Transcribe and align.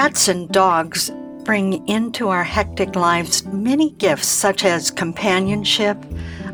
Cats 0.00 0.28
and 0.28 0.48
dogs 0.50 1.10
bring 1.42 1.84
into 1.88 2.28
our 2.28 2.44
hectic 2.44 2.94
lives 2.94 3.44
many 3.46 3.90
gifts, 3.90 4.28
such 4.28 4.64
as 4.64 4.92
companionship, 4.92 5.98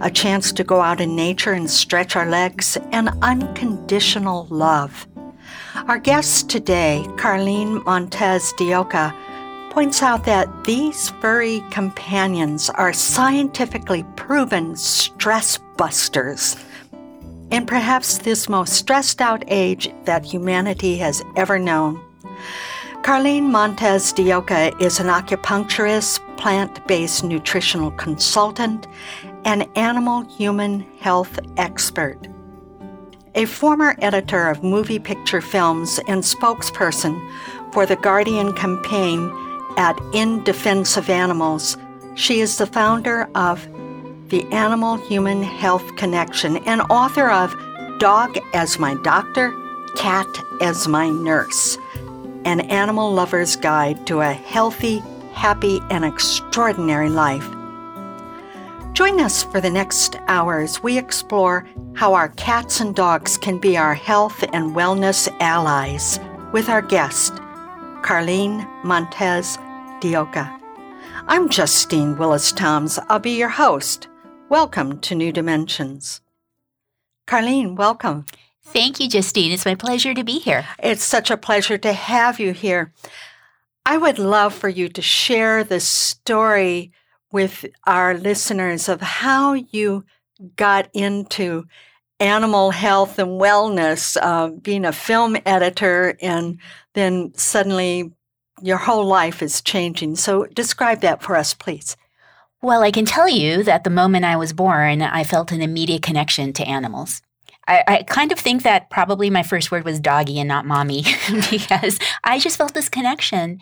a 0.01 0.11
chance 0.11 0.51
to 0.53 0.65
go 0.65 0.81
out 0.81 0.99
in 0.99 1.15
nature 1.15 1.53
and 1.53 1.71
stretch 1.71 2.17
our 2.17 2.25
legs, 2.25 2.79
and 2.91 3.11
unconditional 3.21 4.47
love. 4.47 5.07
Our 5.75 5.99
guest 5.99 6.49
today, 6.49 7.05
Carlyn 7.19 7.85
Montes 7.85 8.55
de 8.55 8.73
Oca, 8.73 9.15
points 9.69 10.03
out 10.03 10.25
that 10.25 10.49
these 10.65 11.11
furry 11.21 11.63
companions 11.71 12.71
are 12.71 12.95
scientifically 12.95 14.07
proven 14.17 14.75
stress 14.75 15.59
busters. 15.77 16.57
In 17.51 17.67
perhaps 17.67 18.17
this 18.17 18.49
most 18.49 18.73
stressed 18.73 19.21
out 19.21 19.45
age 19.49 19.91
that 20.07 20.25
humanity 20.25 20.97
has 20.97 21.23
ever 21.37 21.59
known. 21.59 22.01
Carlyn 23.05 23.51
Montes 23.51 24.15
de 24.15 24.33
Oca 24.33 24.75
is 24.83 24.99
an 24.99 25.09
acupuncturist, 25.09 26.21
plant 26.39 26.87
based 26.87 27.23
nutritional 27.23 27.91
consultant, 27.91 28.87
and 29.45 29.69
animal 29.77 30.23
human 30.23 30.81
health 31.01 31.39
expert. 31.59 32.17
A 33.35 33.45
former 33.45 33.95
editor 34.01 34.49
of 34.49 34.65
movie 34.65 34.99
picture 34.99 35.43
films 35.43 36.01
and 36.09 36.23
spokesperson 36.23 37.21
for 37.75 37.85
the 37.85 37.97
Guardian 37.97 38.55
campaign 38.55 39.31
at 39.77 40.01
In 40.15 40.43
Defense 40.43 40.97
of 40.97 41.11
Animals, 41.11 41.77
she 42.15 42.41
is 42.41 42.57
the 42.57 42.67
founder 42.67 43.29
of 43.35 43.69
the 44.31 44.51
Animal 44.51 44.97
Human 44.97 45.43
Health 45.43 45.95
Connection 45.97 46.57
and 46.65 46.81
author 46.89 47.29
of 47.29 47.55
Dog 47.99 48.39
as 48.55 48.79
My 48.79 48.95
Doctor, 49.03 49.53
Cat 49.95 50.27
as 50.63 50.89
My 50.89 51.11
Nurse 51.11 51.77
an 52.45 52.61
animal 52.63 53.13
lover's 53.13 53.57
guide 53.57 54.07
to 54.07 54.21
a 54.21 54.33
healthy, 54.33 55.03
happy, 55.33 55.81
and 55.91 56.05
extraordinary 56.05 57.09
life. 57.09 57.49
Join 58.93 59.19
us 59.21 59.43
for 59.43 59.61
the 59.61 59.71
next 59.71 60.17
hour 60.29 60.61
as 60.61 60.83
We 60.83 60.99
explore 60.99 61.67
how 61.95 62.15
our 62.15 62.29
cats 62.31 62.81
and 62.81 62.95
dogs 62.95 63.37
can 63.37 63.59
be 63.59 63.77
our 63.77 63.95
health 63.95 64.45
and 64.53 64.75
wellness 64.75 65.29
allies 65.41 66.21
with 66.53 66.69
our 66.69 66.83
guest, 66.83 67.33
Carlyn 68.03 68.65
Montes 68.85 69.59
de 70.01 70.15
Oca. 70.15 70.61
I'm 71.27 71.49
Justine 71.49 72.17
Willis 72.19 72.53
Toms. 72.53 72.99
I'll 73.09 73.19
be 73.19 73.37
your 73.37 73.49
host. 73.49 74.09
Welcome 74.49 75.01
to 75.01 75.15
New 75.15 75.33
Dimensions. 75.33 76.21
Carlyn, 77.27 77.77
welcome. 77.77 78.27
Thank 78.65 78.99
you, 78.99 79.09
Justine. 79.09 79.53
It's 79.53 79.67
my 79.67 79.75
pleasure 79.75 80.15
to 80.15 80.25
be 80.25 80.39
here. 80.39 80.67
It's 80.83 81.05
such 81.05 81.31
a 81.31 81.37
pleasure 81.37 81.79
to 81.79 81.93
have 81.93 82.41
you 82.41 82.53
here. 82.53 82.93
I 83.87 83.99
would 83.99 84.19
love 84.19 84.55
for 84.55 84.69
you 84.69 84.89
to 84.89 85.03
share 85.03 85.63
the 85.63 85.81
story 85.81 86.91
with 87.31 87.67
our 87.87 88.15
listeners 88.15 88.89
of 88.89 89.01
how 89.01 89.53
you 89.53 90.05
got 90.57 90.89
into 90.95 91.67
animal 92.21 92.71
health 92.71 93.19
and 93.19 93.41
wellness, 93.41 94.17
uh, 94.23 94.49
being 94.49 94.85
a 94.85 94.93
film 94.93 95.37
editor, 95.45 96.17
and 96.23 96.59
then 96.95 97.33
suddenly 97.35 98.13
your 98.63 98.79
whole 98.79 99.05
life 99.05 99.43
is 99.43 99.61
changing. 99.61 100.17
So, 100.17 100.47
describe 100.47 101.01
that 101.01 101.23
for 101.23 101.37
us, 101.37 101.55
please. 101.55 101.97
Well, 102.63 102.83
I 102.83 102.91
can 102.91 103.05
tell 103.05 103.29
you 103.29 103.63
that 103.65 103.85
the 103.85 103.91
moment 103.91 104.25
I 104.25 104.37
was 104.37 104.53
born, 104.53 105.03
I 105.03 105.25
felt 105.25 105.53
an 105.53 105.61
immediate 105.61 106.03
connection 106.03 106.53
to 106.55 106.67
animals. 106.67 107.21
I, 107.67 107.85
I, 107.87 108.03
kind 108.03 108.33
of 108.33 108.39
think 108.39 108.63
that 108.63 108.91
probably 108.91 109.31
my 109.31 109.43
first 109.43 109.71
word 109.71 109.85
was 109.85 110.01
doggy 110.01 110.39
and 110.39 110.49
not 110.49 110.67
mommy 110.67 111.05
because 111.51 111.99
I 112.23 112.39
just 112.39 112.59
felt 112.59 112.75
this 112.75 112.89
connection. 112.89 113.61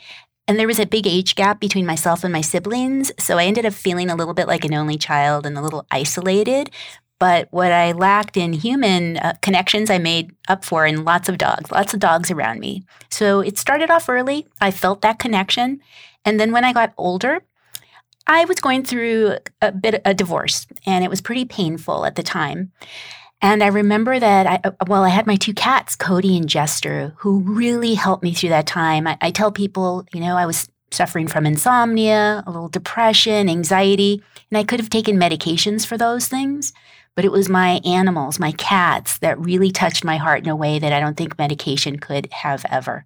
And 0.48 0.58
there 0.58 0.66
was 0.66 0.80
a 0.80 0.86
big 0.86 1.06
age 1.06 1.36
gap 1.36 1.60
between 1.60 1.86
myself 1.86 2.24
and 2.24 2.32
my 2.32 2.40
siblings. 2.40 3.12
So 3.18 3.38
I 3.38 3.44
ended 3.44 3.64
up 3.64 3.74
feeling 3.74 4.10
a 4.10 4.16
little 4.16 4.34
bit 4.34 4.48
like 4.48 4.64
an 4.64 4.74
only 4.74 4.98
child 4.98 5.46
and 5.46 5.56
a 5.56 5.62
little 5.62 5.86
isolated. 5.90 6.70
But 7.20 7.46
what 7.52 7.70
I 7.70 7.92
lacked 7.92 8.36
in 8.36 8.52
human 8.52 9.18
uh, 9.18 9.34
connections, 9.42 9.90
I 9.90 9.98
made 9.98 10.34
up 10.48 10.64
for 10.64 10.84
in 10.84 11.04
lots 11.04 11.28
of 11.28 11.38
dogs, 11.38 11.70
lots 11.70 11.94
of 11.94 12.00
dogs 12.00 12.32
around 12.32 12.58
me. 12.58 12.84
So 13.10 13.38
it 13.38 13.58
started 13.58 13.90
off 13.90 14.08
early. 14.08 14.48
I 14.60 14.72
felt 14.72 15.02
that 15.02 15.20
connection. 15.20 15.80
And 16.24 16.40
then 16.40 16.50
when 16.50 16.64
I 16.64 16.72
got 16.72 16.92
older, 16.98 17.44
I 18.26 18.44
was 18.44 18.58
going 18.58 18.84
through 18.84 19.36
a 19.60 19.70
bit 19.70 20.02
a 20.04 20.14
divorce 20.14 20.66
and 20.84 21.04
it 21.04 21.10
was 21.10 21.20
pretty 21.20 21.44
painful 21.44 22.04
at 22.04 22.16
the 22.16 22.22
time. 22.22 22.72
And 23.42 23.62
I 23.62 23.66
remember 23.66 24.20
that, 24.20 24.46
I, 24.46 24.60
uh, 24.62 24.70
well, 24.86 25.02
I 25.02 25.08
had 25.08 25.26
my 25.26 25.34
two 25.34 25.52
cats, 25.52 25.96
Cody 25.96 26.36
and 26.36 26.48
Jester, 26.48 27.12
who 27.18 27.40
really 27.40 27.94
helped 27.94 28.22
me 28.22 28.32
through 28.32 28.50
that 28.50 28.68
time. 28.68 29.08
I, 29.08 29.18
I 29.20 29.30
tell 29.32 29.50
people, 29.50 30.06
you 30.14 30.20
know, 30.20 30.36
I 30.36 30.46
was 30.46 30.68
suffering 30.92 31.26
from 31.26 31.44
insomnia, 31.44 32.44
a 32.46 32.50
little 32.50 32.68
depression, 32.68 33.48
anxiety, 33.48 34.22
and 34.50 34.58
I 34.58 34.64
could 34.64 34.78
have 34.78 34.90
taken 34.90 35.18
medications 35.18 35.84
for 35.84 35.98
those 35.98 36.28
things. 36.28 36.72
But 37.14 37.26
it 37.26 37.32
was 37.32 37.50
my 37.50 37.80
animals, 37.84 38.38
my 38.38 38.52
cats, 38.52 39.18
that 39.18 39.38
really 39.38 39.70
touched 39.70 40.02
my 40.02 40.16
heart 40.16 40.44
in 40.44 40.48
a 40.48 40.56
way 40.56 40.78
that 40.78 40.94
I 40.94 41.00
don't 41.00 41.16
think 41.16 41.36
medication 41.36 41.98
could 41.98 42.32
have 42.32 42.64
ever. 42.70 43.04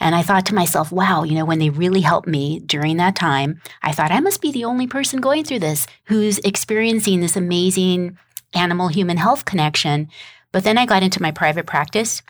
And 0.00 0.14
I 0.14 0.22
thought 0.22 0.46
to 0.46 0.54
myself, 0.54 0.90
wow, 0.90 1.24
you 1.24 1.34
know, 1.34 1.44
when 1.44 1.58
they 1.58 1.68
really 1.68 2.00
helped 2.00 2.26
me 2.26 2.60
during 2.60 2.96
that 2.98 3.16
time, 3.16 3.60
I 3.82 3.92
thought 3.92 4.12
I 4.12 4.20
must 4.20 4.40
be 4.40 4.50
the 4.50 4.64
only 4.64 4.86
person 4.86 5.20
going 5.20 5.44
through 5.44 5.58
this 5.58 5.86
who's 6.04 6.38
experiencing 6.38 7.20
this 7.20 7.36
amazing 7.36 8.16
animal 8.54 8.88
human 8.88 9.16
health 9.16 9.44
connection. 9.44 10.08
But 10.52 10.64
then 10.64 10.78
I 10.78 10.86
got 10.86 11.02
into 11.02 11.22
my 11.22 11.30
private 11.30 11.66
practice 11.66 12.22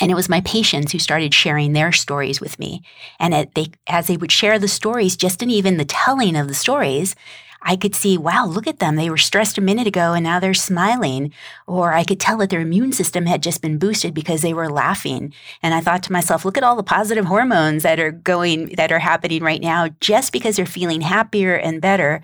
and 0.00 0.10
it 0.10 0.14
was 0.14 0.28
my 0.28 0.40
patients 0.40 0.92
who 0.92 0.98
started 0.98 1.34
sharing 1.34 1.72
their 1.72 1.92
stories 1.92 2.40
with 2.40 2.58
me. 2.58 2.82
And 3.18 3.34
it, 3.34 3.54
they, 3.54 3.66
as 3.86 4.06
they 4.06 4.16
would 4.16 4.32
share 4.32 4.58
the 4.58 4.68
stories, 4.68 5.16
just 5.16 5.42
in 5.42 5.50
even 5.50 5.76
the 5.76 5.84
telling 5.84 6.36
of 6.36 6.48
the 6.48 6.54
stories, 6.54 7.14
I 7.62 7.76
could 7.76 7.94
see, 7.94 8.16
wow, 8.16 8.46
look 8.46 8.66
at 8.66 8.78
them. 8.78 8.96
They 8.96 9.10
were 9.10 9.18
stressed 9.18 9.58
a 9.58 9.60
minute 9.60 9.86
ago 9.86 10.14
and 10.14 10.24
now 10.24 10.40
they're 10.40 10.54
smiling. 10.54 11.32
Or 11.66 11.92
I 11.92 12.04
could 12.04 12.18
tell 12.18 12.38
that 12.38 12.48
their 12.48 12.62
immune 12.62 12.92
system 12.92 13.26
had 13.26 13.42
just 13.42 13.60
been 13.60 13.78
boosted 13.78 14.14
because 14.14 14.40
they 14.40 14.54
were 14.54 14.70
laughing. 14.70 15.34
And 15.62 15.74
I 15.74 15.82
thought 15.82 16.02
to 16.04 16.12
myself, 16.12 16.46
look 16.46 16.56
at 16.56 16.64
all 16.64 16.76
the 16.76 16.82
positive 16.82 17.26
hormones 17.26 17.82
that 17.82 18.00
are 18.00 18.12
going, 18.12 18.70
that 18.76 18.92
are 18.92 18.98
happening 18.98 19.42
right 19.42 19.60
now 19.60 19.88
just 20.00 20.32
because 20.32 20.56
they're 20.56 20.64
feeling 20.64 21.02
happier 21.02 21.54
and 21.54 21.82
better. 21.82 22.22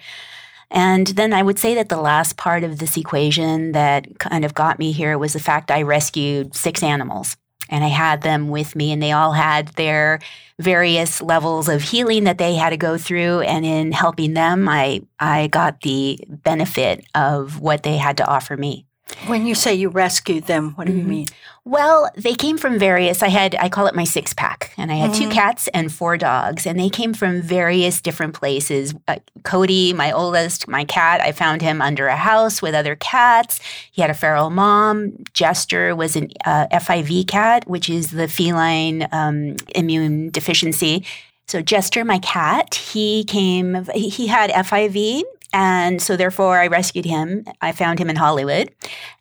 And 0.70 1.06
then 1.08 1.32
I 1.32 1.42
would 1.42 1.58
say 1.58 1.74
that 1.74 1.88
the 1.88 2.00
last 2.00 2.36
part 2.36 2.64
of 2.64 2.78
this 2.78 2.96
equation 2.96 3.72
that 3.72 4.18
kind 4.18 4.44
of 4.44 4.54
got 4.54 4.78
me 4.78 4.92
here 4.92 5.16
was 5.16 5.32
the 5.32 5.40
fact 5.40 5.70
I 5.70 5.82
rescued 5.82 6.54
six 6.54 6.82
animals 6.82 7.36
and 7.68 7.84
I 7.84 7.88
had 7.88 8.22
them 8.22 8.48
with 8.48 8.76
me, 8.76 8.92
and 8.92 9.02
they 9.02 9.12
all 9.12 9.32
had 9.32 9.68
their 9.68 10.20
various 10.58 11.20
levels 11.20 11.68
of 11.68 11.82
healing 11.82 12.24
that 12.24 12.38
they 12.38 12.54
had 12.54 12.70
to 12.70 12.76
go 12.76 12.96
through. 12.96 13.40
And 13.40 13.66
in 13.66 13.92
helping 13.92 14.34
them, 14.34 14.68
I, 14.68 15.02
I 15.18 15.48
got 15.48 15.80
the 15.80 16.20
benefit 16.28 17.04
of 17.14 17.60
what 17.60 17.82
they 17.82 17.96
had 17.96 18.18
to 18.18 18.26
offer 18.26 18.56
me. 18.56 18.85
When 19.26 19.46
you 19.46 19.54
say 19.54 19.72
you 19.74 19.88
rescued 19.88 20.44
them, 20.44 20.72
what 20.72 20.86
do 20.86 20.92
mm-hmm. 20.92 21.00
you 21.00 21.06
mean? 21.06 21.26
Well, 21.64 22.10
they 22.16 22.34
came 22.34 22.58
from 22.58 22.78
various, 22.78 23.22
I 23.22 23.28
had, 23.28 23.54
I 23.56 23.68
call 23.68 23.86
it 23.86 23.94
my 23.94 24.04
six 24.04 24.32
pack, 24.34 24.72
and 24.76 24.90
I 24.90 24.96
had 24.96 25.10
mm-hmm. 25.10 25.28
two 25.28 25.30
cats 25.30 25.68
and 25.68 25.92
four 25.92 26.16
dogs, 26.16 26.66
and 26.66 26.78
they 26.78 26.88
came 26.88 27.14
from 27.14 27.40
various 27.40 28.00
different 28.00 28.34
places. 28.34 28.94
Uh, 29.06 29.16
Cody, 29.44 29.92
my 29.92 30.10
oldest, 30.10 30.66
my 30.66 30.84
cat, 30.84 31.20
I 31.20 31.32
found 31.32 31.62
him 31.62 31.80
under 31.80 32.08
a 32.08 32.16
house 32.16 32.60
with 32.60 32.74
other 32.74 32.96
cats. 32.96 33.60
He 33.90 34.02
had 34.02 34.10
a 34.10 34.14
feral 34.14 34.50
mom. 34.50 35.24
Jester 35.32 35.94
was 35.94 36.16
an 36.16 36.30
uh, 36.44 36.66
FIV 36.72 37.28
cat, 37.28 37.68
which 37.68 37.88
is 37.88 38.10
the 38.10 38.26
feline 38.28 39.08
um, 39.12 39.56
immune 39.74 40.30
deficiency. 40.30 41.04
So 41.46 41.62
Jester, 41.62 42.04
my 42.04 42.18
cat, 42.18 42.74
he 42.74 43.22
came, 43.22 43.86
he 43.94 44.26
had 44.26 44.50
FIV 44.50 45.22
and 45.58 46.02
so, 46.02 46.18
therefore, 46.18 46.58
I 46.58 46.66
rescued 46.66 47.06
him. 47.06 47.46
I 47.62 47.72
found 47.72 47.98
him 47.98 48.10
in 48.10 48.16
Hollywood. 48.16 48.70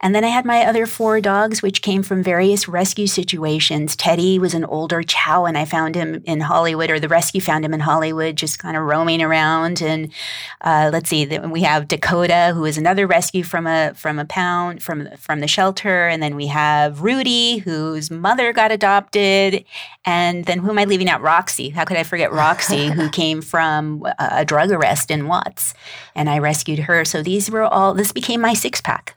And 0.02 0.14
then 0.14 0.26
I 0.26 0.28
had 0.28 0.44
my 0.44 0.66
other 0.66 0.86
four 0.86 1.22
dogs, 1.22 1.62
which 1.62 1.82
came 1.82 2.04
from 2.04 2.22
various 2.22 2.68
rescue 2.68 3.08
situations. 3.08 3.96
Teddy 3.96 4.38
was 4.38 4.54
an 4.54 4.66
older 4.66 5.02
chow, 5.02 5.46
and 5.46 5.58
I 5.58 5.64
found 5.64 5.96
him 5.96 6.22
in 6.26 6.42
Hollywood, 6.42 6.92
or 6.92 7.00
the 7.00 7.08
rescue 7.08 7.40
found 7.40 7.64
him 7.64 7.74
in 7.74 7.80
Hollywood, 7.80 8.36
just 8.36 8.60
kind 8.60 8.76
of 8.76 8.84
roaming 8.84 9.22
around. 9.22 9.82
And 9.82 10.12
uh, 10.60 10.90
let's 10.92 11.08
see, 11.08 11.26
we 11.26 11.62
have 11.62 11.88
Dakota, 11.88 12.52
who 12.54 12.66
is 12.66 12.78
another 12.78 13.08
rescue 13.08 13.44
from 13.44 13.66
a 13.66 13.94
from 13.96 14.20
a 14.20 14.26
pound 14.26 14.84
from 14.84 15.08
from 15.18 15.40
the 15.40 15.48
shelter, 15.48 16.10
and 16.10 16.22
then 16.22 16.36
we 16.36 16.48
have 16.48 17.02
Rudy, 17.02 17.60
whose 17.60 18.12
mother 18.12 18.52
got 18.52 18.74
adopted, 18.74 19.64
and 20.04 20.44
then 20.44 20.60
who 20.60 20.70
am 20.70 20.80
I 20.80 20.84
leaving 20.84 21.08
out? 21.08 21.22
Roxy. 21.22 21.70
How 21.70 21.86
could 21.86 21.96
I 21.96 22.04
forget 22.04 22.34
Roxy, 22.34 22.88
who 22.88 23.10
came 23.22 23.42
from 23.42 24.06
a 24.20 24.44
drug 24.44 24.72
arrest 24.72 25.10
in 25.10 25.30
Watts? 25.30 25.74
and 26.16 26.25
I 26.30 26.40
rescued 26.40 26.80
her. 26.80 27.06
So 27.06 27.22
these 27.22 27.50
were 27.50 27.64
all, 27.64 27.94
this 27.94 28.12
became 28.12 28.42
my 28.42 28.54
six 28.54 28.82
pack. 28.82 29.16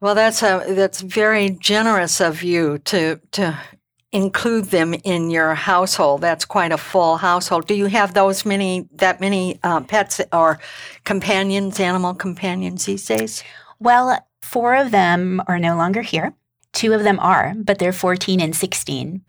Well, 0.00 0.14
that's 0.14 0.42
a, 0.42 0.64
that's 0.68 1.00
very 1.00 1.50
generous 1.50 2.20
of 2.20 2.42
you 2.42 2.78
to, 2.78 3.20
to 3.32 3.58
include 4.12 4.66
them 4.66 4.94
in 4.94 5.30
your 5.30 5.54
household. 5.54 6.20
That's 6.20 6.44
quite 6.44 6.72
a 6.72 6.78
full 6.78 7.16
household. 7.16 7.66
Do 7.66 7.74
you 7.74 7.86
have 7.86 8.14
those 8.14 8.46
many, 8.46 8.88
that 8.92 9.20
many 9.20 9.58
uh, 9.62 9.80
pets 9.80 10.20
or 10.32 10.58
companions, 11.04 11.80
animal 11.80 12.14
companions 12.14 12.86
these 12.86 13.04
days? 13.06 13.42
Well, 13.80 14.18
four 14.40 14.76
of 14.76 14.92
them 14.92 15.42
are 15.48 15.58
no 15.58 15.76
longer 15.76 16.02
here. 16.02 16.32
Two 16.72 16.92
of 16.92 17.02
them 17.02 17.18
are, 17.18 17.54
but 17.56 17.78
they're 17.78 17.92
14 17.92 18.40
and 18.40 18.54
16 18.54 19.22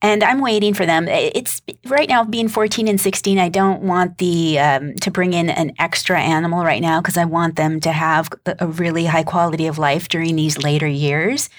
and 0.00 0.22
I'm 0.22 0.40
waiting 0.40 0.74
for 0.74 0.86
them. 0.86 1.08
It's 1.08 1.60
right 1.86 2.08
now 2.08 2.24
being 2.24 2.48
14 2.48 2.86
and 2.86 3.00
16. 3.00 3.38
I 3.38 3.48
don't 3.48 3.82
want 3.82 4.18
the 4.18 4.58
um, 4.58 4.94
to 4.96 5.10
bring 5.10 5.32
in 5.32 5.50
an 5.50 5.72
extra 5.78 6.20
animal 6.20 6.64
right 6.64 6.82
now 6.82 7.00
because 7.00 7.16
I 7.16 7.24
want 7.24 7.56
them 7.56 7.80
to 7.80 7.90
have 7.90 8.30
a 8.60 8.66
really 8.66 9.06
high 9.06 9.24
quality 9.24 9.66
of 9.66 9.78
life 9.78 10.08
during 10.08 10.36
these 10.36 10.58
later 10.58 10.86
years. 10.86 11.50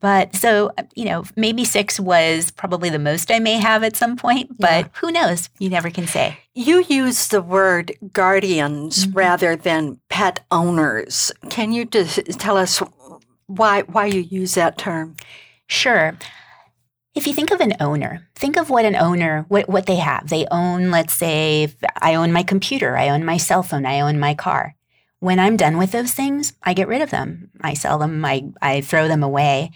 But 0.00 0.34
so 0.34 0.72
you 0.96 1.04
know, 1.04 1.24
maybe 1.36 1.64
six 1.64 2.00
was 2.00 2.50
probably 2.50 2.90
the 2.90 2.98
most 2.98 3.30
I 3.30 3.38
may 3.38 3.54
have 3.54 3.84
at 3.84 3.94
some 3.94 4.16
point. 4.16 4.58
But 4.58 4.86
yeah. 4.86 4.88
who 4.94 5.12
knows? 5.12 5.48
You 5.60 5.70
never 5.70 5.90
can 5.90 6.08
say. 6.08 6.38
You 6.54 6.84
use 6.88 7.28
the 7.28 7.40
word 7.40 7.92
guardians 8.12 9.06
mm-hmm. 9.06 9.16
rather 9.16 9.54
than 9.54 10.00
pet 10.08 10.44
owners. 10.50 11.30
Can 11.50 11.70
you 11.70 11.84
just 11.84 12.18
tell 12.40 12.56
us 12.56 12.82
why 13.46 13.82
why 13.82 14.06
you 14.06 14.22
use 14.22 14.54
that 14.54 14.76
term? 14.76 15.14
Sure. 15.68 16.18
If 17.16 17.26
you 17.26 17.32
think 17.32 17.50
of 17.50 17.62
an 17.62 17.72
owner, 17.80 18.28
think 18.34 18.58
of 18.58 18.68
what 18.68 18.84
an 18.84 18.94
owner, 18.94 19.46
what, 19.48 19.70
what 19.70 19.86
they 19.86 19.96
have. 19.96 20.28
They 20.28 20.46
own, 20.50 20.90
let's 20.90 21.14
say, 21.14 21.74
I 21.96 22.14
own 22.14 22.30
my 22.30 22.42
computer, 22.42 22.94
I 22.94 23.08
own 23.08 23.24
my 23.24 23.38
cell 23.38 23.62
phone, 23.62 23.86
I 23.86 24.00
own 24.00 24.20
my 24.20 24.34
car. 24.34 24.76
When 25.20 25.38
I'm 25.38 25.56
done 25.56 25.78
with 25.78 25.92
those 25.92 26.12
things, 26.12 26.52
I 26.62 26.74
get 26.74 26.88
rid 26.88 27.00
of 27.00 27.08
them. 27.08 27.50
I 27.62 27.72
sell 27.72 27.96
them, 27.96 28.22
I, 28.22 28.50
I 28.60 28.82
throw 28.82 29.08
them 29.08 29.22
away. 29.22 29.70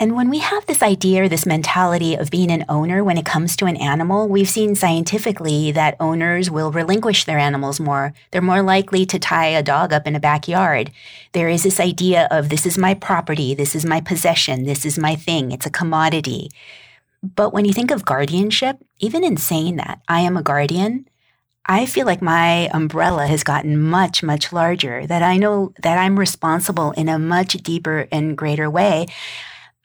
And 0.00 0.16
when 0.16 0.30
we 0.30 0.38
have 0.38 0.64
this 0.64 0.82
idea 0.82 1.24
or 1.24 1.28
this 1.28 1.44
mentality 1.44 2.14
of 2.14 2.30
being 2.30 2.50
an 2.50 2.64
owner 2.70 3.04
when 3.04 3.18
it 3.18 3.26
comes 3.26 3.54
to 3.56 3.66
an 3.66 3.76
animal, 3.76 4.28
we've 4.28 4.48
seen 4.48 4.74
scientifically 4.74 5.72
that 5.72 5.98
owners 6.00 6.50
will 6.50 6.72
relinquish 6.72 7.26
their 7.26 7.38
animals 7.38 7.78
more. 7.78 8.14
They're 8.30 8.40
more 8.40 8.62
likely 8.62 9.04
to 9.04 9.18
tie 9.18 9.48
a 9.48 9.62
dog 9.62 9.92
up 9.92 10.06
in 10.06 10.16
a 10.16 10.20
backyard. 10.20 10.90
There 11.32 11.50
is 11.50 11.64
this 11.64 11.78
idea 11.78 12.28
of 12.30 12.48
this 12.48 12.64
is 12.64 12.78
my 12.78 12.94
property, 12.94 13.54
this 13.54 13.74
is 13.74 13.84
my 13.84 14.00
possession, 14.00 14.64
this 14.64 14.86
is 14.86 14.98
my 14.98 15.16
thing, 15.16 15.52
it's 15.52 15.66
a 15.66 15.70
commodity. 15.70 16.48
But 17.22 17.52
when 17.52 17.66
you 17.66 17.74
think 17.74 17.90
of 17.90 18.06
guardianship, 18.06 18.78
even 19.00 19.22
in 19.22 19.36
saying 19.36 19.76
that, 19.76 20.00
I 20.08 20.20
am 20.20 20.34
a 20.34 20.42
guardian, 20.42 21.10
I 21.66 21.84
feel 21.84 22.06
like 22.06 22.22
my 22.22 22.70
umbrella 22.72 23.26
has 23.26 23.44
gotten 23.44 23.78
much, 23.78 24.22
much 24.22 24.50
larger, 24.50 25.06
that 25.06 25.22
I 25.22 25.36
know 25.36 25.74
that 25.82 25.98
I'm 25.98 26.18
responsible 26.18 26.92
in 26.92 27.10
a 27.10 27.18
much 27.18 27.52
deeper 27.62 28.08
and 28.10 28.34
greater 28.34 28.70
way. 28.70 29.06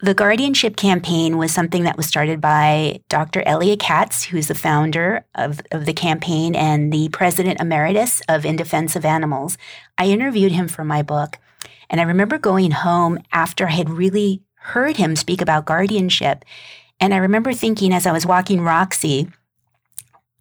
The 0.01 0.13
guardianship 0.13 0.75
campaign 0.75 1.37
was 1.37 1.53
something 1.53 1.83
that 1.83 1.95
was 1.95 2.05
started 2.05 2.41
by 2.41 2.99
Dr. 3.07 3.41
Elliot 3.43 3.79
Katz, 3.79 4.25
who's 4.25 4.49
the 4.49 4.53
founder 4.53 5.25
of, 5.35 5.61
of 5.71 5.85
the 5.85 5.93
campaign 5.93 6.53
and 6.53 6.91
the 6.91 7.07
president 7.09 7.61
emeritus 7.61 8.21
of 8.27 8.45
In 8.45 8.57
Defense 8.57 8.97
of 8.97 9.05
Animals. 9.05 9.57
I 9.97 10.07
interviewed 10.07 10.51
him 10.51 10.67
for 10.67 10.83
my 10.83 11.01
book, 11.01 11.37
and 11.89 12.01
I 12.01 12.03
remember 12.03 12.37
going 12.37 12.71
home 12.71 13.19
after 13.31 13.67
I 13.67 13.71
had 13.71 13.89
really 13.89 14.41
heard 14.55 14.97
him 14.97 15.15
speak 15.15 15.41
about 15.41 15.65
guardianship. 15.65 16.43
And 16.99 17.13
I 17.13 17.17
remember 17.17 17.53
thinking 17.53 17.93
as 17.93 18.05
I 18.05 18.11
was 18.11 18.25
walking 18.25 18.59
Roxy, 18.59 19.29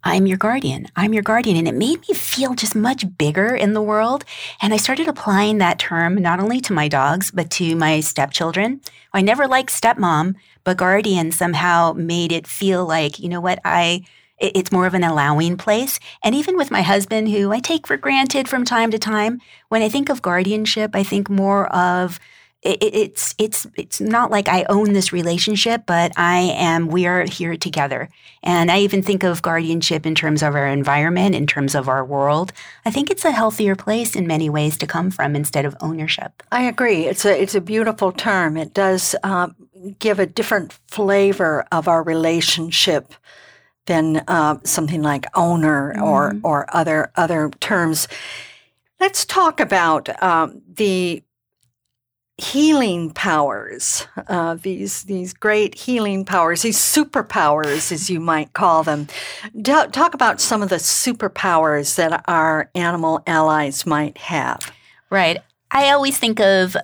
I'm 0.07 0.27
your 0.27 0.37
guardian. 0.37 0.87
I'm 0.95 1.13
your 1.13 1.23
guardian. 1.23 1.57
And 1.57 1.67
it 1.67 1.73
made 1.73 2.07
me 2.07 2.13
feel 2.13 2.53
just 2.53 2.75
much 2.75 3.17
bigger 3.17 3.55
in 3.55 3.73
the 3.73 3.81
world. 3.81 4.23
And 4.61 4.71
I 4.71 4.77
started 4.77 5.07
applying 5.07 5.57
that 5.57 5.79
term 5.79 6.13
not 6.13 6.39
only 6.39 6.61
to 6.61 6.73
my 6.73 6.87
dogs, 6.87 7.31
but 7.31 7.49
to 7.51 7.75
my 7.75 8.01
stepchildren. 8.01 8.81
I 9.13 9.21
never 9.21 9.47
liked 9.47 9.71
stepmom, 9.71 10.35
but 10.63 10.77
guardian 10.77 11.31
somehow 11.31 11.93
made 11.93 12.31
it 12.31 12.45
feel 12.45 12.85
like, 12.85 13.17
you 13.17 13.29
know 13.29 13.41
what, 13.41 13.59
I, 13.65 14.05
it's 14.37 14.71
more 14.71 14.85
of 14.85 14.93
an 14.93 15.03
allowing 15.03 15.57
place. 15.57 15.99
And 16.23 16.35
even 16.35 16.55
with 16.55 16.69
my 16.69 16.83
husband, 16.83 17.29
who 17.29 17.51
I 17.51 17.59
take 17.59 17.87
for 17.87 17.97
granted 17.97 18.47
from 18.47 18.63
time 18.63 18.91
to 18.91 18.99
time, 18.99 19.41
when 19.69 19.81
I 19.81 19.89
think 19.89 20.09
of 20.09 20.21
guardianship, 20.21 20.91
I 20.93 21.01
think 21.01 21.31
more 21.31 21.65
of 21.73 22.19
it, 22.61 22.77
it's 22.81 23.35
it's 23.37 23.67
it's 23.75 24.01
not 24.01 24.31
like 24.31 24.47
I 24.49 24.65
own 24.69 24.93
this 24.93 25.13
relationship, 25.13 25.83
but 25.85 26.11
I 26.17 26.39
am. 26.55 26.87
We 26.87 27.05
are 27.05 27.23
here 27.23 27.55
together, 27.55 28.09
and 28.43 28.71
I 28.71 28.79
even 28.79 29.03
think 29.03 29.23
of 29.23 29.41
guardianship 29.41 30.05
in 30.05 30.15
terms 30.15 30.41
of 30.41 30.55
our 30.55 30.67
environment, 30.67 31.35
in 31.35 31.45
terms 31.45 31.75
of 31.75 31.87
our 31.87 32.03
world. 32.03 32.51
I 32.85 32.91
think 32.91 33.11
it's 33.11 33.23
a 33.23 33.31
healthier 33.31 33.75
place 33.75 34.15
in 34.15 34.25
many 34.25 34.49
ways 34.49 34.77
to 34.77 34.87
come 34.87 35.11
from 35.11 35.35
instead 35.35 35.65
of 35.65 35.75
ownership. 35.79 36.41
I 36.51 36.63
agree. 36.63 37.05
It's 37.05 37.25
a 37.25 37.39
it's 37.39 37.55
a 37.55 37.61
beautiful 37.61 38.11
term. 38.11 38.57
It 38.57 38.73
does 38.73 39.15
uh, 39.23 39.49
give 39.99 40.19
a 40.19 40.25
different 40.25 40.73
flavor 40.87 41.65
of 41.71 41.87
our 41.87 42.01
relationship 42.01 43.13
than 43.85 44.23
uh, 44.27 44.57
something 44.63 45.03
like 45.03 45.25
owner 45.35 45.93
mm-hmm. 45.93 46.03
or 46.03 46.35
or 46.43 46.75
other 46.75 47.11
other 47.15 47.51
terms. 47.59 48.07
Let's 48.99 49.25
talk 49.25 49.59
about 49.59 50.09
um, 50.23 50.61
the 50.73 51.21
healing 52.37 53.11
powers, 53.11 54.07
uh, 54.27 54.55
these 54.55 55.03
these 55.03 55.33
great 55.33 55.75
healing 55.75 56.25
powers, 56.25 56.63
these 56.63 56.77
superpowers, 56.77 57.91
as 57.91 58.09
you 58.09 58.19
might 58.19 58.53
call 58.53 58.83
them. 58.83 59.07
talk 59.63 60.13
about 60.13 60.41
some 60.41 60.61
of 60.61 60.69
the 60.69 60.75
superpowers 60.75 61.95
that 61.95 62.23
our 62.27 62.69
animal 62.75 63.21
allies 63.25 63.85
might 63.85 64.17
have. 64.17 64.71
Right. 65.09 65.37
I 65.71 65.91
always 65.91 66.17
think 66.17 66.39
of 66.39 66.75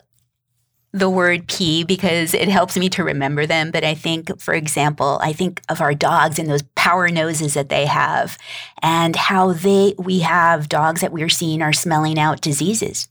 the 0.94 1.10
word 1.10 1.48
P 1.48 1.84
because 1.84 2.34
it 2.34 2.50
helps 2.50 2.78
me 2.78 2.90
to 2.90 3.04
remember 3.04 3.46
them. 3.46 3.72
But 3.72 3.84
I 3.84 3.94
think, 3.94 4.40
for 4.42 4.54
example, 4.54 5.20
I 5.22 5.32
think 5.32 5.62
of 5.70 5.80
our 5.80 5.94
dogs 5.94 6.38
and 6.38 6.50
those 6.50 6.64
power 6.76 7.10
noses 7.10 7.54
that 7.54 7.70
they 7.70 7.86
have 7.86 8.38
and 8.82 9.16
how 9.16 9.54
they, 9.54 9.96
we 9.98 10.20
have 10.20 10.68
dogs 10.68 11.00
that 11.02 11.14
we're 11.14 11.30
seeing 11.30 11.62
are 11.62 11.72
smelling 11.72 12.20
out 12.20 12.42
diseases 12.42 13.08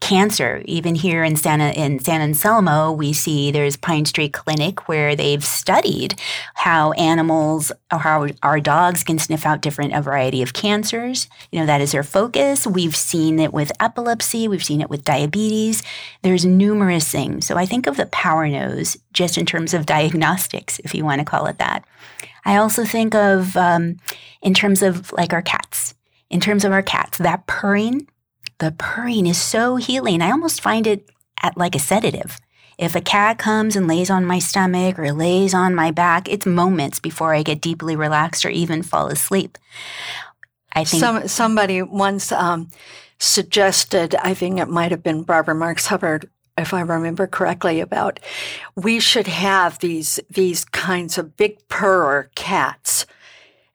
cancer. 0.00 0.62
Even 0.64 0.94
here 0.94 1.24
in 1.24 1.36
Santa 1.36 1.70
in 1.70 1.98
San 1.98 2.20
Anselmo, 2.20 2.92
we 2.92 3.12
see 3.12 3.50
there's 3.50 3.76
Pine 3.76 4.04
Street 4.04 4.32
Clinic 4.32 4.88
where 4.88 5.16
they've 5.16 5.44
studied 5.44 6.18
how 6.54 6.92
animals 6.92 7.72
or 7.92 7.98
how 7.98 8.28
our 8.42 8.60
dogs 8.60 9.04
can 9.04 9.18
sniff 9.18 9.44
out 9.44 9.60
different 9.60 9.94
a 9.94 10.00
variety 10.00 10.42
of 10.42 10.52
cancers. 10.52 11.28
You 11.50 11.60
know, 11.60 11.66
that 11.66 11.80
is 11.80 11.92
their 11.92 12.02
focus. 12.02 12.66
We've 12.66 12.96
seen 12.96 13.38
it 13.38 13.52
with 13.52 13.72
epilepsy, 13.80 14.48
we've 14.48 14.64
seen 14.64 14.80
it 14.80 14.90
with 14.90 15.04
diabetes. 15.04 15.82
There's 16.22 16.44
numerous 16.44 17.10
things. 17.10 17.46
So 17.46 17.56
I 17.56 17.66
think 17.66 17.86
of 17.86 17.96
the 17.96 18.06
power 18.06 18.48
nose 18.48 18.96
just 19.12 19.36
in 19.36 19.46
terms 19.46 19.74
of 19.74 19.86
diagnostics, 19.86 20.78
if 20.80 20.94
you 20.94 21.04
want 21.04 21.20
to 21.20 21.24
call 21.24 21.46
it 21.46 21.58
that. 21.58 21.84
I 22.44 22.56
also 22.56 22.84
think 22.84 23.14
of 23.14 23.56
um, 23.56 23.96
in 24.42 24.54
terms 24.54 24.82
of 24.82 25.12
like 25.12 25.32
our 25.32 25.42
cats. 25.42 25.94
In 26.30 26.40
terms 26.40 26.64
of 26.64 26.72
our 26.72 26.82
cats, 26.82 27.18
that 27.18 27.46
purring 27.46 28.06
the 28.58 28.74
purring 28.76 29.26
is 29.26 29.40
so 29.40 29.76
healing. 29.76 30.22
I 30.22 30.30
almost 30.30 30.60
find 30.60 30.86
it 30.86 31.08
at 31.42 31.56
like 31.56 31.74
a 31.74 31.80
sedative. 31.80 32.38
If 32.78 32.94
a 32.94 33.00
cat 33.00 33.38
comes 33.38 33.74
and 33.74 33.88
lays 33.88 34.08
on 34.08 34.24
my 34.24 34.38
stomach 34.38 34.98
or 34.98 35.12
lays 35.12 35.52
on 35.52 35.74
my 35.74 35.90
back, 35.90 36.28
it's 36.28 36.46
moments 36.46 37.00
before 37.00 37.34
I 37.34 37.42
get 37.42 37.60
deeply 37.60 37.96
relaxed 37.96 38.44
or 38.44 38.50
even 38.50 38.82
fall 38.82 39.08
asleep. 39.08 39.58
I 40.72 40.84
think 40.84 41.00
Some, 41.00 41.28
somebody 41.28 41.82
once 41.82 42.30
um, 42.30 42.68
suggested, 43.18 44.14
I 44.16 44.34
think 44.34 44.60
it 44.60 44.68
might 44.68 44.92
have 44.92 45.02
been 45.02 45.24
Barbara 45.24 45.56
Marx 45.56 45.86
Hubbard, 45.86 46.30
if 46.56 46.74
I 46.74 46.80
remember 46.80 47.26
correctly, 47.26 47.80
about 47.80 48.20
we 48.76 49.00
should 49.00 49.28
have 49.28 49.78
these 49.78 50.20
these 50.28 50.64
kinds 50.64 51.16
of 51.16 51.36
big 51.36 51.56
purr 51.68 52.30
cats 52.34 53.06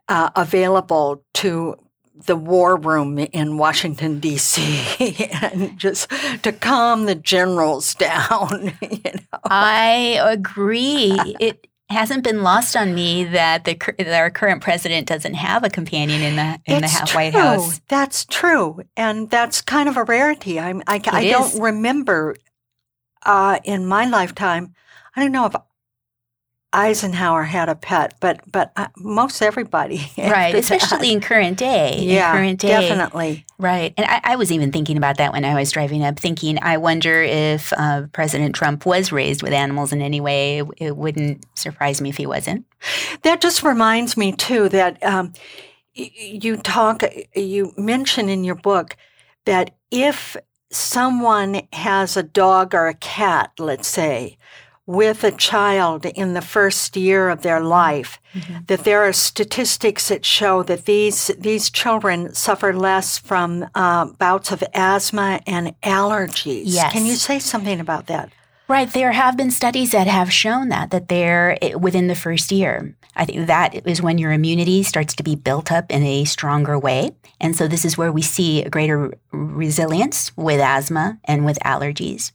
uh, 0.09 0.29
available 0.35 1.23
to 1.35 1.77
the 2.25 2.35
war 2.35 2.77
room 2.77 3.19
in 3.19 3.57
Washington 3.57 4.19
D.C. 4.19 5.29
and 5.41 5.77
just 5.77 6.09
to 6.43 6.51
calm 6.51 7.05
the 7.05 7.15
generals 7.15 7.95
down. 7.95 8.73
You 8.81 8.99
know? 9.03 9.39
I 9.45 10.19
agree. 10.21 11.17
It 11.39 11.67
hasn't 11.89 12.23
been 12.23 12.43
lost 12.43 12.75
on 12.75 12.93
me 12.95 13.23
that 13.23 13.65
the 13.65 13.75
that 13.97 14.19
our 14.19 14.29
current 14.29 14.61
president 14.61 15.07
doesn't 15.07 15.35
have 15.35 15.63
a 15.63 15.69
companion 15.69 16.21
in 16.21 16.35
the 16.35 16.59
in 16.65 16.83
it's 16.83 16.99
the 16.99 17.05
true. 17.05 17.15
White 17.17 17.33
House. 17.33 17.81
That's 17.87 18.25
true, 18.25 18.81
and 18.97 19.29
that's 19.29 19.61
kind 19.61 19.87
of 19.87 19.97
a 19.97 20.03
rarity. 20.03 20.59
I'm, 20.59 20.81
I 20.87 21.01
I 21.07 21.29
don't 21.29 21.59
remember 21.61 22.35
uh, 23.25 23.59
in 23.63 23.85
my 23.85 24.05
lifetime. 24.05 24.73
I 25.15 25.21
don't 25.21 25.31
know 25.31 25.45
if 25.45 25.55
Eisenhower 26.73 27.43
had 27.43 27.69
a 27.69 27.75
pet, 27.75 28.15
but 28.19 28.41
but 28.51 28.71
uh, 28.75 28.87
most 28.97 29.41
everybody, 29.41 30.11
Right, 30.17 30.55
especially 30.55 31.09
that. 31.09 31.13
in 31.13 31.21
current 31.21 31.57
day. 31.57 31.99
in 31.99 32.09
yeah, 32.09 32.31
current 32.31 32.59
day. 32.59 32.67
definitely. 32.67 33.45
Right. 33.59 33.93
And 33.95 34.07
I, 34.09 34.21
I 34.23 34.35
was 34.35 34.51
even 34.51 34.71
thinking 34.71 34.97
about 34.97 35.17
that 35.17 35.31
when 35.31 35.45
I 35.45 35.53
was 35.53 35.71
driving 35.71 36.03
up, 36.03 36.19
thinking, 36.19 36.57
I 36.61 36.77
wonder 36.77 37.21
if 37.21 37.71
uh, 37.77 38.07
President 38.11 38.55
Trump 38.55 38.85
was 38.85 39.11
raised 39.11 39.43
with 39.43 39.53
animals 39.53 39.93
in 39.93 40.01
any 40.01 40.19
way. 40.19 40.59
It, 40.59 40.67
it 40.77 40.97
wouldn't 40.97 41.45
surprise 41.57 42.01
me 42.01 42.09
if 42.09 42.17
he 42.17 42.25
wasn't. 42.25 42.65
That 43.21 43.39
just 43.39 43.63
reminds 43.63 44.17
me 44.17 44.31
too 44.33 44.67
that 44.69 45.01
um, 45.03 45.33
you 45.93 46.57
talk, 46.57 47.03
you 47.35 47.71
mention 47.77 48.27
in 48.29 48.43
your 48.43 48.55
book 48.55 48.97
that 49.45 49.75
if 49.91 50.35
someone 50.71 51.61
has 51.71 52.17
a 52.17 52.23
dog 52.23 52.73
or 52.73 52.87
a 52.87 52.93
cat, 52.95 53.51
let's 53.59 53.87
say, 53.87 54.37
with 54.85 55.23
a 55.23 55.31
child 55.31 56.05
in 56.05 56.33
the 56.33 56.41
first 56.41 56.97
year 56.97 57.29
of 57.29 57.41
their 57.41 57.61
life, 57.61 58.19
that 58.67 58.83
there 58.83 59.03
are 59.03 59.13
statistics 59.13 60.09
that 60.09 60.25
show 60.25 60.63
that 60.63 60.85
these 60.85 61.27
these 61.39 61.69
children 61.69 62.33
suffer 62.33 62.73
less 62.73 63.17
from 63.17 63.65
uh, 63.75 64.05
bouts 64.05 64.51
of 64.51 64.63
asthma 64.73 65.39
and 65.47 65.79
allergies. 65.81 66.63
Yes. 66.65 66.91
Can 66.91 67.05
you 67.05 67.15
say 67.15 67.39
something 67.39 67.79
about 67.79 68.07
that? 68.07 68.31
Right. 68.67 68.91
There 68.91 69.11
have 69.11 69.37
been 69.37 69.51
studies 69.51 69.91
that 69.91 70.07
have 70.07 70.31
shown 70.31 70.69
that, 70.69 70.89
that 70.91 71.09
they're 71.09 71.57
eh, 71.61 71.75
within 71.75 72.07
the 72.07 72.15
first 72.15 72.51
year. 72.51 72.95
I 73.15 73.25
think 73.25 73.47
that 73.47 73.85
is 73.85 74.01
when 74.01 74.17
your 74.17 74.31
immunity 74.31 74.83
starts 74.83 75.13
to 75.15 75.23
be 75.23 75.35
built 75.35 75.71
up 75.71 75.91
in 75.91 76.01
a 76.03 76.25
stronger 76.25 76.79
way. 76.79 77.11
And 77.39 77.55
so 77.55 77.67
this 77.67 77.85
is 77.85 77.97
where 77.97 78.11
we 78.11 78.21
see 78.21 78.63
a 78.63 78.69
greater 78.69 79.13
resilience 79.31 80.35
with 80.35 80.59
asthma 80.59 81.19
and 81.25 81.45
with 81.45 81.59
allergies. 81.59 82.31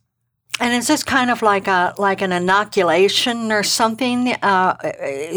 And 0.60 0.74
is 0.74 0.86
this 0.88 1.04
kind 1.04 1.30
of 1.30 1.42
like 1.42 1.68
a 1.68 1.94
like 1.98 2.20
an 2.20 2.32
inoculation 2.32 3.52
or 3.52 3.62
something? 3.62 4.32
Uh, 4.42 4.76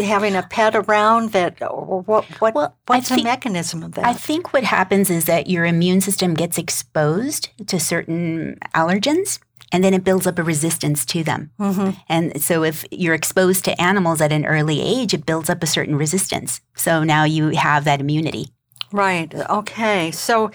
having 0.03 0.35
a 0.35 0.43
pet 0.43 0.75
around 0.75 1.31
that, 1.31 1.61
or 1.61 2.01
what? 2.01 2.25
What? 2.41 2.55
Well, 2.55 2.75
what's 2.87 3.09
the 3.09 3.23
mechanism 3.23 3.83
of 3.83 3.93
that? 3.93 4.05
I 4.05 4.13
think 4.13 4.53
what 4.53 4.63
happens 4.63 5.09
is 5.09 5.25
that 5.25 5.47
your 5.47 5.65
immune 5.65 6.01
system 6.01 6.33
gets 6.33 6.57
exposed 6.57 7.49
to 7.67 7.79
certain 7.79 8.57
allergens 8.73 9.39
and 9.71 9.83
then 9.83 9.93
it 9.93 10.03
builds 10.03 10.27
up 10.27 10.37
a 10.37 10.43
resistance 10.43 11.05
to 11.05 11.23
them. 11.23 11.51
hmm 11.57 11.91
And 12.09 12.41
so 12.41 12.63
if 12.63 12.85
you're 12.91 13.15
exposed 13.15 13.63
to 13.65 13.81
animals 13.81 14.21
at 14.21 14.31
an 14.31 14.45
early 14.45 14.81
age, 14.81 15.13
it 15.13 15.25
builds 15.25 15.49
up 15.49 15.63
a 15.63 15.67
certain 15.67 15.95
resistance. 15.95 16.61
So 16.75 17.03
now 17.03 17.23
you 17.23 17.49
have 17.49 17.85
that 17.85 18.01
immunity. 18.01 18.49
Right. 18.91 19.33
Okay. 19.49 20.11
So, 20.11 20.51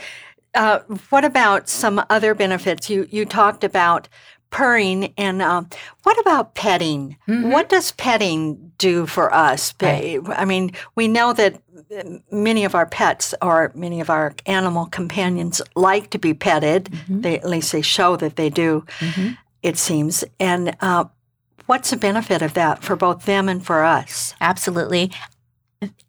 uh, 0.54 0.80
what 1.10 1.24
about 1.24 1.68
some 1.68 2.02
other 2.10 2.34
benefits? 2.34 2.90
You 2.90 3.06
you 3.10 3.24
talked 3.24 3.64
about 3.64 4.08
purring, 4.56 5.12
and 5.18 5.42
um, 5.42 5.68
what 6.04 6.18
about 6.18 6.54
petting? 6.54 7.14
Mhm. 7.28 7.52
What 7.52 7.68
does 7.68 7.92
petting 7.92 8.72
do 8.78 9.04
for 9.06 9.32
us? 9.34 9.74
Right. 9.82 10.18
I 10.28 10.46
mean, 10.46 10.72
we 10.94 11.08
know 11.08 11.34
that 11.34 11.56
uh, 11.94 12.02
many 12.30 12.64
of 12.64 12.74
our 12.74 12.86
pets 12.86 13.34
or 13.42 13.70
many 13.74 14.00
of 14.00 14.08
our 14.08 14.32
animal 14.46 14.86
companions 14.86 15.60
like 15.74 16.08
to 16.10 16.18
be 16.18 16.32
petted. 16.32 16.84
Mhm. 16.84 17.22
They 17.22 17.36
at 17.38 17.46
least 17.48 17.70
they 17.72 17.82
show 17.82 18.16
that 18.16 18.36
they 18.36 18.48
do. 18.48 18.84
Mhm. 19.00 19.36
It 19.62 19.76
seems. 19.76 20.24
And 20.40 20.74
uh, 20.80 21.04
what's 21.66 21.90
the 21.90 21.98
benefit 21.98 22.40
of 22.40 22.54
that 22.54 22.82
for 22.82 22.96
both 22.96 23.26
them 23.26 23.50
and 23.50 23.64
for 23.64 23.84
us? 23.84 24.34
Absolutely. 24.40 25.10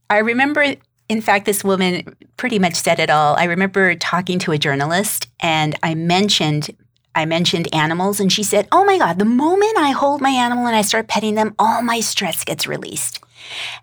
I 0.10 0.20
remember, 0.20 0.76
in 1.10 1.20
fact, 1.22 1.46
this 1.46 1.66
woman 1.66 2.16
pretty 2.38 2.60
much 2.60 2.76
said 2.76 3.00
it 3.00 3.10
all. 3.10 3.36
I 3.36 3.44
remember 3.44 3.94
talking 3.96 4.40
to 4.40 4.54
a 4.54 4.58
journalist 4.58 5.28
and 5.42 5.76
I 5.84 5.96
mentioned. 5.96 6.70
I 7.18 7.26
mentioned 7.26 7.74
animals, 7.74 8.20
and 8.20 8.32
she 8.32 8.44
said, 8.44 8.68
Oh 8.72 8.86
my 8.86 8.98
God, 8.98 9.18
the 9.18 9.26
moment 9.26 9.78
I 9.78 9.92
hold 9.92 10.22
my 10.22 10.30
animal 10.30 10.68
and 10.68 10.76
I 10.76 10.84
start 10.84 11.08
petting 11.08 11.36
them, 11.36 11.56
all 11.58 11.82
my 11.82 12.00
stress 12.00 12.44
gets 12.44 12.68
released. 12.68 13.20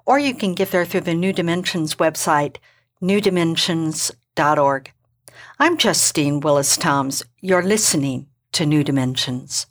Or 0.05 0.19
you 0.19 0.33
can 0.33 0.55
get 0.55 0.71
there 0.71 0.83
through 0.83 0.99
the 1.01 1.13
New 1.13 1.31
Dimensions 1.31 1.95
website, 1.95 2.57
newdimensions.org. 3.01 4.91
I'm 5.57 5.77
Justine 5.77 6.41
Willis 6.41 6.75
Toms. 6.75 7.23
You're 7.39 7.63
listening 7.63 8.27
to 8.51 8.65
New 8.65 8.83
Dimensions. 8.83 9.67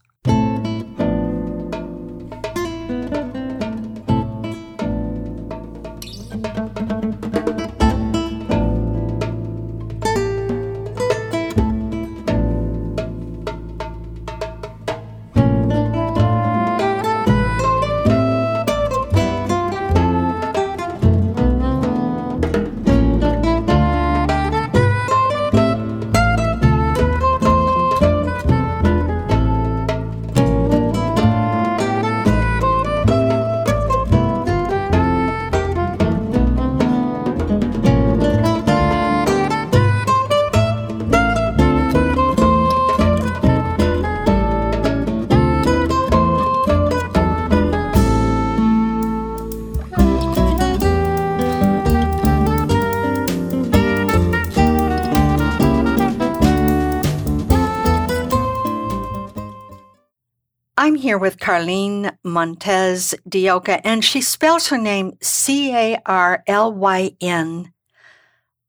Here 61.08 61.16
with 61.16 61.40
Carlyn 61.40 62.18
Montes 62.22 63.14
de 63.26 63.48
Oca, 63.48 63.80
and 63.86 64.04
she 64.04 64.20
spells 64.20 64.68
her 64.68 64.76
name 64.76 65.16
C 65.22 65.74
A 65.74 65.98
R 66.04 66.44
L 66.46 66.70
Y 66.70 67.12
N 67.18 67.72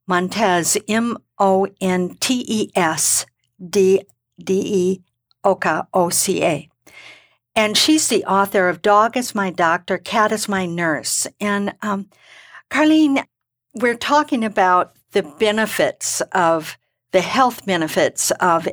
Montes, 0.08 0.78
M 0.88 1.18
O 1.38 1.68
N 1.82 2.16
T 2.22 2.46
E 2.48 2.72
S 2.78 3.26
D 3.60 4.04
D 4.42 4.62
E 4.66 5.04
Oca, 5.44 5.90
O 5.94 6.10
C 6.10 6.42
A. 6.42 6.70
And 7.58 7.76
she's 7.76 8.08
the 8.08 8.24
author 8.24 8.70
of 8.70 8.82
Dog 8.82 9.18
is 9.18 9.36
My 9.36 9.50
Doctor, 9.50 9.98
Cat 9.98 10.32
is 10.32 10.48
My 10.48 10.66
Nurse. 10.66 11.28
And 11.42 11.76
um, 11.82 12.08
Carlyn, 12.70 13.22
we're 13.74 13.98
talking 13.98 14.46
about 14.46 14.94
the 15.12 15.24
benefits 15.24 16.22
of 16.32 16.78
the 17.12 17.20
health 17.20 17.66
benefits 17.66 18.32
of 18.40 18.66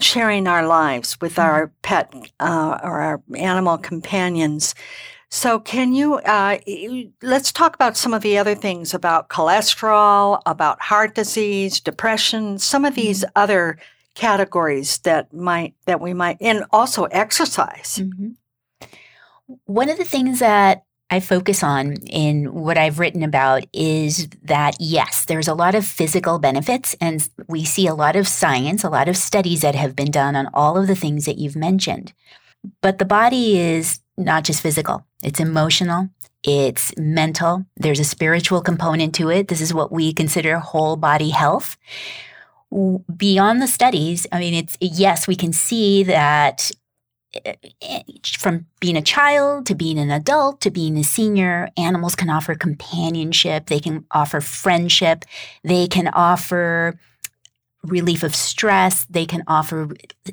sharing 0.00 0.46
our 0.46 0.66
lives 0.66 1.20
with 1.20 1.32
mm-hmm. 1.32 1.42
our 1.42 1.72
pet 1.82 2.12
uh, 2.40 2.78
or 2.82 3.00
our 3.00 3.22
animal 3.36 3.78
companions. 3.78 4.74
So, 5.30 5.58
can 5.58 5.94
you 5.94 6.16
uh, 6.16 6.58
let's 7.22 7.52
talk 7.52 7.74
about 7.74 7.96
some 7.96 8.12
of 8.12 8.22
the 8.22 8.36
other 8.36 8.54
things 8.54 8.92
about 8.92 9.30
cholesterol, 9.30 10.42
about 10.44 10.80
heart 10.82 11.14
disease, 11.14 11.80
depression, 11.80 12.58
some 12.58 12.84
of 12.84 12.94
these 12.94 13.20
mm-hmm. 13.20 13.32
other 13.36 13.78
categories 14.14 14.98
that 14.98 15.32
might 15.32 15.74
that 15.86 16.00
we 16.00 16.12
might, 16.12 16.36
and 16.40 16.64
also 16.70 17.04
exercise. 17.04 17.98
Mm-hmm. 17.98 18.86
One 19.64 19.88
of 19.88 19.96
the 19.96 20.04
things 20.04 20.40
that 20.40 20.84
I 21.12 21.20
focus 21.20 21.62
on 21.62 21.96
in 22.06 22.54
what 22.54 22.78
I've 22.78 22.98
written 22.98 23.22
about 23.22 23.66
is 23.74 24.28
that 24.44 24.76
yes, 24.80 25.26
there's 25.26 25.46
a 25.46 25.52
lot 25.52 25.74
of 25.74 25.84
physical 25.84 26.38
benefits, 26.38 26.96
and 27.02 27.28
we 27.48 27.66
see 27.66 27.86
a 27.86 27.94
lot 27.94 28.16
of 28.16 28.26
science, 28.26 28.82
a 28.82 28.88
lot 28.88 29.10
of 29.10 29.16
studies 29.18 29.60
that 29.60 29.74
have 29.74 29.94
been 29.94 30.10
done 30.10 30.36
on 30.36 30.48
all 30.54 30.78
of 30.78 30.86
the 30.86 30.94
things 30.94 31.26
that 31.26 31.36
you've 31.36 31.54
mentioned. 31.54 32.14
But 32.80 32.98
the 32.98 33.04
body 33.04 33.58
is 33.58 34.00
not 34.16 34.44
just 34.44 34.62
physical, 34.62 35.04
it's 35.22 35.38
emotional, 35.38 36.08
it's 36.44 36.96
mental, 36.96 37.66
there's 37.76 38.00
a 38.00 38.04
spiritual 38.04 38.62
component 38.62 39.14
to 39.16 39.28
it. 39.28 39.48
This 39.48 39.60
is 39.60 39.74
what 39.74 39.92
we 39.92 40.14
consider 40.14 40.60
whole 40.60 40.96
body 40.96 41.28
health. 41.28 41.76
Beyond 42.70 43.60
the 43.60 43.66
studies, 43.66 44.26
I 44.32 44.38
mean, 44.38 44.54
it's 44.54 44.78
yes, 44.80 45.28
we 45.28 45.36
can 45.36 45.52
see 45.52 46.04
that 46.04 46.70
Eh, 47.34 48.02
from 48.38 48.66
being 48.80 48.96
a 48.96 49.02
child 49.02 49.66
to 49.66 49.74
being 49.74 49.98
an 49.98 50.10
adult 50.10 50.60
to 50.60 50.70
being 50.70 50.98
a 50.98 51.04
senior, 51.04 51.68
animals 51.76 52.14
can 52.14 52.28
offer 52.28 52.54
companionship, 52.54 53.66
they 53.66 53.80
can 53.80 54.04
offer 54.10 54.40
friendship, 54.40 55.24
they 55.64 55.86
can 55.86 56.08
offer 56.08 56.98
relief 57.84 58.22
of 58.22 58.34
stress, 58.34 59.06
they 59.06 59.26
can 59.26 59.42
offer 59.46 59.88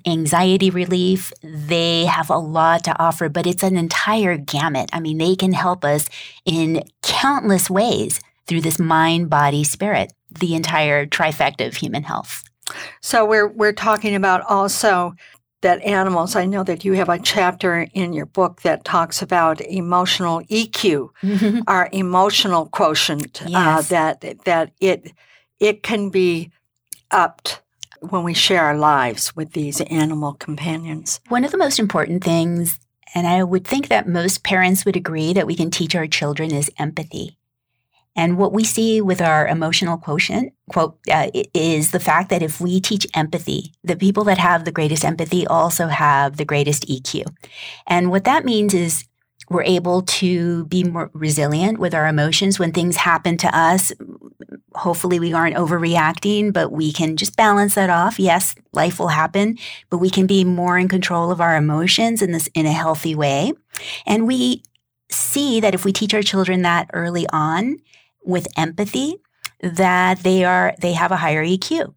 anxiety 0.06 0.70
relief. 0.70 1.32
They 1.42 2.06
have 2.06 2.30
a 2.30 2.38
lot 2.38 2.84
to 2.84 3.00
offer, 3.00 3.30
but 3.30 3.48
it's 3.48 3.64
an 3.64 3.78
entire 3.78 4.38
gamut. 4.38 4.90
I 4.94 5.00
mean, 5.00 5.18
they 5.18 5.36
can 5.36 5.54
help 5.54 5.84
us 5.84 6.10
in 6.46 6.84
countless 7.02 7.70
ways 7.70 8.20
through 8.46 8.62
this 8.62 8.80
mind, 8.80 9.30
body, 9.30 9.64
spirit, 9.64 10.14
the 10.40 10.54
entire 10.54 11.06
trifecta 11.06 11.66
of 11.68 11.76
human 11.76 12.04
health. 12.04 12.44
So 13.02 13.26
we're 13.26 13.48
we're 13.48 13.74
talking 13.74 14.14
about 14.14 14.42
also 14.48 15.16
that 15.62 15.82
animals, 15.82 16.36
I 16.36 16.46
know 16.46 16.64
that 16.64 16.86
you 16.86 16.94
have 16.94 17.10
a 17.10 17.20
chapter 17.20 17.88
in 17.94 18.14
your 18.14 18.26
book 18.26 18.62
that 18.62 18.86
talks 18.86 19.22
about 19.22 19.62
emotional 19.62 20.42
EQ, 20.44 21.10
mm-hmm. 21.22 21.60
our 21.68 21.90
emotional 21.92 22.68
quotient, 22.68 23.42
uh, 23.44 23.50
yes. 23.50 23.86
uh, 23.86 23.90
that 23.90 24.46
that 24.46 24.72
it 24.80 25.12
it 25.60 25.84
can 25.84 26.10
be 26.10 26.52
upped 27.12 27.62
when 28.02 28.24
we 28.24 28.34
share 28.34 28.64
our 28.64 28.78
lives 28.78 29.36
with 29.36 29.52
these 29.52 29.82
animal 29.82 30.34
companions. 30.34 31.20
One 31.28 31.44
of 31.44 31.52
the 31.52 31.58
most 31.58 31.80
important 31.80 32.24
things, 32.24 32.80
and 33.14 33.28
I 33.28 33.44
would 33.44 33.66
think 33.66 33.90
that 33.90 34.08
most 34.08 34.44
parents 34.44 34.86
would 34.86 34.96
agree 34.96 35.34
that 35.34 35.48
we 35.48 35.56
can 35.56 35.72
teach 35.72 35.96
our 35.96 36.08
children, 36.08 36.54
is 36.54 36.72
empathy. 36.78 37.39
And 38.20 38.38
what 38.38 38.52
we 38.52 38.66
see 38.66 39.00
with 39.00 39.22
our 39.22 39.48
emotional 39.48 39.98
quotient, 39.98 40.52
quote, 40.70 41.00
uh, 41.10 41.30
is 41.54 41.92
the 41.92 42.02
fact 42.02 42.30
that 42.32 42.44
if 42.44 42.60
we 42.60 42.82
teach 42.82 43.08
empathy, 43.16 43.72
the 43.82 43.96
people 43.96 44.26
that 44.26 44.38
have 44.38 44.66
the 44.66 44.74
greatest 44.74 45.06
empathy 45.06 45.48
also 45.48 45.88
have 45.88 46.36
the 46.36 46.44
greatest 46.44 46.86
EQ. 46.90 47.24
And 47.88 48.12
what 48.12 48.26
that 48.26 48.44
means 48.44 48.74
is 48.74 49.06
we're 49.50 49.64
able 49.64 50.02
to 50.02 50.66
be 50.66 50.84
more 50.84 51.10
resilient 51.14 51.78
with 51.80 51.96
our 51.96 52.08
emotions 52.08 52.60
when 52.60 52.74
things 52.74 52.98
happen 52.98 53.38
to 53.38 53.58
us. 53.58 53.94
Hopefully, 54.76 55.22
we 55.22 55.32
aren't 55.32 55.56
overreacting, 55.56 56.52
but 56.52 56.74
we 56.74 56.92
can 56.92 57.16
just 57.16 57.38
balance 57.38 57.76
that 57.76 57.90
off. 57.90 58.20
Yes, 58.20 58.54
life 58.74 59.00
will 59.00 59.08
happen, 59.08 59.58
but 59.90 60.00
we 60.00 60.10
can 60.10 60.28
be 60.28 60.44
more 60.44 60.78
in 60.78 60.90
control 60.90 61.32
of 61.32 61.40
our 61.40 61.56
emotions 61.56 62.22
in 62.22 62.34
this 62.34 62.50
in 62.54 62.66
a 62.66 62.74
healthy 62.74 63.16
way. 63.16 63.54
And 64.06 64.28
we 64.28 64.62
see 65.10 65.62
that 65.62 65.74
if 65.74 65.86
we 65.86 65.94
teach 65.94 66.14
our 66.14 66.22
children 66.22 66.64
that 66.64 66.90
early 66.92 67.26
on, 67.32 67.78
with 68.24 68.48
empathy 68.58 69.18
that 69.62 70.20
they 70.24 70.44
are 70.44 70.74
they 70.80 70.94
have 70.94 71.12
a 71.12 71.18
higher 71.18 71.46
EQ. 71.46 71.94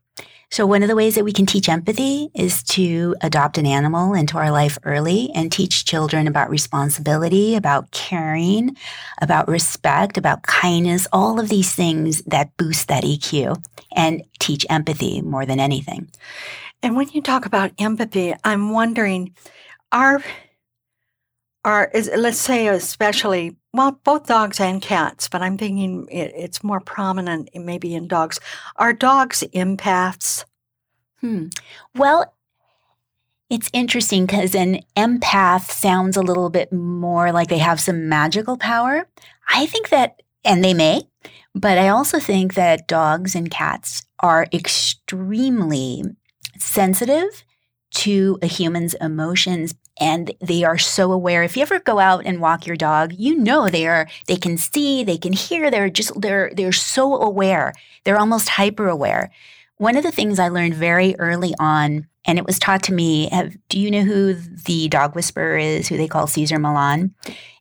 So 0.53 0.67
one 0.67 0.83
of 0.83 0.89
the 0.91 0.97
ways 0.97 1.15
that 1.15 1.25
we 1.25 1.33
can 1.33 1.47
teach 1.47 1.67
empathy 1.71 2.29
is 2.35 2.63
to 2.65 3.17
adopt 3.23 3.57
an 3.57 3.65
animal 3.65 4.13
into 4.13 4.37
our 4.37 4.51
life 4.51 4.77
early 4.85 5.31
and 5.35 5.51
teach 5.51 5.87
children 5.87 6.29
about 6.29 6.51
responsibility, 6.51 7.55
about 7.55 7.91
caring, 7.91 8.77
about 9.23 9.49
respect, 9.49 10.19
about 10.19 10.43
kindness, 10.43 11.09
all 11.11 11.41
of 11.41 11.49
these 11.49 11.75
things 11.75 12.21
that 12.27 12.55
boost 12.59 12.89
that 12.89 13.03
EQ 13.03 13.65
and 13.97 14.23
teach 14.41 14.67
empathy 14.69 15.23
more 15.23 15.47
than 15.47 15.59
anything. 15.59 16.11
And 16.83 16.97
when 16.97 17.09
you 17.09 17.23
talk 17.23 17.47
about 17.47 17.73
empathy, 17.79 18.35
I'm 18.45 18.73
wondering 18.73 19.35
are 19.91 20.23
are 21.65 21.91
is 21.95 22.11
let's 22.15 22.37
say 22.37 22.67
especially 22.67 23.57
well 23.73 24.01
both 24.05 24.27
dogs 24.27 24.61
and 24.61 24.83
cats 24.83 25.29
but 25.29 25.43
i'm 25.43 25.57
thinking 25.59 26.07
it, 26.11 26.33
it's 26.37 26.63
more 26.63 26.81
prominent 26.81 27.49
maybe 27.55 27.95
in 27.95 28.09
dogs. 28.09 28.39
Are 28.77 28.93
dogs 28.93 29.45
empaths? 29.55 30.45
Hmm. 31.21 31.47
Well 31.95 32.35
it's 33.51 33.71
interesting 33.75 34.25
because 34.25 34.55
an 34.55 34.81
empath 34.97 35.71
sounds 35.71 36.17
a 36.17 36.23
little 36.23 36.49
bit 36.49 36.73
more 36.73 37.33
like 37.33 37.49
they 37.49 37.59
have 37.59 37.81
some 37.81 38.09
magical 38.09 38.57
power. 38.57 39.07
I 39.47 39.67
think 39.67 39.91
that 39.91 40.23
and 40.45 40.65
they 40.65 40.75
may 40.75 41.03
but 41.55 41.79
i 41.79 41.89
also 41.89 42.19
think 42.19 42.55
that 42.55 42.89
dogs 42.89 43.35
and 43.35 43.51
cats 43.51 44.03
are 44.21 44.47
extremely 44.53 46.03
sensitive 46.59 47.45
to 47.91 48.39
a 48.43 48.47
human's 48.47 48.95
emotions 48.95 49.75
and 50.01 50.33
they 50.41 50.65
are 50.65 50.79
so 50.79 51.13
aware. 51.13 51.43
If 51.43 51.57
you 51.57 51.63
ever 51.63 51.81
go 51.81 51.99
out 51.99 52.25
and 52.25 52.41
walk 52.41 52.67
your 52.67 52.77
dog 52.77 53.13
you 53.17 53.37
know 53.37 53.69
they 53.69 53.87
are 53.87 54.09
they 54.27 54.37
can 54.37 54.57
see 54.57 55.05
they 55.05 55.19
can 55.19 55.33
hear 55.33 55.71
they're 55.71 55.91
just 55.91 56.21
they're 56.21 56.53
they're 56.55 56.73
so 56.73 57.21
aware. 57.21 57.73
They're 58.05 58.19
almost 58.19 58.49
hyper 58.51 58.89
aware 58.89 59.31
one 59.83 59.97
of 59.97 60.05
the 60.05 60.13
things 60.13 60.39
i 60.39 60.49
learned 60.49 60.75
very 60.75 61.17
early 61.19 61.55
on 61.59 62.07
and 62.25 62.39
it 62.39 62.47
was 62.47 62.61
taught 62.61 62.85
to 62.85 62.93
me 62.93 63.29
have, 63.31 63.57
do 63.69 63.81
you 63.81 63.91
know 63.91 64.03
who 64.03 64.35
the 64.35 64.89
dog 64.89 65.17
whisperer 65.17 65.59
is 65.59 65.89
who 65.89 65.97
they 65.97 66.07
call 66.07 66.29
Cesar 66.29 66.61
Millan? 66.61 67.13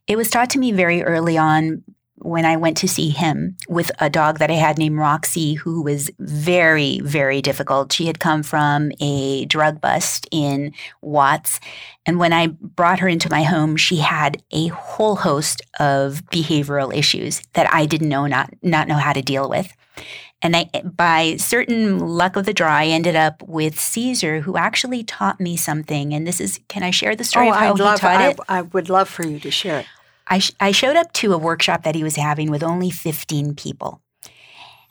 it 0.06 0.16
was 0.16 0.30
taught 0.30 0.48
to 0.50 0.60
me 0.60 0.70
very 0.70 1.02
early 1.02 1.36
on 1.36 1.82
when 2.22 2.44
I 2.44 2.56
went 2.56 2.76
to 2.78 2.88
see 2.88 3.10
him 3.10 3.56
with 3.68 3.90
a 3.98 4.08
dog 4.08 4.38
that 4.38 4.50
I 4.50 4.54
had 4.54 4.78
named 4.78 4.98
Roxy, 4.98 5.54
who 5.54 5.82
was 5.82 6.10
very, 6.18 7.00
very 7.00 7.42
difficult. 7.42 7.92
She 7.92 8.06
had 8.06 8.20
come 8.20 8.42
from 8.42 8.92
a 9.00 9.44
drug 9.46 9.80
bust 9.80 10.26
in 10.30 10.72
Watts. 11.00 11.60
And 12.06 12.18
when 12.18 12.32
I 12.32 12.46
brought 12.46 13.00
her 13.00 13.08
into 13.08 13.30
my 13.30 13.42
home, 13.42 13.76
she 13.76 13.96
had 13.96 14.42
a 14.52 14.68
whole 14.68 15.16
host 15.16 15.62
of 15.80 16.22
behavioral 16.26 16.96
issues 16.96 17.42
that 17.54 17.72
I 17.72 17.86
didn't 17.86 18.08
know, 18.08 18.26
not, 18.26 18.52
not 18.62 18.88
know 18.88 18.96
how 18.96 19.12
to 19.12 19.22
deal 19.22 19.48
with. 19.48 19.72
And 20.44 20.56
I, 20.56 20.64
by 20.82 21.36
certain 21.36 22.00
luck 22.00 22.34
of 22.34 22.46
the 22.46 22.52
draw, 22.52 22.76
I 22.76 22.86
ended 22.86 23.14
up 23.14 23.42
with 23.42 23.78
Cesar, 23.78 24.40
who 24.40 24.56
actually 24.56 25.04
taught 25.04 25.40
me 25.40 25.56
something. 25.56 26.12
And 26.12 26.26
this 26.26 26.40
is, 26.40 26.58
can 26.66 26.82
I 26.82 26.90
share 26.90 27.14
the 27.14 27.22
story 27.22 27.46
oh, 27.46 27.50
of 27.50 27.56
how 27.56 27.70
I'd 27.72 27.76
he 27.76 27.82
love, 27.82 28.00
taught 28.00 28.20
I, 28.20 28.28
it? 28.30 28.40
I 28.48 28.62
would 28.62 28.90
love 28.90 29.08
for 29.08 29.24
you 29.24 29.38
to 29.38 29.50
share 29.52 29.80
it. 29.80 29.86
I, 30.26 30.38
sh- 30.38 30.52
I 30.60 30.72
showed 30.72 30.96
up 30.96 31.12
to 31.14 31.32
a 31.32 31.38
workshop 31.38 31.82
that 31.84 31.94
he 31.94 32.02
was 32.02 32.16
having 32.16 32.50
with 32.50 32.62
only 32.62 32.90
15 32.90 33.54
people. 33.54 34.00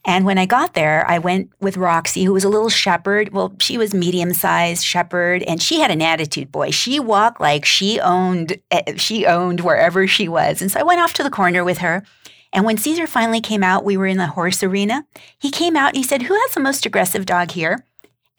And 0.03 0.25
when 0.25 0.39
I 0.39 0.47
got 0.47 0.73
there, 0.73 1.05
I 1.07 1.19
went 1.19 1.51
with 1.59 1.77
Roxy, 1.77 2.23
who 2.23 2.33
was 2.33 2.43
a 2.43 2.49
little 2.49 2.69
shepherd. 2.69 3.33
Well, 3.33 3.53
she 3.59 3.77
was 3.77 3.93
medium 3.93 4.33
sized 4.33 4.83
shepherd, 4.83 5.43
and 5.43 5.61
she 5.61 5.79
had 5.79 5.91
an 5.91 6.01
attitude, 6.01 6.51
boy. 6.51 6.71
She 6.71 6.99
walked 6.99 7.39
like 7.39 7.65
she 7.65 7.99
owned 7.99 8.59
eh, 8.71 8.95
she 8.97 9.27
owned 9.27 9.61
wherever 9.61 10.07
she 10.07 10.27
was. 10.27 10.61
And 10.61 10.71
so 10.71 10.79
I 10.79 10.83
went 10.83 11.01
off 11.01 11.13
to 11.15 11.23
the 11.23 11.29
corner 11.29 11.63
with 11.63 11.79
her. 11.79 12.03
And 12.51 12.65
when 12.65 12.77
Cesar 12.77 13.05
finally 13.05 13.41
came 13.41 13.63
out, 13.63 13.85
we 13.85 13.95
were 13.95 14.07
in 14.07 14.17
the 14.17 14.27
horse 14.27 14.63
arena. 14.63 15.05
He 15.37 15.51
came 15.51 15.75
out 15.75 15.89
and 15.89 15.97
he 15.97 16.03
said, 16.03 16.23
"Who 16.23 16.33
has 16.33 16.53
the 16.55 16.61
most 16.61 16.85
aggressive 16.85 17.27
dog 17.27 17.51
here?" 17.51 17.85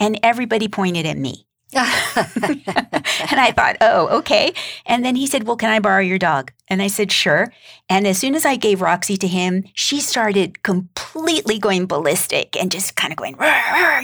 And 0.00 0.18
everybody 0.22 0.66
pointed 0.66 1.06
at 1.06 1.16
me. 1.16 1.46
and 1.74 3.40
I 3.40 3.52
thought, 3.56 3.76
oh, 3.80 4.18
okay. 4.18 4.52
And 4.84 5.04
then 5.04 5.16
he 5.16 5.26
said, 5.26 5.44
well, 5.44 5.56
can 5.56 5.70
I 5.70 5.78
borrow 5.78 6.02
your 6.02 6.18
dog? 6.18 6.52
And 6.68 6.82
I 6.82 6.88
said, 6.88 7.10
sure. 7.10 7.52
And 7.88 8.06
as 8.06 8.18
soon 8.18 8.34
as 8.34 8.44
I 8.44 8.56
gave 8.56 8.80
Roxy 8.80 9.16
to 9.16 9.26
him, 9.26 9.64
she 9.74 10.00
started 10.00 10.62
completely 10.62 11.58
going 11.58 11.86
ballistic 11.86 12.56
and 12.60 12.70
just 12.70 12.96
kind 12.96 13.12
of 13.12 13.16
going, 13.16 13.36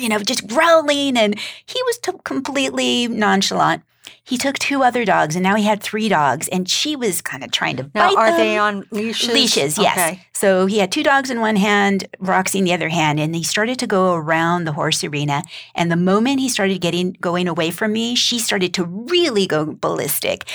you 0.01 0.09
know, 0.09 0.19
just 0.19 0.47
growling. 0.47 1.17
And 1.19 1.39
he 1.67 1.83
was 1.83 1.99
t- 1.99 2.13
completely 2.25 3.09
nonchalant. 3.09 3.83
He 4.25 4.37
took 4.37 4.59
two 4.59 4.83
other 4.83 5.05
dogs 5.05 5.37
and 5.37 5.43
now 5.43 5.55
he 5.55 5.65
had 5.65 5.83
three 5.83 6.09
dogs 6.09 6.49
and 6.49 6.69
she 6.69 6.97
was 6.97 7.21
kind 7.23 7.43
of 7.43 7.51
trying 7.51 7.77
to 7.77 7.85
now, 7.95 8.09
bite 8.09 8.17
are 8.17 8.31
them. 8.31 8.39
they 8.39 8.59
on 8.59 8.85
leashes? 8.91 9.29
Leashes, 9.29 9.79
yes. 9.79 9.97
Okay. 9.97 10.23
So 10.33 10.67
he 10.67 10.79
had 10.79 10.93
two 10.93 11.03
dogs 11.03 11.31
in 11.31 11.41
one 11.41 11.57
hand, 11.57 12.07
Roxy 12.19 12.59
in 12.59 12.65
the 12.65 12.73
other 12.73 12.89
hand, 12.89 13.19
and 13.19 13.35
he 13.35 13.43
started 13.43 13.79
to 13.81 13.87
go 13.87 14.15
around 14.15 14.65
the 14.65 14.73
horse 14.73 15.03
arena. 15.03 15.43
And 15.75 15.91
the 15.91 15.97
moment 15.97 16.41
he 16.41 16.49
started 16.49 16.81
getting 16.81 17.17
going 17.21 17.49
away 17.49 17.71
from 17.71 17.93
me, 17.93 18.15
she 18.15 18.39
started 18.39 18.75
to 18.75 18.85
really 18.85 19.47
go 19.47 19.65
ballistic. 19.67 20.49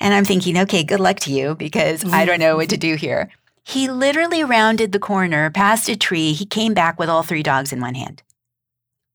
And 0.00 0.14
I'm 0.14 0.24
thinking, 0.24 0.58
okay, 0.58 0.82
good 0.82 1.00
luck 1.00 1.20
to 1.20 1.32
you 1.32 1.54
because 1.54 2.04
I 2.12 2.24
don't 2.24 2.40
know 2.40 2.56
what 2.56 2.70
to 2.70 2.76
do 2.76 2.94
here. 2.96 3.30
He 3.68 3.86
literally 3.86 4.42
rounded 4.44 4.92
the 4.92 4.98
corner, 4.98 5.50
past 5.50 5.90
a 5.90 5.96
tree. 5.96 6.32
He 6.32 6.46
came 6.46 6.72
back 6.72 6.98
with 6.98 7.10
all 7.10 7.22
three 7.22 7.42
dogs 7.42 7.70
in 7.70 7.82
one 7.82 7.94
hand 7.94 8.22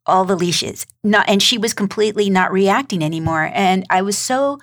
all 0.06 0.26
the 0.26 0.36
leashes. 0.36 0.86
Not 1.04 1.28
and 1.30 1.42
she 1.42 1.58
was 1.58 1.74
completely 1.74 2.30
not 2.30 2.52
reacting 2.52 3.04
anymore. 3.04 3.50
And 3.54 3.86
I 3.90 4.02
was 4.02 4.18
so 4.18 4.60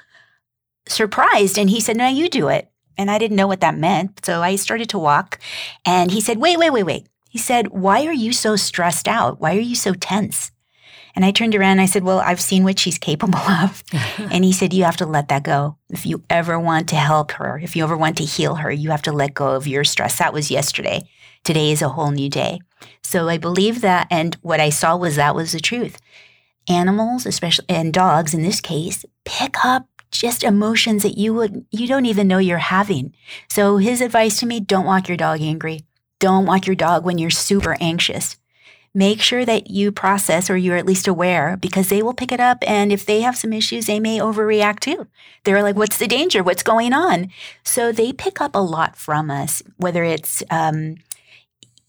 surprised. 0.89 1.59
And 1.59 1.71
he 1.71 1.81
said, 1.81 1.97
No, 1.97 2.09
you 2.09 2.29
do 2.29 2.49
it. 2.49 2.71
And 2.99 3.11
I 3.11 3.19
didn't 3.19 3.37
know 3.37 3.47
what 3.47 3.61
that 3.61 3.79
meant. 3.79 4.25
So 4.25 4.43
I 4.43 4.57
started 4.57 4.91
to 4.91 4.99
walk. 4.99 5.39
And 5.87 6.11
he 6.11 6.21
said, 6.21 6.39
Wait, 6.39 6.59
wait, 6.59 6.71
wait, 6.71 6.85
wait. 6.85 7.07
He 7.31 7.39
said, 7.39 7.69
Why 7.69 8.07
are 8.07 8.13
you 8.13 8.33
so 8.33 8.57
stressed 8.57 9.09
out? 9.09 9.41
Why 9.41 9.57
are 9.57 9.61
you 9.61 9.77
so 9.77 9.95
tense? 9.95 10.51
And 11.17 11.25
I 11.25 11.33
turned 11.33 11.55
around 11.55 11.73
and 11.73 11.81
I 11.81 11.87
said, 11.87 12.05
Well, 12.05 12.21
I've 12.21 12.41
seen 12.41 12.65
what 12.65 12.79
she's 12.79 12.99
capable 12.99 13.39
of. 13.39 13.83
and 14.19 14.45
he 14.45 14.53
said, 14.53 14.73
You 14.73 14.85
have 14.85 14.97
to 14.99 15.07
let 15.07 15.29
that 15.29 15.43
go. 15.43 15.77
If 15.89 16.07
you 16.07 16.23
ever 16.29 16.59
want 16.59 16.89
to 16.91 16.97
help 16.97 17.33
her, 17.33 17.59
if 17.59 17.77
you 17.77 17.85
ever 17.85 17.97
want 17.97 18.17
to 18.19 18.25
heal 18.25 18.57
her, 18.57 18.71
you 18.71 18.91
have 18.91 19.03
to 19.03 19.13
let 19.13 19.35
go 19.35 19.51
of 19.51 19.67
your 19.67 19.85
stress. 19.85 20.19
That 20.19 20.33
was 20.33 20.51
yesterday. 20.51 21.09
Today 21.45 21.73
is 21.73 21.83
a 21.83 21.89
whole 21.89 22.11
new 22.11 22.29
day. 22.29 22.61
So 23.03 23.29
I 23.29 23.39
believe 23.39 23.81
that. 23.81 24.07
And 24.11 24.37
what 24.43 24.61
I 24.61 24.71
saw 24.71 24.97
was 24.97 25.17
that 25.17 25.35
was 25.35 25.53
the 25.53 25.61
truth. 25.61 25.99
Animals, 26.69 27.27
especially, 27.27 27.67
and 27.69 27.93
dogs 27.93 28.35
in 28.35 28.43
this 28.43 28.61
case, 28.61 29.05
pick 29.25 29.65
up 29.65 29.87
just 30.11 30.43
emotions 30.43 31.03
that 31.03 31.17
you 31.17 31.33
would 31.35 31.65
you 31.71 31.87
don't 31.87 32.07
even 32.07 32.29
know 32.29 32.39
you're 32.39 32.59
having. 32.59 33.15
So 33.49 33.77
his 33.77 34.01
advice 34.01 34.39
to 34.41 34.47
me, 34.47 34.61
don't 34.61 34.87
walk 34.87 35.09
your 35.09 35.17
dog 35.17 35.41
angry. 35.41 35.85
Don't 36.19 36.47
walk 36.47 36.67
your 36.67 36.77
dog 36.77 37.05
when 37.05 37.19
you're 37.19 37.31
super 37.31 37.77
anxious. 37.81 38.37
Make 38.93 39.23
sure 39.23 39.45
that 39.45 39.71
you 39.71 39.93
process 39.93 40.51
or 40.51 40.57
you're 40.57 40.77
at 40.77 40.87
least 40.87 41.07
aware 41.07 41.57
because 41.57 41.89
they 41.89 42.03
will 42.03 42.13
pick 42.13 42.33
it 42.33 42.41
up 42.41 42.59
and 42.67 42.93
if 42.93 43.07
they 43.07 43.21
have 43.21 43.37
some 43.37 43.53
issues, 43.53 43.87
they 43.87 44.01
may 44.01 44.19
overreact 44.19 44.81
too. 44.81 45.07
They're 45.45 45.63
like, 45.63 45.77
"What's 45.77 45.99
the 45.99 46.09
danger? 46.09 46.43
What's 46.43 46.65
going 46.65 46.93
on?" 46.93 47.31
So 47.63 47.93
they 47.93 48.13
pick 48.13 48.41
up 48.41 48.55
a 48.55 48.59
lot 48.59 48.97
from 48.97 49.31
us, 49.31 49.63
whether 49.77 50.03
it's 50.03 50.43
um, 50.51 50.97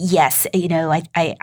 yes, 0.01 0.47
you 0.53 0.67
know, 0.67 0.91
I, 0.91 1.03
I 1.15 1.35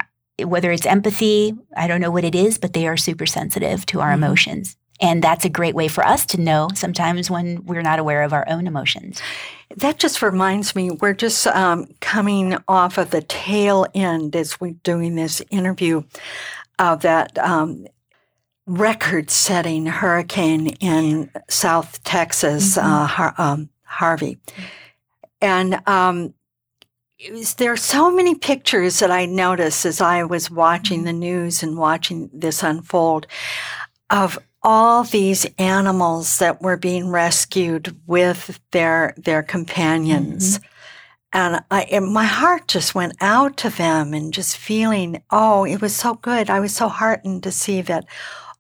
whether 0.44 0.70
it's 0.70 0.86
empathy, 0.86 1.54
I 1.76 1.88
don't 1.88 2.00
know 2.00 2.10
what 2.10 2.24
it 2.24 2.34
is, 2.34 2.58
but 2.58 2.72
they 2.72 2.86
are 2.86 2.96
super 2.96 3.26
sensitive 3.26 3.84
to 3.86 4.00
our 4.00 4.12
mm-hmm. 4.12 4.24
emotions. 4.24 4.76
And 5.00 5.22
that's 5.22 5.44
a 5.44 5.48
great 5.48 5.76
way 5.76 5.86
for 5.86 6.04
us 6.04 6.26
to 6.26 6.40
know 6.40 6.68
sometimes 6.74 7.30
when 7.30 7.64
we're 7.64 7.82
not 7.82 8.00
aware 8.00 8.22
of 8.22 8.32
our 8.32 8.44
own 8.48 8.66
emotions. 8.66 9.22
That 9.76 9.98
just 9.98 10.22
reminds 10.22 10.74
me, 10.74 10.90
we're 10.90 11.14
just 11.14 11.46
um, 11.46 11.86
coming 12.00 12.56
off 12.66 12.98
of 12.98 13.10
the 13.10 13.22
tail 13.22 13.86
end 13.94 14.34
as 14.34 14.60
we're 14.60 14.74
doing 14.82 15.14
this 15.14 15.40
interview 15.50 16.02
of 16.80 17.02
that 17.02 17.38
um, 17.38 17.86
record 18.66 19.30
setting 19.30 19.86
hurricane 19.86 20.68
in 20.80 21.30
South 21.48 22.02
Texas, 22.02 22.76
mm-hmm. 22.76 22.86
uh, 22.86 23.06
Har- 23.06 23.34
um, 23.38 23.68
Harvey. 23.84 24.38
And 25.40 25.80
um, 25.86 26.34
was, 27.30 27.54
there 27.54 27.72
are 27.72 27.76
so 27.76 28.10
many 28.10 28.34
pictures 28.34 29.00
that 29.00 29.10
I 29.10 29.26
noticed 29.26 29.84
as 29.84 30.00
I 30.00 30.24
was 30.24 30.50
watching 30.50 31.04
the 31.04 31.12
news 31.12 31.62
and 31.62 31.76
watching 31.76 32.30
this 32.32 32.62
unfold 32.62 33.26
of 34.10 34.38
all 34.62 35.04
these 35.04 35.46
animals 35.58 36.38
that 36.38 36.62
were 36.62 36.76
being 36.76 37.10
rescued 37.10 37.96
with 38.06 38.60
their 38.72 39.14
their 39.16 39.42
companions. 39.42 40.58
Mm-hmm. 40.58 40.66
And 41.32 41.60
I, 41.70 41.82
and 41.82 42.12
my 42.12 42.24
heart 42.24 42.68
just 42.68 42.94
went 42.94 43.14
out 43.20 43.58
to 43.58 43.70
them 43.70 44.14
and 44.14 44.32
just 44.32 44.56
feeling, 44.56 45.22
oh, 45.30 45.64
it 45.64 45.82
was 45.82 45.94
so 45.94 46.14
good. 46.14 46.48
I 46.48 46.60
was 46.60 46.74
so 46.74 46.88
heartened 46.88 47.42
to 47.42 47.52
see 47.52 47.82
that 47.82 48.06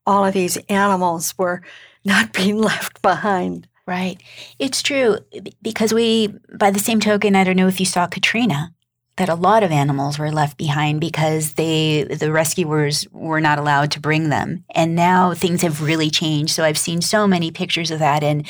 all 0.06 0.26
of 0.26 0.34
these 0.34 0.58
animals 0.68 1.34
were 1.38 1.62
not 2.04 2.32
being 2.32 2.58
left 2.58 3.00
behind. 3.02 3.67
Right. 3.88 4.22
It's 4.58 4.82
true 4.82 5.16
because 5.62 5.94
we, 5.94 6.34
by 6.52 6.70
the 6.70 6.78
same 6.78 7.00
token, 7.00 7.34
I 7.34 7.42
don't 7.42 7.56
know 7.56 7.68
if 7.68 7.80
you 7.80 7.86
saw 7.86 8.06
Katrina, 8.06 8.74
that 9.16 9.30
a 9.30 9.34
lot 9.34 9.62
of 9.62 9.72
animals 9.72 10.18
were 10.18 10.30
left 10.30 10.58
behind 10.58 11.00
because 11.00 11.54
they 11.54 12.04
the 12.04 12.30
rescuers 12.30 13.08
were 13.12 13.40
not 13.40 13.58
allowed 13.58 13.90
to 13.92 14.00
bring 14.00 14.28
them. 14.28 14.62
And 14.74 14.94
now 14.94 15.32
things 15.32 15.62
have 15.62 15.80
really 15.80 16.10
changed. 16.10 16.52
So 16.52 16.64
i've 16.64 16.76
seen 16.76 17.00
so 17.00 17.26
many 17.26 17.50
pictures 17.50 17.90
of 17.90 17.98
that 18.00 18.22
and 18.22 18.46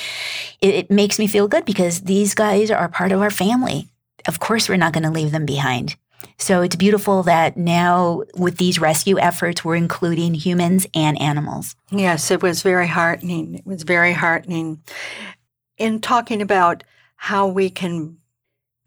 it, 0.60 0.74
it 0.74 0.90
makes 0.90 1.20
me 1.20 1.28
feel 1.28 1.46
good 1.46 1.64
because 1.64 2.00
these 2.00 2.34
guys 2.34 2.68
are 2.72 2.88
part 2.88 3.12
of 3.12 3.22
our 3.22 3.30
family. 3.30 3.86
Of 4.26 4.40
course 4.40 4.68
we're 4.68 4.76
not 4.76 4.92
going 4.92 5.04
to 5.04 5.10
leave 5.10 5.30
them 5.30 5.46
behind 5.46 5.94
so 6.38 6.62
it's 6.62 6.76
beautiful 6.76 7.22
that 7.22 7.56
now 7.56 8.22
with 8.36 8.58
these 8.58 8.80
rescue 8.80 9.18
efforts 9.18 9.64
we're 9.64 9.74
including 9.76 10.34
humans 10.34 10.86
and 10.94 11.20
animals 11.20 11.76
yes 11.90 12.30
it 12.30 12.42
was 12.42 12.62
very 12.62 12.86
heartening 12.86 13.54
it 13.54 13.66
was 13.66 13.82
very 13.82 14.12
heartening 14.12 14.80
in 15.76 16.00
talking 16.00 16.42
about 16.42 16.84
how 17.16 17.46
we 17.46 17.70
can 17.70 18.16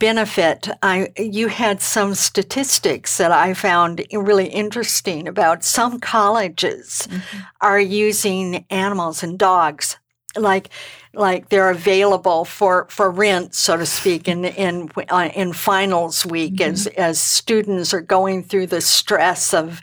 benefit. 0.02 0.68
I, 0.82 1.10
you 1.16 1.48
had 1.48 1.80
some 1.80 2.16
statistics 2.16 3.18
that 3.18 3.32
I 3.32 3.54
found 3.54 4.04
really 4.12 4.48
interesting 4.48 5.28
about 5.28 5.64
some 5.64 6.00
colleges 6.00 7.08
mm-hmm. 7.10 7.40
are 7.62 7.80
using 7.80 8.66
animals 8.72 9.22
and 9.22 9.38
dogs 9.38 9.98
like 10.36 10.70
like 11.14 11.50
they're 11.50 11.70
available 11.70 12.46
for, 12.46 12.88
for 12.90 13.12
rent, 13.12 13.54
so 13.54 13.78
to 13.78 13.86
speak, 13.86 14.28
in 14.28 14.46
in 14.46 14.90
uh, 15.10 15.30
in 15.36 15.54
finals 15.54 16.26
week 16.26 16.56
mm-hmm. 16.56 16.72
as 16.72 16.88
as 16.88 17.20
students 17.20 17.94
are 17.94 18.02
going 18.02 18.44
through 18.44 18.68
the 18.68 18.82
stress 18.82 19.54
of 19.54 19.82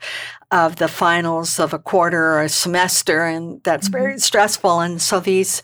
of 0.51 0.77
the 0.77 0.89
finals 0.89 1.59
of 1.59 1.75
a 1.75 1.79
quarter 1.79 2.33
or 2.33 2.43
a 2.43 2.49
semester, 2.49 3.25
and 3.25 3.63
that's 3.63 3.89
mm-hmm. 3.89 3.99
very 3.99 4.19
stressful. 4.19 4.81
And 4.81 5.03
so 5.03 5.21
these 5.21 5.63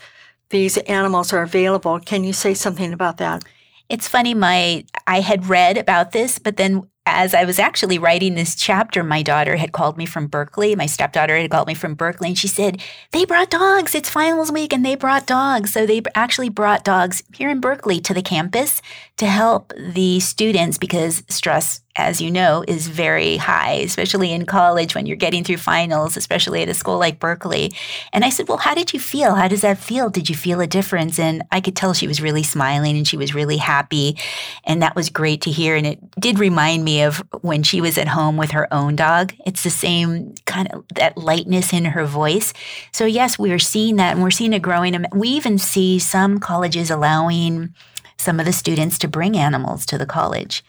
these 0.50 0.77
animals 0.79 1.33
are 1.33 1.42
available. 1.42 1.98
Can 2.00 2.24
you 2.24 2.33
say 2.33 2.55
something 2.55 2.92
about 2.92 3.16
that? 3.18 3.42
It's 3.88 4.09
funny, 4.09 4.35
my 4.35 4.85
I 5.07 5.20
had 5.20 5.48
read 5.48 5.79
about 5.79 6.12
this, 6.12 6.38
but 6.38 6.57
then 6.57 6.88
as 7.07 7.35
I 7.35 7.45
was 7.45 7.59
actually 7.59 7.99
writing 7.99 8.35
this 8.35 8.55
chapter, 8.55 9.05
my 9.05 9.23
daughter 9.23 9.57
had 9.57 9.73
called 9.73 9.99
me 9.99 10.07
from 10.07 10.27
Berkeley. 10.27 10.75
My 10.75 10.87
stepdaughter 10.87 11.37
had 11.37 11.51
called 11.51 11.69
me 11.69 11.75
from 11.75 11.95
Berkeley, 11.95 12.29
and 12.29 12.38
she 12.38 12.49
said, 12.49 12.81
They 13.11 13.27
brought 13.27 13.51
dogs. 13.51 13.95
It's 13.95 14.09
finals 14.09 14.51
week, 14.51 14.73
and 14.73 14.85
they 14.85 14.95
brought 14.95 15.27
dogs. 15.27 15.73
So 15.73 15.85
they 15.85 16.01
actually 16.14 16.49
brought 16.49 16.83
dogs 16.83 17.23
here 17.35 17.51
in 17.51 17.61
Berkeley 17.61 18.01
to 18.01 18.14
the 18.14 18.23
campus 18.23 18.81
to 19.16 19.27
help 19.27 19.72
the 19.77 20.20
students 20.20 20.79
because 20.79 21.22
stress 21.29 21.81
as 21.96 22.20
you 22.20 22.31
know, 22.31 22.64
is 22.66 22.88
very 22.88 23.37
high, 23.37 23.74
especially 23.74 24.33
in 24.33 24.46
college 24.46 24.94
when 24.94 25.07
you're 25.07 25.16
getting 25.16 25.44
through 25.44 25.59
finals, 25.59 26.16
especially 26.16 26.61
at 26.61 26.68
a 26.68 26.74
school 26.74 26.98
like 26.98 27.20
Berkeley. 27.20 27.72
And 28.12 28.24
I 28.24 28.31
said, 28.31 28.48
Well, 28.48 28.59
how 28.59 28.74
did 28.74 28.92
you 28.92 28.98
feel? 28.98 29.37
How 29.37 29.46
does 29.46 29.61
that 29.61 29.79
feel? 29.79 30.11
Did 30.11 30.29
you 30.29 30.35
feel 30.35 30.61
a 30.61 30.66
difference? 30.66 31.20
And 31.20 31.44
I 31.53 31.61
could 31.61 31.77
tell 31.77 31.92
she 31.92 32.09
was 32.09 32.20
really 32.20 32.42
smiling 32.42 32.96
and 32.96 33.07
she 33.07 33.16
was 33.16 33.35
really 33.35 33.59
happy. 33.59 34.18
And 34.64 34.83
that 34.83 34.96
was 34.96 35.09
great 35.09 35.42
to 35.42 35.53
hear. 35.53 35.77
And 35.77 35.87
it 35.87 36.00
did 36.18 36.40
remind 36.40 36.85
me 36.85 37.03
of 37.03 37.22
when 37.42 37.62
she 37.62 37.81
was 37.81 37.96
at 37.96 38.09
home 38.09 38.37
with 38.37 38.50
her 38.50 38.72
own 38.74 38.96
dog. 38.96 39.33
It's 39.46 39.62
the 39.62 39.70
same 39.70 40.35
kind 40.46 40.72
of 40.72 40.85
that 40.96 41.16
lightness 41.16 41.72
in 41.72 41.85
her 41.85 42.05
voice. 42.05 42.53
So, 42.90 43.05
yes, 43.05 43.38
we 43.38 43.53
are 43.53 43.59
seeing 43.61 43.96
that 43.96 44.14
and 44.14 44.22
we're 44.22 44.33
seeing 44.33 44.53
it 44.53 44.62
growing. 44.62 45.05
We 45.12 45.29
even 45.29 45.59
see 45.59 46.00
some 46.00 46.40
colleges 46.40 46.90
allowing 46.90 47.72
some 48.16 48.40
of 48.40 48.46
the 48.46 48.53
students 48.53 48.98
to 48.98 49.09
bring 49.09 49.37
animals 49.37 49.87
to 49.87 49.98
the 49.98 50.07
college. 50.07 50.64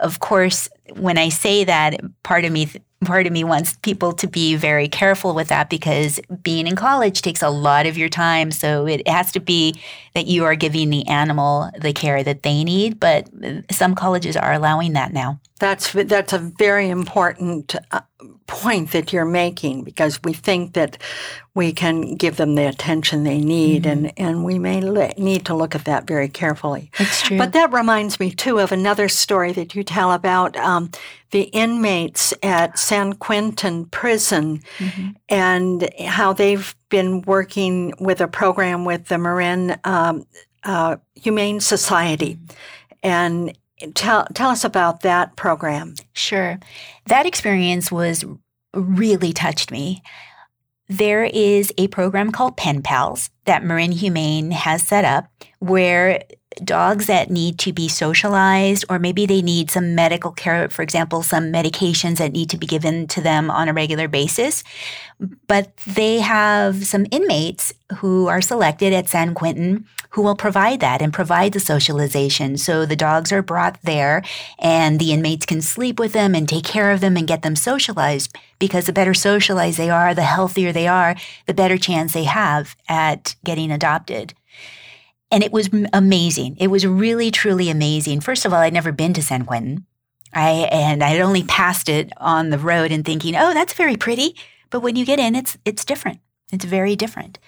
Of 0.00 0.20
course, 0.20 0.68
when 0.94 1.18
I 1.18 1.28
say 1.28 1.64
that, 1.64 2.00
part 2.22 2.44
of 2.44 2.52
me 2.52 2.68
part 3.04 3.26
of 3.26 3.32
me 3.32 3.44
wants 3.44 3.76
people 3.82 4.12
to 4.12 4.26
be 4.26 4.56
very 4.56 4.88
careful 4.88 5.34
with 5.34 5.48
that 5.48 5.70
because 5.70 6.20
being 6.42 6.66
in 6.66 6.74
college 6.74 7.22
takes 7.22 7.42
a 7.42 7.48
lot 7.48 7.86
of 7.86 7.96
your 7.96 8.08
time. 8.08 8.50
So 8.50 8.86
it 8.86 9.06
has 9.06 9.30
to 9.32 9.40
be 9.40 9.80
that 10.14 10.26
you 10.26 10.44
are 10.44 10.56
giving 10.56 10.90
the 10.90 11.06
animal 11.06 11.70
the 11.80 11.92
care 11.92 12.24
that 12.24 12.42
they 12.42 12.64
need. 12.64 12.98
But 12.98 13.28
some 13.70 13.94
colleges 13.94 14.36
are 14.36 14.52
allowing 14.52 14.94
that 14.94 15.12
now. 15.12 15.38
That's 15.58 15.92
that's 15.92 16.32
a 16.32 16.38
very 16.38 16.88
important 16.88 17.74
uh, 17.90 18.00
point 18.46 18.92
that 18.92 19.12
you're 19.12 19.24
making 19.24 19.82
because 19.82 20.20
we 20.22 20.32
think 20.32 20.74
that 20.74 20.98
we 21.54 21.72
can 21.72 22.14
give 22.14 22.36
them 22.36 22.54
the 22.54 22.68
attention 22.68 23.24
they 23.24 23.40
need, 23.40 23.82
mm-hmm. 23.82 24.06
and 24.06 24.12
and 24.16 24.44
we 24.44 24.58
may 24.58 24.80
le- 24.80 25.12
need 25.18 25.44
to 25.46 25.54
look 25.54 25.74
at 25.74 25.84
that 25.84 26.06
very 26.06 26.28
carefully. 26.28 26.90
That's 26.98 27.22
true. 27.22 27.38
But 27.38 27.52
that 27.54 27.72
reminds 27.72 28.20
me 28.20 28.30
too 28.30 28.58
of 28.58 28.70
another 28.70 29.08
story 29.08 29.52
that 29.52 29.74
you 29.74 29.82
tell 29.82 30.12
about 30.12 30.56
um, 30.56 30.90
the 31.30 31.42
inmates 31.42 32.32
at 32.42 32.78
San 32.78 33.14
Quentin 33.14 33.86
Prison 33.86 34.62
mm-hmm. 34.78 35.10
and 35.28 35.88
how 36.06 36.32
they've 36.32 36.74
been 36.88 37.22
working 37.22 37.92
with 37.98 38.20
a 38.20 38.28
program 38.28 38.84
with 38.84 39.06
the 39.08 39.18
Marin 39.18 39.76
um, 39.84 40.24
uh, 40.62 40.96
Humane 41.16 41.60
Society, 41.60 42.38
and 43.02 43.56
Tell, 43.94 44.26
tell 44.34 44.50
us 44.50 44.64
about 44.64 45.02
that 45.02 45.36
program. 45.36 45.94
Sure. 46.12 46.58
That 47.06 47.26
experience 47.26 47.92
was 47.92 48.24
really 48.74 49.32
touched 49.32 49.70
me. 49.70 50.02
there 50.88 51.24
is 51.24 51.72
a 51.76 51.88
program 51.88 52.32
called 52.32 52.56
Pen 52.56 52.82
Pals 52.82 53.28
that 53.44 53.62
Marin 53.62 53.92
Humane 53.92 54.50
has 54.50 54.82
set 54.86 55.04
up 55.04 55.26
where 55.58 56.22
dogs 56.64 57.06
that 57.06 57.30
need 57.30 57.58
to 57.60 57.72
be 57.72 57.88
socialized 57.88 58.84
or 58.88 58.98
maybe 58.98 59.26
they 59.26 59.42
need 59.42 59.70
some 59.70 59.94
medical 59.94 60.32
care, 60.32 60.68
for 60.68 60.82
example, 60.82 61.22
some 61.22 61.52
medications 61.52 62.18
that 62.18 62.32
need 62.32 62.50
to 62.50 62.56
be 62.56 62.66
given 62.66 63.06
to 63.08 63.20
them 63.20 63.50
on 63.50 63.68
a 63.68 63.72
regular 63.72 64.08
basis. 64.08 64.64
But 65.46 65.76
they 65.78 66.20
have 66.20 66.84
some 66.84 67.06
inmates 67.10 67.72
who 67.96 68.28
are 68.28 68.40
selected 68.40 68.92
at 68.92 69.08
San 69.08 69.34
Quentin 69.34 69.86
who 70.10 70.22
will 70.22 70.36
provide 70.36 70.80
that 70.80 71.02
and 71.02 71.12
provide 71.12 71.52
the 71.52 71.60
socialization. 71.60 72.56
So 72.56 72.86
the 72.86 72.96
dogs 72.96 73.30
are 73.30 73.42
brought 73.42 73.80
there 73.82 74.22
and 74.58 74.98
the 74.98 75.12
inmates 75.12 75.46
can 75.46 75.60
sleep 75.60 75.98
with 75.98 76.12
them 76.12 76.34
and 76.34 76.48
take 76.48 76.64
care 76.64 76.90
of 76.90 77.00
them 77.00 77.16
and 77.16 77.28
get 77.28 77.42
them 77.42 77.56
socialized 77.56 78.34
because 78.58 78.86
the 78.86 78.92
better 78.92 79.14
socialized 79.14 79.78
they 79.78 79.90
are, 79.90 80.14
the 80.14 80.22
healthier 80.22 80.72
they 80.72 80.88
are, 80.88 81.14
the 81.46 81.54
better 81.54 81.76
chance 81.76 82.14
they 82.14 82.24
have 82.24 82.74
at 82.88 83.36
getting 83.44 83.70
adopted. 83.70 84.34
And 85.30 85.42
it 85.42 85.52
was 85.52 85.68
amazing. 85.92 86.56
It 86.58 86.68
was 86.68 86.86
really, 86.86 87.30
truly 87.30 87.68
amazing. 87.68 88.20
First 88.20 88.46
of 88.46 88.52
all, 88.52 88.60
I'd 88.60 88.72
never 88.72 88.92
been 88.92 89.12
to 89.14 89.22
San 89.22 89.44
Quentin. 89.44 89.86
I 90.32 90.50
and 90.70 91.02
I 91.02 91.08
had 91.08 91.20
only 91.20 91.42
passed 91.42 91.88
it 91.88 92.12
on 92.18 92.50
the 92.50 92.58
road 92.58 92.92
and 92.92 93.04
thinking, 93.04 93.34
"Oh, 93.36 93.54
that's 93.54 93.72
very 93.72 93.96
pretty." 93.96 94.36
But 94.70 94.80
when 94.80 94.96
you 94.96 95.04
get 95.04 95.18
in, 95.18 95.34
it's 95.34 95.56
it's 95.64 95.84
different. 95.84 96.20
It's 96.52 96.64
very 96.64 96.96
different. 96.96 97.38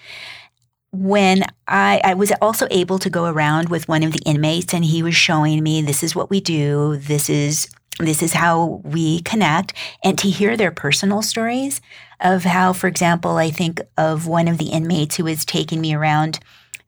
When 0.91 1.43
I, 1.67 2.01
I 2.03 2.13
was 2.15 2.33
also 2.41 2.67
able 2.69 2.99
to 2.99 3.09
go 3.09 3.25
around 3.25 3.69
with 3.69 3.87
one 3.87 4.03
of 4.03 4.11
the 4.11 4.21
inmates, 4.25 4.73
and 4.73 4.83
he 4.83 5.03
was 5.03 5.15
showing 5.15 5.63
me, 5.63 5.81
"This 5.81 6.03
is 6.03 6.15
what 6.15 6.29
we 6.29 6.41
do. 6.41 6.97
This 6.97 7.29
is 7.29 7.67
this 7.99 8.23
is 8.23 8.33
how 8.33 8.81
we 8.83 9.21
connect," 9.21 9.73
and 10.03 10.17
to 10.19 10.29
hear 10.29 10.57
their 10.57 10.71
personal 10.71 11.21
stories 11.21 11.81
of 12.19 12.43
how, 12.43 12.73
for 12.73 12.87
example, 12.87 13.37
I 13.37 13.51
think 13.51 13.81
of 13.97 14.27
one 14.27 14.47
of 14.47 14.57
the 14.57 14.69
inmates 14.69 15.15
who 15.17 15.23
was 15.23 15.45
taking 15.45 15.81
me 15.81 15.93
around 15.93 16.39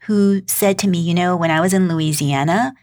who 0.05 0.41
said 0.47 0.77
to 0.79 0.87
me, 0.87 0.99
you 0.99 1.13
know, 1.13 1.35
when 1.35 1.51
I 1.51 1.61
was 1.61 1.73
in 1.73 1.87
Louisiana, 1.87 2.73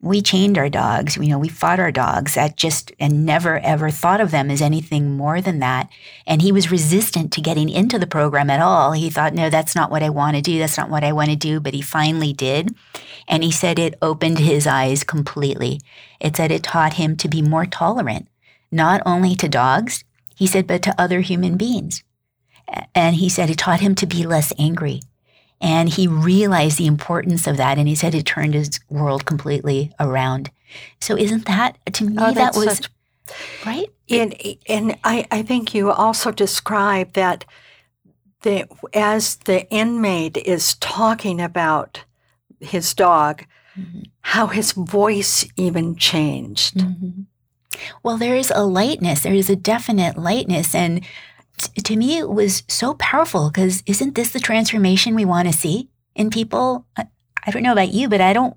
we 0.00 0.20
chained 0.20 0.58
our 0.58 0.68
dogs. 0.68 1.16
You 1.16 1.28
know, 1.28 1.38
we 1.38 1.48
fought 1.48 1.80
our 1.80 1.90
dogs. 1.90 2.36
I 2.36 2.48
just 2.48 2.92
and 3.00 3.24
never 3.24 3.58
ever 3.60 3.90
thought 3.90 4.20
of 4.20 4.30
them 4.30 4.50
as 4.50 4.60
anything 4.60 5.16
more 5.16 5.40
than 5.40 5.58
that. 5.60 5.88
And 6.26 6.42
he 6.42 6.52
was 6.52 6.70
resistant 6.70 7.32
to 7.32 7.40
getting 7.40 7.70
into 7.70 7.98
the 7.98 8.06
program 8.06 8.50
at 8.50 8.60
all. 8.60 8.92
He 8.92 9.08
thought, 9.08 9.34
no, 9.34 9.48
that's 9.48 9.74
not 9.74 9.90
what 9.90 10.02
I 10.02 10.10
want 10.10 10.36
to 10.36 10.42
do. 10.42 10.58
That's 10.58 10.76
not 10.76 10.90
what 10.90 11.02
I 11.02 11.12
want 11.12 11.30
to 11.30 11.36
do. 11.36 11.60
But 11.60 11.74
he 11.74 11.80
finally 11.82 12.32
did. 12.32 12.74
And 13.26 13.42
he 13.42 13.50
said 13.50 13.78
it 13.78 13.98
opened 14.02 14.38
his 14.38 14.66
eyes 14.66 15.02
completely. 15.02 15.80
It 16.20 16.36
said 16.36 16.50
it 16.50 16.62
taught 16.62 16.94
him 16.94 17.16
to 17.16 17.28
be 17.28 17.40
more 17.40 17.66
tolerant, 17.66 18.28
not 18.70 19.00
only 19.06 19.34
to 19.36 19.48
dogs, 19.48 20.04
he 20.36 20.46
said, 20.46 20.66
but 20.66 20.82
to 20.82 21.00
other 21.00 21.20
human 21.20 21.56
beings. 21.56 22.04
And 22.94 23.16
he 23.16 23.30
said 23.30 23.48
it 23.48 23.58
taught 23.58 23.80
him 23.80 23.94
to 23.94 24.06
be 24.06 24.26
less 24.26 24.52
angry 24.58 25.00
and 25.60 25.88
he 25.88 26.06
realized 26.06 26.78
the 26.78 26.86
importance 26.86 27.46
of 27.46 27.56
that. 27.56 27.78
And 27.78 27.88
he 27.88 27.94
said 27.94 28.14
it 28.14 28.26
turned 28.26 28.54
his 28.54 28.78
world 28.88 29.24
completely 29.24 29.92
around. 29.98 30.50
So 31.00 31.16
isn't 31.16 31.46
that, 31.46 31.78
to 31.92 32.04
me, 32.04 32.16
oh, 32.18 32.32
that 32.32 32.54
was, 32.54 32.76
such, 32.76 32.88
right? 33.64 33.88
And, 34.10 34.34
and 34.68 34.96
I, 35.04 35.26
I 35.30 35.42
think 35.42 35.74
you 35.74 35.90
also 35.90 36.30
described 36.30 37.14
that 37.14 37.44
the, 38.42 38.68
as 38.92 39.36
the 39.36 39.68
inmate 39.70 40.36
is 40.36 40.76
talking 40.76 41.40
about 41.40 42.04
his 42.60 42.94
dog, 42.94 43.44
mm-hmm. 43.78 44.02
how 44.20 44.48
his 44.48 44.72
voice 44.72 45.46
even 45.56 45.96
changed. 45.96 46.76
Mm-hmm. 46.76 47.22
Well, 48.02 48.16
there 48.16 48.36
is 48.36 48.52
a 48.54 48.64
lightness. 48.64 49.22
There 49.22 49.34
is 49.34 49.50
a 49.50 49.56
definite 49.56 50.16
lightness. 50.16 50.74
And 50.74 51.04
to 51.84 51.96
me, 51.96 52.18
it 52.18 52.28
was 52.28 52.62
so 52.68 52.94
powerful 52.94 53.50
because 53.50 53.82
isn't 53.86 54.14
this 54.14 54.32
the 54.32 54.40
transformation 54.40 55.14
we 55.14 55.24
want 55.24 55.48
to 55.48 55.54
see 55.54 55.88
in 56.14 56.30
people? 56.30 56.86
I, 56.96 57.06
I 57.46 57.50
don't 57.50 57.62
know 57.62 57.72
about 57.72 57.92
you, 57.92 58.08
but 58.08 58.20
I 58.20 58.32
don't. 58.32 58.56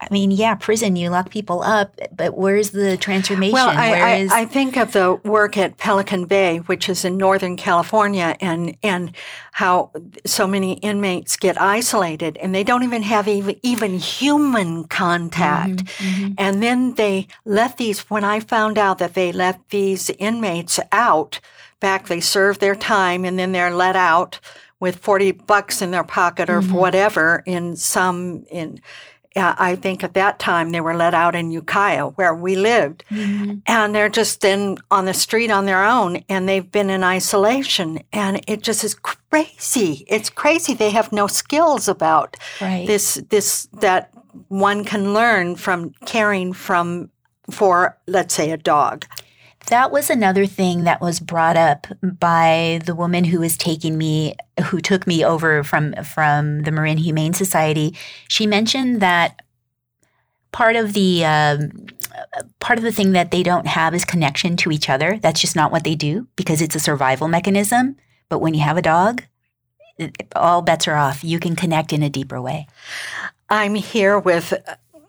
I 0.00 0.06
mean, 0.12 0.30
yeah, 0.30 0.54
prison, 0.54 0.94
you 0.94 1.10
lock 1.10 1.28
people 1.28 1.60
up, 1.60 1.98
but 2.14 2.38
where's 2.38 2.70
the 2.70 2.96
transformation? 2.96 3.54
Well, 3.54 3.68
I, 3.68 4.28
I, 4.30 4.42
I, 4.42 4.44
think 4.44 4.76
of 4.76 4.92
the 4.92 5.14
work 5.24 5.58
at 5.58 5.76
Pelican 5.76 6.26
Bay, 6.26 6.58
which 6.58 6.88
is 6.88 7.04
in 7.04 7.16
Northern 7.16 7.56
California, 7.56 8.36
and, 8.40 8.76
and 8.84 9.10
how 9.50 9.90
so 10.24 10.46
many 10.46 10.74
inmates 10.74 11.36
get 11.36 11.60
isolated 11.60 12.36
and 12.36 12.54
they 12.54 12.62
don't 12.62 12.84
even 12.84 13.02
have 13.02 13.26
even, 13.26 13.56
even 13.64 13.98
human 13.98 14.84
contact. 14.84 15.84
Mm-hmm, 15.84 16.04
mm-hmm. 16.04 16.34
And 16.38 16.62
then 16.62 16.94
they 16.94 17.26
let 17.44 17.76
these, 17.76 18.08
when 18.08 18.22
I 18.22 18.38
found 18.38 18.78
out 18.78 18.98
that 18.98 19.14
they 19.14 19.32
let 19.32 19.68
these 19.70 20.10
inmates 20.10 20.78
out, 20.92 21.40
back. 21.80 22.08
They 22.08 22.20
serve 22.20 22.58
their 22.58 22.74
time 22.74 23.24
and 23.24 23.38
then 23.38 23.52
they're 23.52 23.74
let 23.74 23.96
out 23.96 24.40
with 24.80 24.96
40 24.96 25.32
bucks 25.32 25.82
in 25.82 25.90
their 25.90 26.04
pocket 26.04 26.48
or 26.48 26.60
mm-hmm. 26.60 26.72
whatever 26.72 27.42
in 27.46 27.76
some 27.76 28.44
in 28.50 28.80
uh, 29.36 29.54
I 29.56 29.76
think 29.76 30.02
at 30.02 30.14
that 30.14 30.38
time 30.38 30.70
they 30.70 30.80
were 30.80 30.96
let 30.96 31.14
out 31.14 31.34
in 31.34 31.50
Ukiah 31.50 32.08
where 32.08 32.34
we 32.34 32.56
lived. 32.56 33.04
Mm-hmm. 33.10 33.58
And 33.66 33.94
they're 33.94 34.08
just 34.08 34.44
in 34.44 34.78
on 34.90 35.04
the 35.04 35.14
street 35.14 35.50
on 35.50 35.66
their 35.66 35.84
own 35.84 36.24
and 36.28 36.48
they've 36.48 36.70
been 36.70 36.90
in 36.90 37.04
isolation 37.04 38.00
and 38.12 38.42
it 38.48 38.62
just 38.62 38.84
is 38.84 38.94
crazy. 38.94 40.04
It's 40.08 40.30
crazy 40.30 40.74
they 40.74 40.90
have 40.90 41.12
no 41.12 41.26
skills 41.26 41.88
about 41.88 42.36
right. 42.60 42.86
this 42.86 43.22
this 43.28 43.68
that 43.80 44.10
one 44.48 44.84
can 44.84 45.14
learn 45.14 45.56
from 45.56 45.90
caring 46.06 46.52
from 46.52 47.10
for 47.50 47.96
let's 48.06 48.34
say 48.34 48.50
a 48.50 48.56
dog 48.56 49.04
that 49.68 49.90
was 49.90 50.10
another 50.10 50.46
thing 50.46 50.84
that 50.84 51.00
was 51.00 51.20
brought 51.20 51.56
up 51.56 51.86
by 52.02 52.80
the 52.84 52.94
woman 52.94 53.24
who 53.24 53.40
was 53.40 53.56
taking 53.56 53.96
me 53.96 54.34
who 54.66 54.80
took 54.80 55.06
me 55.06 55.24
over 55.24 55.62
from 55.62 55.94
from 56.04 56.62
the 56.62 56.72
Marin 56.72 56.98
Humane 56.98 57.34
Society. 57.34 57.94
She 58.28 58.46
mentioned 58.46 59.00
that 59.00 59.42
part 60.52 60.76
of 60.76 60.94
the 60.94 61.24
um, 61.24 61.86
part 62.60 62.78
of 62.78 62.84
the 62.84 62.92
thing 62.92 63.12
that 63.12 63.30
they 63.30 63.42
don't 63.42 63.66
have 63.66 63.94
is 63.94 64.04
connection 64.04 64.56
to 64.58 64.72
each 64.72 64.88
other. 64.88 65.18
That's 65.18 65.40
just 65.40 65.56
not 65.56 65.70
what 65.70 65.84
they 65.84 65.94
do 65.94 66.26
because 66.36 66.62
it's 66.62 66.74
a 66.74 66.80
survival 66.80 67.28
mechanism. 67.28 67.96
But 68.28 68.40
when 68.40 68.54
you 68.54 68.60
have 68.60 68.76
a 68.76 68.82
dog, 68.82 69.22
all 70.34 70.62
bets 70.62 70.88
are 70.88 70.96
off. 70.96 71.24
You 71.24 71.38
can 71.38 71.56
connect 71.56 71.92
in 71.92 72.02
a 72.02 72.10
deeper 72.10 72.40
way. 72.40 72.66
I'm 73.50 73.74
here 73.74 74.18
with 74.18 74.52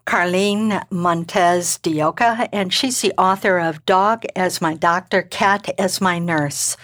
Carlyn 0.10 0.82
Montes 0.90 1.78
de 1.78 2.02
Oca, 2.02 2.50
and 2.52 2.74
she's 2.74 3.00
the 3.02 3.14
author 3.16 3.60
of 3.60 3.86
Dog 3.86 4.26
as 4.36 4.60
My 4.60 4.74
Doctor, 4.74 5.22
Cat 5.22 5.70
as 5.78 6.02
My 6.02 6.18
Nurse. 6.18 6.76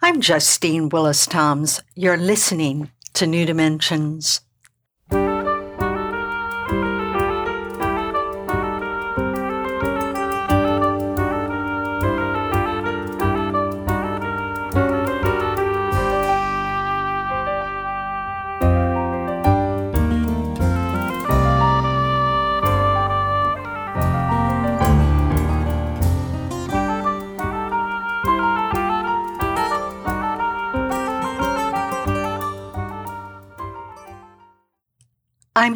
I'm 0.00 0.20
Justine 0.20 0.88
Willis 0.88 1.26
Toms. 1.26 1.82
You're 1.96 2.16
listening 2.16 2.92
to 3.14 3.26
New 3.26 3.44
Dimensions. 3.44 4.42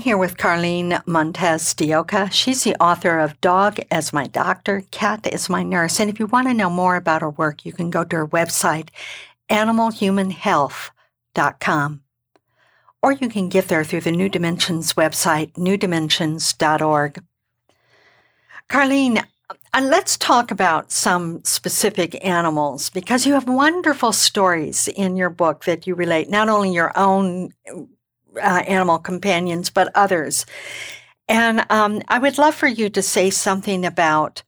Here 0.02 0.18
with 0.18 0.36
Carlyn 0.36 1.00
Montes 1.06 1.72
de 1.74 1.94
Oca. 1.94 2.28
She's 2.32 2.64
the 2.64 2.74
author 2.82 3.20
of 3.20 3.40
Dog 3.40 3.78
as 3.88 4.12
My 4.12 4.26
Doctor, 4.26 4.82
Cat 4.90 5.28
as 5.28 5.48
My 5.48 5.62
Nurse. 5.62 6.00
And 6.00 6.10
if 6.10 6.18
you 6.18 6.26
want 6.26 6.48
to 6.48 6.54
know 6.54 6.68
more 6.68 6.96
about 6.96 7.22
her 7.22 7.30
work, 7.30 7.64
you 7.64 7.72
can 7.72 7.88
go 7.88 8.02
to 8.02 8.16
her 8.16 8.26
website, 8.26 8.88
animalhumanhealth.com. 9.48 12.02
Or 13.00 13.12
you 13.12 13.28
can 13.28 13.48
get 13.48 13.68
there 13.68 13.84
through 13.84 14.00
the 14.00 14.10
New 14.10 14.28
Dimensions 14.28 14.94
website, 14.94 15.52
newdimensions.org. 15.52 17.22
Carlyn, 18.68 19.18
uh, 19.18 19.24
let's 19.84 20.16
talk 20.16 20.50
about 20.50 20.90
some 20.90 21.44
specific 21.44 22.18
animals 22.26 22.90
because 22.90 23.24
you 23.24 23.34
have 23.34 23.48
wonderful 23.48 24.10
stories 24.10 24.88
in 24.88 25.14
your 25.14 25.30
book 25.30 25.64
that 25.66 25.86
you 25.86 25.94
relate 25.94 26.28
not 26.28 26.48
only 26.48 26.72
your 26.72 26.90
own 26.98 27.52
uh, 28.36 28.62
animal 28.66 28.98
companions, 28.98 29.70
but 29.70 29.90
others. 29.94 30.46
And 31.28 31.64
um, 31.70 32.02
I 32.08 32.18
would 32.18 32.38
love 32.38 32.54
for 32.54 32.66
you 32.66 32.90
to 32.90 33.02
say 33.02 33.30
something 33.30 33.86
about 33.86 34.42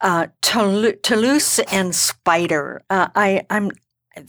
uh, 0.00 0.28
Toulouse 0.42 1.58
and 1.72 1.94
Spider. 1.94 2.82
Uh, 2.90 3.08
I, 3.14 3.46
I'm 3.50 3.70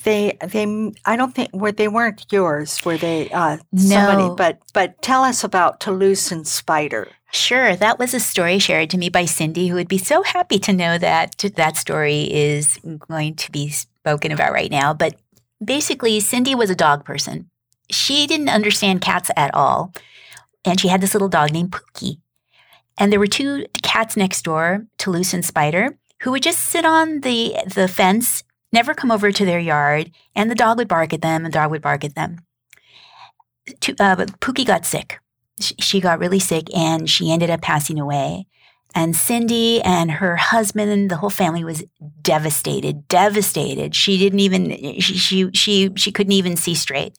they 0.04 0.38
they 0.46 0.92
I 1.06 1.16
don't 1.16 1.34
think 1.34 1.50
were 1.54 1.72
they 1.72 1.88
weren't 1.88 2.26
yours 2.32 2.84
were 2.86 2.98
they 2.98 3.30
uh, 3.32 3.58
no. 3.72 3.82
somebody 3.82 4.36
but 4.38 4.60
but 4.74 5.02
tell 5.02 5.24
us 5.24 5.44
about 5.44 5.80
Toulouse 5.80 6.32
and 6.32 6.48
Spider. 6.48 7.08
Sure, 7.34 7.76
that 7.76 7.98
was 7.98 8.14
a 8.14 8.20
story 8.20 8.60
shared 8.60 8.90
to 8.90 8.98
me 8.98 9.08
by 9.08 9.24
Cindy, 9.26 9.68
who 9.68 9.76
would 9.76 9.88
be 9.88 9.98
so 9.98 10.22
happy 10.22 10.60
to 10.60 10.74
know 10.74 10.98
that 10.98 11.38
that 11.56 11.78
story 11.78 12.24
is 12.32 12.78
going 13.08 13.36
to 13.36 13.52
be 13.52 13.70
spoken 13.70 14.34
about 14.34 14.52
right 14.52 14.70
now. 14.70 14.94
But 14.94 15.16
basically, 15.64 16.20
Cindy 16.20 16.56
was 16.56 16.70
a 16.70 16.76
dog 16.76 17.06
person. 17.06 17.50
She 17.92 18.28
didn't 18.28 18.50
understand 18.50 19.02
cats 19.02 19.30
at 19.36 19.54
all. 19.54 19.94
And 20.66 20.80
she 20.80 20.88
had 20.88 21.02
this 21.02 21.14
little 21.14 21.30
dog 21.30 21.52
named 21.52 21.72
Pookie. 21.72 22.20
And 22.98 23.12
there 23.12 23.20
were 23.20 23.28
two 23.28 23.66
cats 23.82 24.16
next 24.16 24.44
door, 24.44 24.86
Toulouse 24.98 25.34
and 25.34 25.44
Spider, 25.44 25.98
who 26.22 26.32
would 26.32 26.44
just 26.44 26.62
sit 26.62 26.86
on 26.86 27.22
the, 27.22 27.56
the 27.74 27.88
fence, 27.88 28.44
never 28.72 28.94
come 28.94 29.12
over 29.12 29.32
to 29.32 29.46
their 29.46 29.60
yard, 29.60 30.12
and 30.36 30.52
the 30.52 30.56
dog 30.56 30.78
would 30.78 30.88
bark 30.88 31.14
at 31.14 31.22
them, 31.22 31.44
and 31.44 31.54
the 31.54 31.58
dog 31.58 31.72
would 31.72 31.82
bark 31.82 32.04
at 32.04 32.16
them. 32.16 32.38
Uh, 34.00 34.16
but 34.16 34.40
Pookie 34.40 34.66
got 34.66 34.86
sick. 34.86 35.20
She 35.60 36.00
got 36.00 36.20
really 36.20 36.40
sick, 36.40 36.68
and 36.76 37.10
she 37.10 37.32
ended 37.32 37.50
up 37.50 37.62
passing 37.62 38.00
away. 38.00 38.46
And 38.94 39.16
Cindy 39.16 39.82
and 39.82 40.12
her 40.12 40.36
husband 40.36 40.92
and 40.92 41.10
the 41.10 41.16
whole 41.16 41.30
family 41.30 41.64
was 41.64 41.84
devastated, 42.22 43.08
devastated. 43.08 43.96
She 43.96 44.18
didn't 44.18 44.40
even 44.40 45.00
she 45.00 45.18
she 45.18 45.50
she, 45.54 45.92
she 45.96 46.12
couldn't 46.12 46.34
even 46.34 46.58
see 46.58 46.76
straight. 46.76 47.18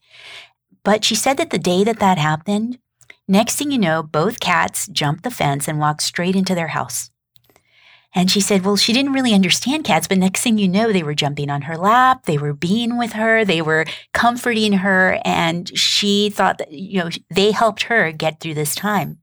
But 0.84 1.04
she 1.04 1.14
said 1.14 1.36
that 1.36 1.50
the 1.50 1.58
day 1.58 1.84
that 1.84 2.00
that 2.00 2.18
happened, 2.18 2.78
next 3.28 3.56
thing 3.56 3.70
you 3.70 3.78
know, 3.78 4.02
both 4.02 4.40
cats 4.40 4.88
jumped 4.88 5.22
the 5.24 5.30
fence 5.30 5.68
and 5.68 5.78
walked 5.78 6.02
straight 6.02 6.36
into 6.36 6.54
their 6.54 6.68
house. 6.68 7.10
And 8.14 8.30
she 8.30 8.40
said, 8.40 8.64
well, 8.64 8.76
she 8.76 8.92
didn't 8.92 9.14
really 9.14 9.32
understand 9.32 9.84
cats, 9.84 10.06
but 10.06 10.18
next 10.18 10.42
thing 10.42 10.58
you 10.58 10.68
know, 10.68 10.92
they 10.92 11.02
were 11.02 11.14
jumping 11.14 11.48
on 11.48 11.62
her 11.62 11.78
lap, 11.78 12.26
they 12.26 12.36
were 12.36 12.52
being 12.52 12.98
with 12.98 13.12
her, 13.12 13.42
they 13.44 13.62
were 13.62 13.86
comforting 14.12 14.74
her, 14.74 15.18
and 15.24 15.76
she 15.78 16.28
thought 16.28 16.58
that, 16.58 16.72
you 16.72 16.98
know, 16.98 17.08
they 17.30 17.52
helped 17.52 17.84
her 17.84 18.12
get 18.12 18.38
through 18.38 18.54
this 18.54 18.74
time. 18.74 19.18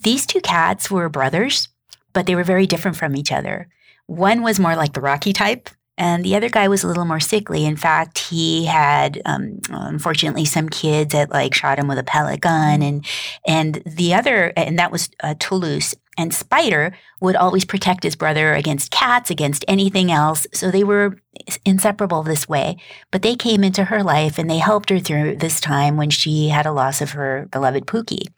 These 0.00 0.24
two 0.24 0.40
cats 0.40 0.88
were 0.88 1.08
brothers, 1.08 1.68
but 2.12 2.26
they 2.26 2.36
were 2.36 2.44
very 2.44 2.66
different 2.66 2.96
from 2.96 3.16
each 3.16 3.32
other. 3.32 3.68
One 4.06 4.42
was 4.42 4.60
more 4.60 4.76
like 4.76 4.92
the 4.92 5.00
Rocky 5.00 5.32
type, 5.32 5.68
and 5.98 6.24
the 6.24 6.36
other 6.36 6.48
guy 6.48 6.68
was 6.68 6.84
a 6.84 6.88
little 6.88 7.04
more 7.04 7.20
sickly. 7.20 7.64
In 7.64 7.76
fact, 7.76 8.18
he 8.18 8.66
had, 8.66 9.22
um, 9.24 9.60
unfortunately, 9.70 10.44
some 10.44 10.68
kids 10.68 11.12
that 11.12 11.30
like 11.30 11.54
shot 11.54 11.78
him 11.78 11.88
with 11.88 11.98
a 11.98 12.04
pellet 12.04 12.40
gun, 12.40 12.82
and 12.82 13.04
and 13.46 13.82
the 13.86 14.14
other, 14.14 14.52
and 14.56 14.78
that 14.78 14.92
was 14.92 15.08
uh, 15.20 15.34
Toulouse. 15.38 15.94
And 16.18 16.32
Spider 16.32 16.96
would 17.20 17.36
always 17.36 17.66
protect 17.66 18.02
his 18.02 18.16
brother 18.16 18.54
against 18.54 18.90
cats, 18.90 19.30
against 19.30 19.66
anything 19.68 20.10
else. 20.10 20.46
So 20.54 20.70
they 20.70 20.82
were 20.82 21.18
inseparable 21.66 22.22
this 22.22 22.48
way. 22.48 22.78
But 23.10 23.20
they 23.20 23.36
came 23.36 23.62
into 23.62 23.84
her 23.84 24.02
life 24.02 24.38
and 24.38 24.48
they 24.48 24.56
helped 24.56 24.88
her 24.88 24.98
through 24.98 25.36
this 25.36 25.60
time 25.60 25.98
when 25.98 26.08
she 26.08 26.48
had 26.48 26.64
a 26.64 26.72
loss 26.72 27.02
of 27.02 27.10
her 27.10 27.48
beloved 27.52 27.84
Pookie. 27.84 28.28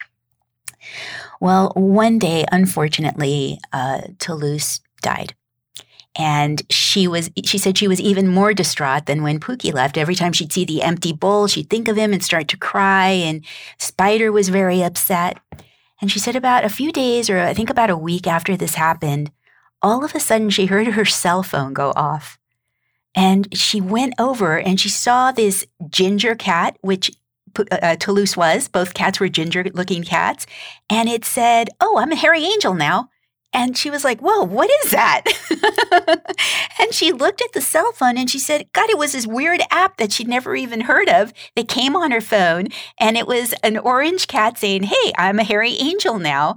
Well, 1.40 1.72
one 1.76 2.18
day, 2.18 2.44
unfortunately, 2.50 3.60
uh, 3.72 4.02
Toulouse 4.18 4.80
died. 5.00 5.34
And 6.18 6.62
she 6.68 7.06
was, 7.06 7.30
she 7.44 7.58
said 7.58 7.78
she 7.78 7.86
was 7.86 8.00
even 8.00 8.26
more 8.26 8.52
distraught 8.52 9.06
than 9.06 9.22
when 9.22 9.38
Pookie 9.38 9.72
left. 9.72 9.96
Every 9.96 10.16
time 10.16 10.32
she'd 10.32 10.52
see 10.52 10.64
the 10.64 10.82
empty 10.82 11.12
bowl, 11.12 11.46
she'd 11.46 11.70
think 11.70 11.86
of 11.86 11.96
him 11.96 12.12
and 12.12 12.22
start 12.22 12.48
to 12.48 12.56
cry. 12.56 13.10
And 13.10 13.44
Spider 13.78 14.32
was 14.32 14.48
very 14.48 14.82
upset. 14.82 15.38
And 16.00 16.10
she 16.10 16.18
said 16.18 16.34
about 16.34 16.64
a 16.64 16.68
few 16.68 16.90
days, 16.90 17.30
or 17.30 17.38
I 17.38 17.54
think 17.54 17.70
about 17.70 17.90
a 17.90 17.96
week 17.96 18.26
after 18.26 18.56
this 18.56 18.74
happened, 18.74 19.30
all 19.80 20.04
of 20.04 20.14
a 20.14 20.20
sudden 20.20 20.50
she 20.50 20.66
heard 20.66 20.88
her 20.88 21.04
cell 21.04 21.44
phone 21.44 21.72
go 21.72 21.92
off. 21.94 22.36
And 23.14 23.56
she 23.56 23.80
went 23.80 24.14
over 24.18 24.58
and 24.58 24.78
she 24.80 24.88
saw 24.88 25.30
this 25.30 25.66
ginger 25.88 26.34
cat, 26.34 26.76
which 26.80 27.10
uh, 27.58 27.64
uh, 27.82 27.96
Toulouse 27.96 28.36
was. 28.36 28.68
Both 28.68 28.94
cats 28.94 29.20
were 29.20 29.28
ginger 29.28 29.64
looking 29.72 30.02
cats. 30.02 30.46
And 30.90 31.08
it 31.08 31.24
said, 31.24 31.70
Oh, 31.80 31.98
I'm 31.98 32.12
a 32.12 32.16
hairy 32.16 32.44
angel 32.44 32.74
now. 32.74 33.08
And 33.52 33.76
she 33.76 33.90
was 33.90 34.04
like, 34.04 34.20
Whoa, 34.20 34.44
what 34.44 34.70
is 34.84 34.92
that? 34.92 35.22
and 36.78 36.92
she 36.92 37.12
looked 37.12 37.40
at 37.40 37.52
the 37.52 37.60
cell 37.60 37.92
phone 37.92 38.18
and 38.18 38.28
she 38.28 38.38
said, 38.38 38.70
God, 38.72 38.90
it 38.90 38.98
was 38.98 39.12
this 39.12 39.26
weird 39.26 39.62
app 39.70 39.96
that 39.96 40.12
she'd 40.12 40.28
never 40.28 40.54
even 40.54 40.82
heard 40.82 41.08
of 41.08 41.32
that 41.56 41.68
came 41.68 41.96
on 41.96 42.10
her 42.10 42.20
phone. 42.20 42.68
And 43.00 43.16
it 43.16 43.26
was 43.26 43.54
an 43.62 43.78
orange 43.78 44.26
cat 44.26 44.58
saying, 44.58 44.84
Hey, 44.84 45.12
I'm 45.16 45.38
a 45.38 45.44
hairy 45.44 45.76
angel 45.80 46.18
now. 46.18 46.56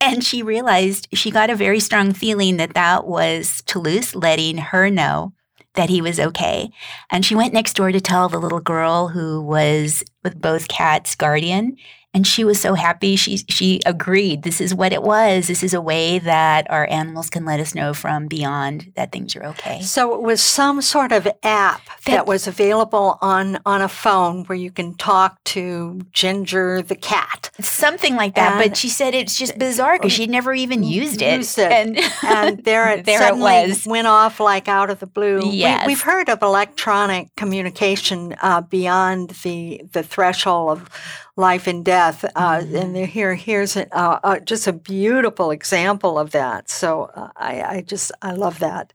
And 0.00 0.22
she 0.22 0.42
realized 0.42 1.08
she 1.14 1.30
got 1.30 1.48
a 1.48 1.56
very 1.56 1.80
strong 1.80 2.12
feeling 2.12 2.58
that 2.58 2.74
that 2.74 3.06
was 3.06 3.62
Toulouse 3.66 4.14
letting 4.14 4.58
her 4.58 4.90
know 4.90 5.32
that 5.74 5.90
he 5.90 6.02
was 6.02 6.18
okay. 6.18 6.70
And 7.10 7.24
she 7.24 7.34
went 7.34 7.54
next 7.54 7.74
door 7.74 7.92
to 7.92 8.00
tell 8.00 8.28
the 8.28 8.38
little 8.38 8.60
girl 8.60 9.08
who 9.08 9.40
was 9.40 10.02
with 10.24 10.40
both 10.40 10.68
cats 10.68 11.14
guardian 11.14 11.76
and 12.16 12.26
she 12.26 12.44
was 12.44 12.58
so 12.58 12.72
happy. 12.72 13.14
She 13.14 13.36
she 13.36 13.82
agreed. 13.84 14.42
This 14.42 14.58
is 14.58 14.74
what 14.74 14.94
it 14.94 15.02
was. 15.02 15.48
This 15.48 15.62
is 15.62 15.74
a 15.74 15.82
way 15.82 16.18
that 16.18 16.68
our 16.70 16.88
animals 16.88 17.28
can 17.28 17.44
let 17.44 17.60
us 17.60 17.74
know 17.74 17.92
from 17.92 18.26
beyond 18.26 18.90
that 18.96 19.12
things 19.12 19.36
are 19.36 19.44
okay. 19.44 19.82
So 19.82 20.14
it 20.14 20.22
was 20.22 20.40
some 20.40 20.80
sort 20.80 21.12
of 21.12 21.28
app 21.42 21.84
that, 21.84 22.06
that 22.06 22.26
was 22.26 22.46
available 22.46 23.18
on 23.20 23.58
on 23.66 23.82
a 23.82 23.88
phone 23.88 24.44
where 24.44 24.56
you 24.56 24.70
can 24.70 24.94
talk 24.94 25.44
to 25.44 26.00
Ginger 26.12 26.80
the 26.80 26.96
cat, 26.96 27.50
something 27.60 28.16
like 28.16 28.34
that. 28.36 28.52
And 28.52 28.70
but 28.70 28.78
she 28.78 28.88
said 28.88 29.14
it's 29.14 29.36
just 29.36 29.58
bizarre 29.58 29.98
because 29.98 30.12
she'd 30.12 30.30
never 30.30 30.54
even 30.54 30.84
used 30.84 31.20
it. 31.20 31.36
Used 31.36 31.58
it. 31.58 31.70
And, 31.70 31.98
and 32.22 32.64
there 32.64 32.88
it 32.92 33.04
there 33.04 33.18
suddenly 33.18 33.52
it 33.56 33.68
was. 33.68 33.86
went 33.86 34.06
off 34.06 34.40
like 34.40 34.68
out 34.68 34.88
of 34.88 35.00
the 35.00 35.06
blue. 35.06 35.42
Yes. 35.44 35.86
We, 35.86 35.92
have 35.92 36.00
heard 36.00 36.30
of 36.30 36.40
electronic 36.40 37.28
communication 37.36 38.36
uh, 38.40 38.62
beyond 38.62 39.30
the 39.42 39.82
the 39.92 40.02
threshold 40.02 40.78
of 40.78 40.90
life 41.36 41.66
and 41.66 41.84
death. 41.84 42.24
Uh, 42.34 42.58
mm-hmm. 42.58 42.76
And 42.76 42.96
here, 42.96 43.34
here's 43.34 43.76
a, 43.76 43.94
uh, 43.96 44.18
uh, 44.24 44.40
just 44.40 44.66
a 44.66 44.72
beautiful 44.72 45.50
example 45.50 46.18
of 46.18 46.30
that. 46.30 46.70
So 46.70 47.10
uh, 47.14 47.30
I, 47.36 47.62
I 47.62 47.80
just, 47.82 48.10
I 48.22 48.32
love 48.32 48.58
that. 48.60 48.92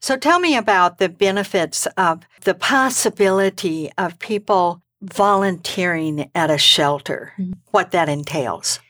So 0.00 0.16
tell 0.16 0.40
me 0.40 0.56
about 0.56 0.98
the 0.98 1.08
benefits 1.08 1.86
of 1.96 2.22
the 2.42 2.54
possibility 2.54 3.90
of 3.98 4.18
people 4.18 4.82
volunteering 5.02 6.30
at 6.34 6.50
a 6.50 6.58
shelter, 6.58 7.32
mm-hmm. 7.38 7.52
what 7.70 7.90
that 7.92 8.08
entails. 8.08 8.80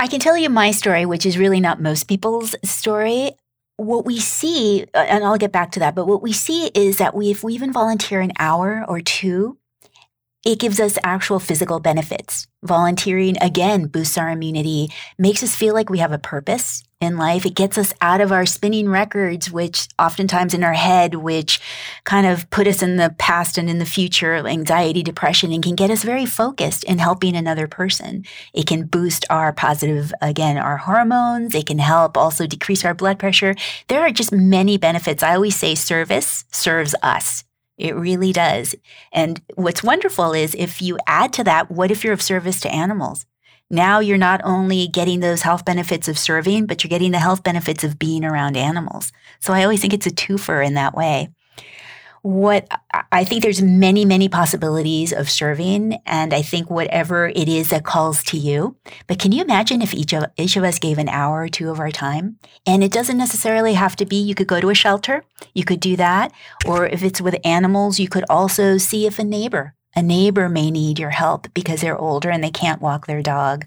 I 0.00 0.06
can 0.06 0.20
tell 0.20 0.36
you 0.36 0.48
my 0.48 0.70
story, 0.70 1.06
which 1.06 1.26
is 1.26 1.38
really 1.38 1.60
not 1.60 1.80
most 1.80 2.04
people's 2.04 2.54
story. 2.64 3.32
What 3.76 4.04
we 4.04 4.18
see, 4.18 4.86
and 4.94 5.24
I'll 5.24 5.38
get 5.38 5.52
back 5.52 5.72
to 5.72 5.80
that, 5.80 5.94
but 5.94 6.06
what 6.06 6.22
we 6.22 6.32
see 6.32 6.66
is 6.68 6.98
that 6.98 7.14
we, 7.14 7.30
if 7.30 7.44
we 7.44 7.54
even 7.54 7.72
volunteer 7.72 8.20
an 8.20 8.32
hour 8.38 8.84
or 8.88 9.00
two, 9.00 9.57
it 10.44 10.60
gives 10.60 10.78
us 10.78 10.98
actual 11.02 11.40
physical 11.40 11.80
benefits. 11.80 12.46
Volunteering, 12.62 13.36
again, 13.40 13.86
boosts 13.86 14.18
our 14.18 14.30
immunity, 14.30 14.88
makes 15.18 15.42
us 15.42 15.54
feel 15.54 15.74
like 15.74 15.90
we 15.90 15.98
have 15.98 16.12
a 16.12 16.18
purpose 16.18 16.82
in 17.00 17.16
life. 17.16 17.46
It 17.46 17.54
gets 17.54 17.78
us 17.78 17.92
out 18.00 18.20
of 18.20 18.32
our 18.32 18.46
spinning 18.46 18.88
records, 18.88 19.50
which 19.50 19.88
oftentimes 19.98 20.54
in 20.54 20.64
our 20.64 20.72
head, 20.72 21.16
which 21.16 21.60
kind 22.04 22.26
of 22.26 22.48
put 22.50 22.66
us 22.66 22.82
in 22.82 22.96
the 22.96 23.14
past 23.18 23.58
and 23.58 23.68
in 23.68 23.78
the 23.78 23.84
future, 23.84 24.34
anxiety, 24.46 25.02
depression, 25.02 25.52
and 25.52 25.62
can 25.62 25.74
get 25.76 25.90
us 25.90 26.02
very 26.02 26.26
focused 26.26 26.84
in 26.84 26.98
helping 26.98 27.36
another 27.36 27.68
person. 27.68 28.24
It 28.52 28.66
can 28.66 28.86
boost 28.86 29.24
our 29.30 29.52
positive, 29.52 30.12
again, 30.20 30.56
our 30.58 30.76
hormones. 30.76 31.54
It 31.54 31.66
can 31.66 31.78
help 31.78 32.16
also 32.16 32.46
decrease 32.46 32.84
our 32.84 32.94
blood 32.94 33.18
pressure. 33.18 33.54
There 33.88 34.02
are 34.02 34.10
just 34.10 34.32
many 34.32 34.78
benefits. 34.78 35.22
I 35.22 35.34
always 35.34 35.56
say 35.56 35.74
service 35.74 36.44
serves 36.50 36.94
us. 37.02 37.44
It 37.78 37.94
really 37.94 38.32
does. 38.32 38.74
And 39.12 39.40
what's 39.54 39.82
wonderful 39.82 40.32
is 40.32 40.54
if 40.54 40.82
you 40.82 40.98
add 41.06 41.32
to 41.34 41.44
that, 41.44 41.70
what 41.70 41.90
if 41.90 42.04
you're 42.04 42.12
of 42.12 42.20
service 42.20 42.60
to 42.60 42.74
animals? 42.74 43.24
Now 43.70 44.00
you're 44.00 44.18
not 44.18 44.40
only 44.44 44.88
getting 44.88 45.20
those 45.20 45.42
health 45.42 45.64
benefits 45.64 46.08
of 46.08 46.18
serving, 46.18 46.66
but 46.66 46.82
you're 46.82 46.88
getting 46.88 47.12
the 47.12 47.18
health 47.18 47.42
benefits 47.42 47.84
of 47.84 47.98
being 47.98 48.24
around 48.24 48.56
animals. 48.56 49.12
So 49.40 49.52
I 49.52 49.62
always 49.62 49.80
think 49.80 49.92
it's 49.92 50.06
a 50.06 50.10
twofer 50.10 50.66
in 50.66 50.74
that 50.74 50.94
way 50.94 51.28
what 52.22 52.68
I 53.12 53.24
think 53.24 53.42
there's 53.42 53.62
many, 53.62 54.04
many 54.04 54.28
possibilities 54.28 55.12
of 55.12 55.30
serving. 55.30 55.94
And 56.06 56.34
I 56.34 56.42
think 56.42 56.70
whatever 56.70 57.28
it 57.28 57.48
is 57.48 57.70
that 57.70 57.84
calls 57.84 58.22
to 58.24 58.36
you. 58.36 58.76
But 59.06 59.18
can 59.18 59.32
you 59.32 59.42
imagine 59.42 59.82
if 59.82 59.94
each 59.94 60.12
of, 60.12 60.24
each 60.36 60.56
of 60.56 60.64
us 60.64 60.78
gave 60.78 60.98
an 60.98 61.08
hour 61.08 61.42
or 61.42 61.48
two 61.48 61.70
of 61.70 61.80
our 61.80 61.90
time? 61.90 62.38
And 62.66 62.82
it 62.82 62.92
doesn't 62.92 63.18
necessarily 63.18 63.74
have 63.74 63.96
to 63.96 64.06
be, 64.06 64.16
you 64.16 64.34
could 64.34 64.46
go 64.46 64.60
to 64.60 64.70
a 64.70 64.74
shelter, 64.74 65.24
you 65.54 65.64
could 65.64 65.80
do 65.80 65.96
that. 65.96 66.32
Or 66.66 66.86
if 66.86 67.02
it's 67.02 67.20
with 67.20 67.36
animals, 67.44 67.98
you 67.98 68.08
could 68.08 68.24
also 68.28 68.78
see 68.78 69.06
if 69.06 69.18
a 69.18 69.24
neighbor 69.24 69.74
a 69.96 70.02
neighbor 70.02 70.48
may 70.48 70.70
need 70.70 70.98
your 70.98 71.10
help 71.10 71.52
because 71.54 71.80
they're 71.80 71.98
older 71.98 72.30
and 72.30 72.44
they 72.44 72.50
can't 72.50 72.80
walk 72.80 73.06
their 73.06 73.22
dog. 73.22 73.64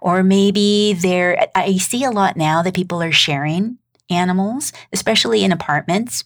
Or 0.00 0.22
maybe 0.22 0.94
they're, 0.94 1.48
I 1.54 1.76
see 1.76 2.04
a 2.04 2.10
lot 2.10 2.38
now 2.38 2.62
that 2.62 2.74
people 2.74 3.02
are 3.02 3.12
sharing 3.12 3.76
animals, 4.08 4.72
especially 4.92 5.44
in 5.44 5.52
apartments. 5.52 6.24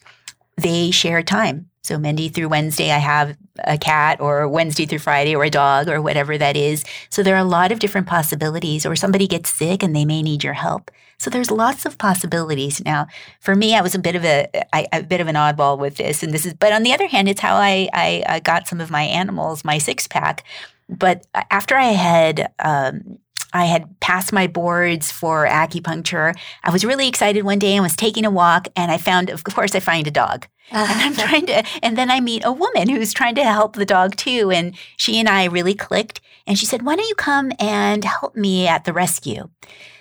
They 0.61 0.91
share 0.91 1.23
time. 1.23 1.69
So 1.81 1.97
Monday 1.97 2.29
through 2.29 2.49
Wednesday, 2.49 2.91
I 2.91 2.97
have 2.97 3.37
a 3.63 3.77
cat, 3.77 4.19
or 4.19 4.47
Wednesday 4.47 4.85
through 4.85 4.99
Friday, 4.99 5.35
or 5.35 5.43
a 5.43 5.49
dog, 5.49 5.87
or 5.87 6.01
whatever 6.01 6.37
that 6.37 6.55
is. 6.55 6.83
So 7.09 7.23
there 7.23 7.35
are 7.35 7.39
a 7.39 7.55
lot 7.57 7.71
of 7.71 7.79
different 7.79 8.07
possibilities. 8.07 8.85
Or 8.85 8.95
somebody 8.95 9.27
gets 9.27 9.49
sick 9.49 9.81
and 9.81 9.95
they 9.95 10.05
may 10.05 10.21
need 10.21 10.43
your 10.43 10.53
help. 10.53 10.91
So 11.17 11.29
there's 11.29 11.51
lots 11.51 11.85
of 11.85 11.97
possibilities. 11.97 12.83
Now, 12.85 13.07
for 13.39 13.55
me, 13.55 13.75
I 13.75 13.81
was 13.81 13.95
a 13.95 13.99
bit 13.99 14.15
of 14.15 14.23
a, 14.23 14.47
I, 14.73 14.87
a 14.93 15.03
bit 15.03 15.21
of 15.21 15.27
an 15.27 15.35
oddball 15.35 15.77
with 15.77 15.95
this, 15.97 16.23
and 16.23 16.33
this 16.33 16.45
is. 16.45 16.53
But 16.53 16.73
on 16.73 16.83
the 16.83 16.93
other 16.93 17.07
hand, 17.07 17.27
it's 17.27 17.41
how 17.41 17.55
I, 17.55 17.89
I, 17.93 18.23
I 18.27 18.39
got 18.39 18.67
some 18.67 18.81
of 18.81 18.91
my 18.91 19.03
animals, 19.03 19.65
my 19.65 19.77
six 19.79 20.07
pack. 20.07 20.43
But 20.89 21.27
after 21.51 21.75
I 21.75 21.91
had 21.91 22.51
um, 22.59 23.19
I 23.53 23.65
had 23.65 23.99
passed 23.99 24.31
my 24.31 24.47
boards 24.47 25.11
for 25.11 25.45
acupuncture. 25.45 26.35
I 26.63 26.71
was 26.71 26.85
really 26.85 27.07
excited 27.07 27.43
one 27.43 27.59
day 27.59 27.73
and 27.73 27.83
was 27.83 27.95
taking 27.95 28.25
a 28.25 28.31
walk, 28.31 28.67
and 28.75 28.91
I 28.91 28.97
found, 28.97 29.29
of 29.29 29.43
course, 29.43 29.75
I 29.75 29.79
find 29.79 30.07
a 30.07 30.11
dog. 30.11 30.47
and 30.71 31.01
I'm 31.01 31.13
uh-huh. 31.13 31.27
trying 31.27 31.45
to, 31.47 31.63
and 31.81 31.97
then 31.97 32.11
I 32.11 32.19
meet 32.19 32.43
a 32.45 32.51
woman 32.51 32.89
who's 32.89 33.13
trying 33.13 33.35
to 33.35 33.43
help 33.43 33.75
the 33.75 33.85
dog 33.85 34.15
too. 34.15 34.51
And 34.51 34.75
she 34.97 35.19
and 35.19 35.27
I 35.27 35.45
really 35.45 35.73
clicked. 35.73 36.21
And 36.45 36.59
she 36.59 36.65
said, 36.65 36.83
Why 36.83 36.95
don't 36.95 37.09
you 37.09 37.15
come 37.15 37.51
and 37.59 38.03
help 38.03 38.35
me 38.35 38.67
at 38.67 38.85
the 38.85 38.93
rescue? 38.93 39.49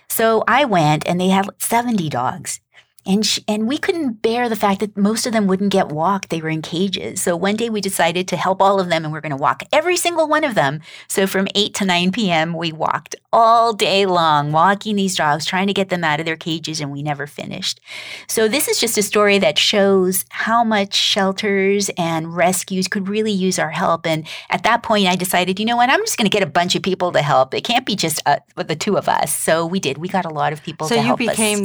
So 0.08 0.44
I 0.48 0.64
went, 0.64 1.06
and 1.08 1.20
they 1.20 1.28
had 1.28 1.48
70 1.58 2.08
dogs. 2.08 2.60
And, 3.08 3.24
she, 3.24 3.42
and 3.48 3.66
we 3.66 3.78
couldn't 3.78 4.20
bear 4.20 4.50
the 4.50 4.54
fact 4.54 4.80
that 4.80 4.94
most 4.94 5.26
of 5.26 5.32
them 5.32 5.46
wouldn't 5.46 5.72
get 5.72 5.88
walked. 5.88 6.28
They 6.28 6.42
were 6.42 6.50
in 6.50 6.60
cages. 6.60 7.22
So 7.22 7.34
one 7.36 7.56
day 7.56 7.70
we 7.70 7.80
decided 7.80 8.28
to 8.28 8.36
help 8.36 8.60
all 8.60 8.78
of 8.78 8.90
them 8.90 9.02
and 9.02 9.12
we're 9.14 9.22
going 9.22 9.30
to 9.30 9.36
walk 9.36 9.62
every 9.72 9.96
single 9.96 10.28
one 10.28 10.44
of 10.44 10.54
them. 10.54 10.82
So 11.08 11.26
from 11.26 11.48
8 11.54 11.72
to 11.76 11.86
9 11.86 12.12
p.m., 12.12 12.52
we 12.52 12.70
walked 12.70 13.16
all 13.32 13.72
day 13.72 14.04
long, 14.04 14.52
walking 14.52 14.96
these 14.96 15.16
dogs, 15.16 15.46
trying 15.46 15.66
to 15.68 15.72
get 15.72 15.88
them 15.88 16.04
out 16.04 16.20
of 16.20 16.26
their 16.26 16.36
cages, 16.36 16.80
and 16.80 16.90
we 16.90 17.02
never 17.02 17.26
finished. 17.26 17.80
So 18.26 18.46
this 18.46 18.68
is 18.68 18.78
just 18.78 18.96
a 18.96 19.02
story 19.02 19.38
that 19.38 19.58
shows 19.58 20.24
how 20.30 20.62
much 20.64 20.94
shelters 20.94 21.90
and 21.96 22.34
rescues 22.34 22.88
could 22.88 23.08
really 23.08 23.32
use 23.32 23.58
our 23.58 23.70
help. 23.70 24.06
And 24.06 24.26
at 24.50 24.62
that 24.64 24.82
point, 24.82 25.06
I 25.06 25.16
decided, 25.16 25.58
you 25.58 25.66
know 25.66 25.76
what, 25.76 25.90
I'm 25.90 26.00
just 26.00 26.16
going 26.16 26.28
to 26.28 26.34
get 26.34 26.42
a 26.42 26.50
bunch 26.50 26.74
of 26.74 26.82
people 26.82 27.12
to 27.12 27.22
help. 27.22 27.54
It 27.54 27.64
can't 27.64 27.86
be 27.86 27.96
just 27.96 28.22
uh, 28.26 28.38
the 28.56 28.76
two 28.76 28.96
of 28.96 29.08
us. 29.08 29.34
So 29.34 29.66
we 29.66 29.80
did. 29.80 29.98
We 29.98 30.08
got 30.08 30.24
a 30.24 30.30
lot 30.30 30.52
of 30.52 30.62
people 30.62 30.88
so 30.88 30.94
to 30.96 31.02
help 31.02 31.20
us. 31.20 31.26
So 31.26 31.30
you 31.30 31.30
became 31.30 31.64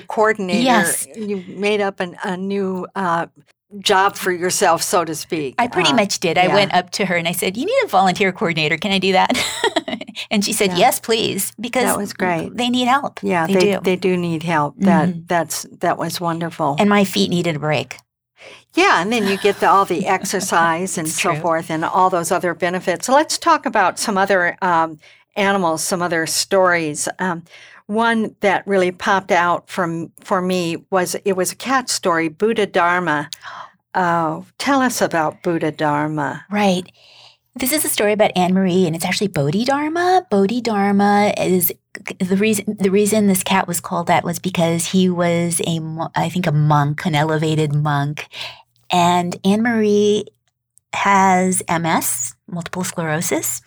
the 0.00 0.06
coordinator. 0.06 0.62
Yes. 0.62 1.06
You 1.14 1.44
made 1.48 1.80
up 1.80 2.00
an, 2.00 2.16
a 2.24 2.36
new 2.36 2.86
uh, 2.94 3.26
job 3.78 4.16
for 4.16 4.32
yourself, 4.32 4.82
so 4.82 5.04
to 5.04 5.14
speak. 5.14 5.54
I 5.58 5.68
pretty 5.68 5.90
uh, 5.90 5.96
much 5.96 6.18
did. 6.20 6.36
I 6.38 6.48
went 6.48 6.74
up 6.74 6.90
to 6.92 7.06
her 7.06 7.16
and 7.16 7.28
I 7.28 7.32
said, 7.32 7.56
You 7.56 7.64
need 7.66 7.84
a 7.84 7.88
volunteer 7.88 8.32
coordinator. 8.32 8.76
Can 8.76 8.92
I 8.92 8.98
do 8.98 9.12
that? 9.12 9.30
and 10.30 10.44
she 10.44 10.52
said, 10.52 10.70
Yeah. 10.70 10.76
Yes, 10.78 11.00
please. 11.00 11.52
Because 11.60 11.84
That 11.84 11.96
was 11.98 12.12
great. 12.12 12.56
They 12.56 12.68
need 12.68 12.88
help. 12.88 13.20
Yeah, 13.22 13.46
they, 13.46 13.54
they, 13.54 13.60
do. 13.60 13.80
they 13.82 13.96
do 13.96 14.16
need 14.16 14.42
help. 14.42 14.74
That 14.78 15.08
Mhm. 15.08 15.28
that's 15.28 15.66
that 15.80 15.98
was 15.98 16.20
wonderful. 16.20 16.76
and 16.78 16.88
my 16.90 17.04
feet 17.04 17.30
needed 17.30 17.56
a 17.56 17.58
break. 17.60 17.96
yeah, 18.74 19.02
and 19.02 19.12
then 19.12 19.26
you 19.26 19.36
get 19.38 19.60
the, 19.60 19.68
all 19.68 19.84
the 19.84 20.06
exercise 20.16 20.96
and 20.98 21.08
so 21.08 21.32
true. 21.32 21.40
forth, 21.40 21.70
and 21.70 21.84
all 21.84 22.10
those 22.10 22.32
other 22.32 22.54
benefits. 22.54 23.06
So 23.06 23.12
let's 23.14 23.38
talk 23.38 23.66
about 23.66 23.98
some 23.98 24.16
other 24.18 24.56
um, 24.62 24.98
animals, 25.36 25.84
some 25.84 26.02
other 26.02 26.26
stories. 26.26 27.08
Um, 27.18 27.44
one 27.90 28.36
that 28.40 28.66
really 28.66 28.92
popped 28.92 29.32
out 29.32 29.68
from 29.68 30.12
for 30.20 30.40
me 30.40 30.76
was 30.90 31.16
it 31.24 31.32
was 31.32 31.52
a 31.52 31.56
cat 31.56 31.90
story, 31.90 32.28
Buddha 32.28 32.66
Dharma. 32.66 33.28
Oh, 33.94 34.46
tell 34.58 34.80
us 34.80 35.02
about 35.02 35.42
Buddha 35.42 35.72
Dharma. 35.72 36.44
Right. 36.50 36.84
This 37.56 37.72
is 37.72 37.84
a 37.84 37.88
story 37.88 38.12
about 38.12 38.30
Anne 38.36 38.54
Marie, 38.54 38.86
and 38.86 38.94
it's 38.94 39.04
actually 39.04 39.26
Bodhidharma. 39.26 40.24
Bodhidharma 40.30 41.34
is 41.36 41.72
the 42.20 42.36
reason. 42.36 42.76
The 42.78 42.90
reason 42.92 43.26
this 43.26 43.42
cat 43.42 43.66
was 43.66 43.80
called 43.80 44.06
that 44.06 44.22
was 44.22 44.38
because 44.38 44.86
he 44.86 45.10
was 45.10 45.60
a, 45.66 45.80
I 46.14 46.28
think, 46.28 46.46
a 46.46 46.52
monk, 46.52 47.04
an 47.04 47.16
elevated 47.16 47.74
monk, 47.74 48.28
and 48.88 49.36
Anne 49.44 49.62
Marie 49.62 50.26
has 50.92 51.60
MS, 51.68 52.34
multiple 52.46 52.84
sclerosis. 52.84 53.62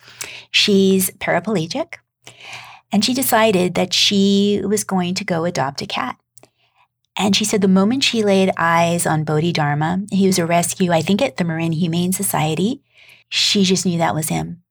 She's 0.52 1.12
paraplegic, 1.12 1.96
and 2.94 3.04
she 3.04 3.14
decided 3.16 3.74
that 3.74 3.92
she 3.92 4.62
was 4.64 4.84
going 4.84 5.16
to 5.16 5.26
go 5.26 5.46
adopt 5.46 5.82
a 5.82 5.88
cat. 5.88 6.16
And 7.18 7.36
she 7.36 7.44
said 7.44 7.62
the 7.62 7.68
moment 7.68 8.04
she 8.04 8.24
laid 8.24 8.52
eyes 8.56 9.08
on 9.08 9.24
Bodhidharma, 9.24 10.04
he 10.12 10.28
was 10.28 10.38
a 10.38 10.46
rescue, 10.46 10.92
I 10.92 11.02
think, 11.02 11.20
at 11.20 11.38
the 11.38 11.44
Marin 11.44 11.72
Humane 11.72 12.14
Society, 12.14 12.84
she 13.30 13.64
just 13.64 13.84
knew 13.84 13.98
that 13.98 14.14
was 14.14 14.30
him. 14.30 14.62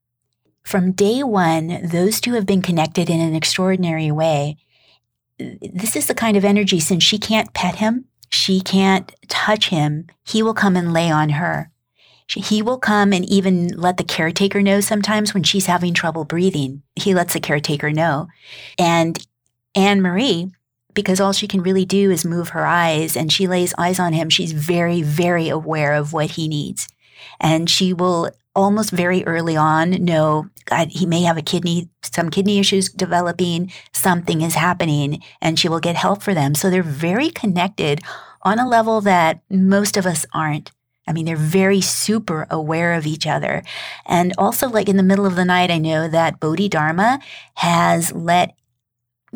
From 0.63 0.93
day 0.93 1.25
one, 1.25 1.89
those 1.89 2.21
two 2.21 2.35
have 2.35 2.47
been 2.47 2.63
connected 2.63 3.11
in 3.11 3.21
an 3.21 3.35
extraordinary 3.35 4.13
way. 4.13 4.57
This 5.39 5.97
is 5.97 6.07
the 6.07 6.15
kind 6.15 6.37
of 6.37 6.45
energy, 6.45 6.79
since 6.79 7.03
she 7.03 7.19
can't 7.19 7.53
pet 7.55 7.77
him, 7.77 8.05
she 8.29 8.61
can't 8.61 9.13
touch 9.27 9.71
him, 9.71 10.07
he 10.25 10.45
will 10.45 10.55
come 10.55 10.77
and 10.77 10.93
lay 10.93 11.11
on 11.11 11.31
her. 11.31 11.72
He 12.35 12.63
will 12.63 12.79
come 12.79 13.13
and 13.13 13.25
even 13.27 13.69
let 13.69 13.97
the 13.97 14.05
caretaker 14.05 14.63
know 14.63 14.81
sometimes 14.81 15.35
when 15.35 15.43
she's 15.43 15.67
having 15.67 15.95
trouble 15.95 16.25
breathing. 16.25 16.83
He 16.97 17.15
lets 17.15 17.35
the 17.35 17.41
caretaker 17.41 17.91
know. 17.91 18.29
And 18.79 19.19
Anne 19.75 20.03
Marie, 20.03 20.53
because 20.95 21.21
all 21.21 21.33
she 21.33 21.49
can 21.49 21.63
really 21.63 21.85
do 21.85 22.11
is 22.11 22.25
move 22.25 22.51
her 22.51 22.67
eyes 22.67 23.17
and 23.17 23.33
she 23.33 23.47
lays 23.47 23.75
eyes 23.79 23.99
on 23.99 24.13
him, 24.13 24.31
she's 24.31 24.53
very, 24.53 25.03
very 25.03 25.49
aware 25.49 25.95
of 25.95 26.13
what 26.13 26.33
he 26.33 26.49
needs. 26.49 26.89
And 27.41 27.69
she 27.69 27.93
will 27.93 28.31
almost 28.55 28.91
very 28.91 29.25
early 29.25 29.57
on 29.57 29.91
know 29.91 30.47
God, 30.67 30.89
he 30.91 31.07
may 31.07 31.23
have 31.23 31.37
a 31.37 31.43
kidney, 31.43 31.89
some 32.03 32.31
kidney 32.31 32.59
issues 32.59 32.89
developing, 32.89 33.73
something 33.93 34.43
is 34.43 34.55
happening, 34.55 35.23
and 35.41 35.59
she 35.59 35.69
will 35.69 35.81
get 35.81 35.97
help 35.97 36.23
for 36.23 36.35
them. 36.35 36.55
So 36.55 36.71
they're 36.71 36.83
very 36.83 37.31
connected 37.31 38.01
on 38.43 38.59
a 38.59 38.69
level 38.69 39.01
that 39.01 39.41
most 39.51 39.97
of 39.97 40.07
us 40.07 40.25
aren't. 40.33 40.71
I 41.07 41.13
mean, 41.13 41.25
they're 41.25 41.37
very 41.37 41.81
super 41.81 42.47
aware 42.51 42.95
of 42.95 43.07
each 43.07 43.27
other. 43.27 43.63
And 44.07 44.33
also, 44.39 44.69
like 44.69 44.89
in 44.89 44.97
the 44.97 45.03
middle 45.03 45.27
of 45.27 45.37
the 45.37 45.45
night, 45.45 45.71
I 45.71 45.79
know 45.79 46.09
that 46.09 46.41
Bodhidharma 46.41 47.21
has 47.55 48.13
let 48.13 48.55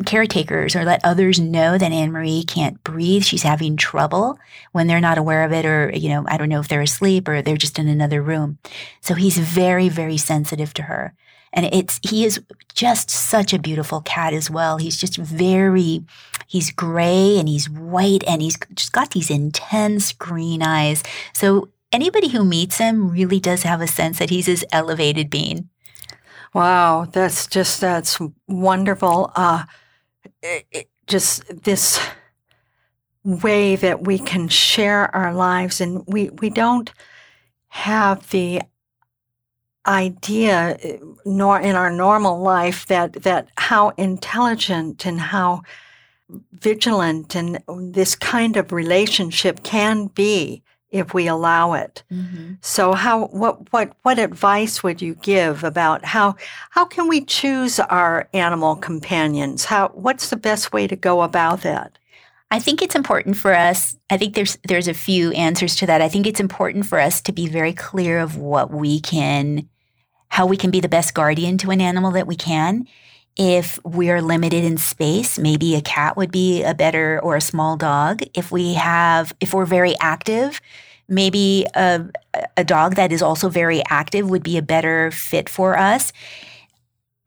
caretakers 0.05 0.75
or 0.75 0.85
let 0.85 1.03
others 1.03 1.39
know 1.39 1.77
that 1.77 1.91
Anne 1.91 2.11
Marie 2.11 2.43
can't 2.43 2.81
breathe. 2.83 3.23
She's 3.23 3.43
having 3.43 3.75
trouble 3.75 4.37
when 4.71 4.87
they're 4.87 5.01
not 5.01 5.17
aware 5.17 5.43
of 5.43 5.51
it, 5.51 5.65
or, 5.65 5.91
you 5.95 6.09
know, 6.09 6.23
I 6.27 6.37
don't 6.37 6.49
know 6.49 6.59
if 6.59 6.67
they're 6.67 6.81
asleep 6.81 7.27
or 7.27 7.41
they're 7.41 7.57
just 7.57 7.79
in 7.79 7.87
another 7.87 8.21
room. 8.21 8.59
So 9.01 9.15
he's 9.15 9.39
very, 9.39 9.89
very 9.89 10.17
sensitive 10.17 10.73
to 10.75 10.83
her. 10.83 11.15
And 11.53 11.65
it's, 11.71 11.99
he 12.07 12.25
is 12.25 12.41
just 12.73 13.09
such 13.09 13.53
a 13.53 13.59
beautiful 13.59 14.01
cat 14.01 14.33
as 14.33 14.49
well. 14.49 14.77
He's 14.77 14.97
just 14.97 15.17
very, 15.17 16.03
he's 16.47 16.71
gray 16.71 17.37
and 17.39 17.47
he's 17.49 17.69
white 17.69 18.23
and 18.27 18.41
he's 18.41 18.57
just 18.73 18.91
got 18.91 19.11
these 19.11 19.29
intense 19.29 20.11
green 20.13 20.61
eyes. 20.61 21.03
So 21.33 21.69
anybody 21.91 22.27
who 22.29 22.43
meets 22.43 22.77
him 22.77 23.09
really 23.09 23.39
does 23.39 23.63
have 23.63 23.81
a 23.81 23.87
sense 23.87 24.19
that 24.19 24.29
he's 24.29 24.45
this 24.47 24.65
elevated 24.71 25.29
being. 25.29 25.69
Wow, 26.53 27.05
that's 27.11 27.47
just 27.47 27.81
that's 27.81 28.19
wonderful. 28.47 29.31
Uh, 29.35 29.63
it, 30.41 30.65
it- 30.71 30.89
just 31.07 31.63
this 31.63 32.01
way 33.23 33.77
that 33.77 34.05
we 34.05 34.19
can 34.19 34.49
share 34.49 35.13
our 35.15 35.33
lives, 35.33 35.79
and 35.79 36.03
we 36.05 36.29
we 36.31 36.49
don't 36.49 36.91
have 37.69 38.29
the 38.31 38.61
idea, 39.87 40.77
nor 41.25 41.59
in 41.59 41.75
our 41.75 41.91
normal 41.91 42.39
life, 42.39 42.85
that 42.87 43.13
that 43.23 43.49
how 43.57 43.89
intelligent 43.97 45.05
and 45.05 45.19
how 45.19 45.61
vigilant 46.53 47.35
and 47.35 47.59
this 47.67 48.15
kind 48.15 48.57
of 48.57 48.71
relationship 48.71 49.63
can 49.63 50.07
be 50.07 50.61
if 50.91 51.13
we 51.13 51.27
allow 51.27 51.73
it. 51.73 52.03
Mm-hmm. 52.11 52.53
So 52.61 52.93
how 52.93 53.27
what 53.27 53.71
what 53.71 53.93
what 54.03 54.19
advice 54.19 54.83
would 54.83 55.01
you 55.01 55.15
give 55.15 55.63
about 55.63 56.05
how 56.05 56.35
how 56.69 56.85
can 56.85 57.07
we 57.07 57.23
choose 57.23 57.79
our 57.79 58.27
animal 58.33 58.75
companions? 58.75 59.65
How 59.65 59.89
what's 59.89 60.29
the 60.29 60.37
best 60.37 60.73
way 60.73 60.87
to 60.87 60.95
go 60.95 61.21
about 61.21 61.61
that? 61.61 61.97
I 62.49 62.59
think 62.59 62.81
it's 62.81 62.95
important 62.95 63.35
for 63.35 63.53
us. 63.53 63.97
I 64.09 64.17
think 64.17 64.35
there's 64.35 64.57
there's 64.67 64.87
a 64.87 64.93
few 64.93 65.31
answers 65.31 65.75
to 65.77 65.85
that. 65.87 66.01
I 66.01 66.07
think 66.07 66.25
it's 66.25 66.39
important 66.39 66.85
for 66.85 66.99
us 66.99 67.21
to 67.21 67.33
be 67.33 67.47
very 67.47 67.73
clear 67.73 68.19
of 68.19 68.37
what 68.37 68.71
we 68.71 69.01
can 69.01 69.67
how 70.29 70.45
we 70.45 70.57
can 70.57 70.71
be 70.71 70.79
the 70.79 70.89
best 70.89 71.13
guardian 71.13 71.57
to 71.59 71.71
an 71.71 71.81
animal 71.81 72.11
that 72.11 72.27
we 72.27 72.35
can. 72.35 72.87
If 73.35 73.79
we're 73.83 74.21
limited 74.21 74.63
in 74.63 74.77
space, 74.77 75.37
maybe 75.37 75.75
a 75.75 75.81
cat 75.81 76.17
would 76.17 76.31
be 76.31 76.63
a 76.63 76.73
better 76.73 77.19
or 77.21 77.35
a 77.35 77.41
small 77.41 77.77
dog. 77.77 78.21
If 78.33 78.51
we 78.51 78.73
have 78.73 79.33
if 79.39 79.53
we're 79.53 79.65
very 79.65 79.95
active, 79.99 80.59
maybe 81.07 81.65
a 81.75 82.05
a 82.57 82.63
dog 82.63 82.95
that 82.95 83.11
is 83.11 83.21
also 83.21 83.49
very 83.49 83.83
active 83.89 84.29
would 84.29 84.43
be 84.43 84.57
a 84.57 84.61
better 84.61 85.11
fit 85.11 85.49
for 85.49 85.77
us. 85.77 86.11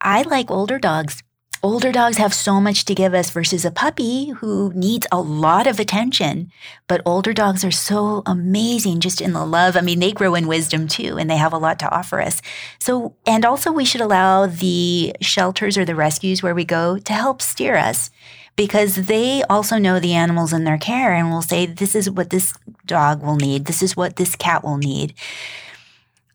I 0.01 0.23
like 0.23 0.51
older 0.51 0.79
dogs. 0.79 1.23
Older 1.63 1.93
dogs 1.93 2.17
have 2.17 2.33
so 2.33 2.59
much 2.59 2.87
to 2.87 2.95
give 2.95 3.13
us 3.13 3.29
versus 3.29 3.67
a 3.67 3.71
puppy 3.71 4.31
who 4.31 4.73
needs 4.75 5.07
a 5.13 5.21
lot 5.21 5.67
of 5.67 5.79
attention. 5.79 6.51
But 6.89 7.03
older 7.05 7.35
dogs 7.35 7.65
are 7.65 7.71
so 7.71 8.23
amazing 8.25 9.01
just 9.01 9.21
in 9.21 9.35
the 9.35 9.45
love. 9.45 9.77
I 9.77 9.83
mean, 9.83 10.01
they 10.01 10.13
grow 10.13 10.35
in 10.35 10.47
wisdom 10.47 10.89
too, 10.89 11.19
and 11.19 11.29
they 11.29 11.37
have 11.37 11.53
a 11.53 11.59
lot 11.59 11.79
to 11.81 11.95
offer 11.95 12.19
us. 12.19 12.41
So, 12.79 13.15
and 13.27 13.45
also 13.45 13.73
we 13.73 13.85
should 13.85 14.01
allow 14.01 14.47
the 14.47 15.15
shelters 15.21 15.77
or 15.77 15.85
the 15.85 15.95
rescues 15.95 16.43
where 16.43 16.55
we 16.55 16.65
go 16.65 16.97
to 16.97 17.13
help 17.13 17.43
steer 17.43 17.77
us 17.77 18.11
because 18.57 19.07
they 19.07 19.43
also 19.51 19.77
know 19.77 20.01
the 20.01 20.15
animals 20.15 20.55
in 20.55 20.65
their 20.65 20.79
care 20.79 21.13
and 21.13 21.31
will 21.31 21.43
say, 21.43 21.67
this 21.67 21.95
is 21.95 22.09
what 22.09 22.31
this 22.31 22.55
dog 22.87 23.23
will 23.23 23.37
need. 23.37 23.67
This 23.67 23.83
is 23.83 23.95
what 23.95 24.17
this 24.17 24.35
cat 24.35 24.65
will 24.65 24.79
need. 24.79 25.13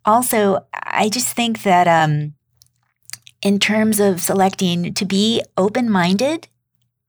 Also, 0.06 0.68
I 0.72 1.10
just 1.10 1.36
think 1.36 1.64
that, 1.64 1.88
um, 1.88 2.36
in 3.46 3.60
terms 3.60 4.00
of 4.00 4.20
selecting 4.20 4.92
to 4.96 5.06
be 5.06 5.40
open 5.56 5.88
minded 5.88 6.48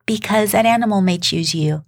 because 0.05 0.53
that 0.53 0.67
animal 0.67 1.01
may 1.01 1.17
choose 1.17 1.55
you. 1.55 1.83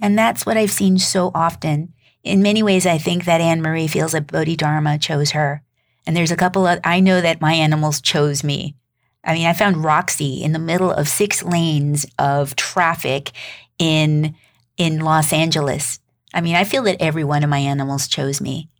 And 0.00 0.18
that's 0.18 0.46
what 0.46 0.56
I've 0.56 0.70
seen 0.70 0.98
so 0.98 1.30
often. 1.34 1.92
In 2.24 2.40
many 2.40 2.62
ways, 2.62 2.86
I 2.86 2.96
think 2.96 3.26
that 3.26 3.42
Anne 3.42 3.60
Marie 3.60 3.86
feels 3.86 4.12
that 4.12 4.28
Bodhidharma 4.28 4.98
chose 4.98 5.32
her. 5.32 5.62
And 6.06 6.16
there's 6.16 6.30
a 6.30 6.36
couple 6.36 6.66
of, 6.66 6.80
I 6.82 7.00
know 7.00 7.20
that 7.20 7.42
my 7.42 7.52
animals 7.52 8.00
chose 8.00 8.42
me. 8.42 8.76
I 9.24 9.34
mean, 9.34 9.46
I 9.46 9.52
found 9.52 9.84
Roxy 9.84 10.42
in 10.42 10.52
the 10.52 10.58
middle 10.58 10.90
of 10.90 11.06
six 11.06 11.42
lanes 11.42 12.06
of 12.18 12.56
traffic 12.56 13.32
in 13.78 14.34
in 14.78 15.00
Los 15.00 15.34
Angeles. 15.34 16.00
I 16.32 16.40
mean, 16.40 16.56
I 16.56 16.64
feel 16.64 16.82
that 16.84 16.96
every 16.98 17.24
one 17.24 17.44
of 17.44 17.50
my 17.50 17.58
animals 17.58 18.08
chose 18.08 18.40
me. 18.40 18.70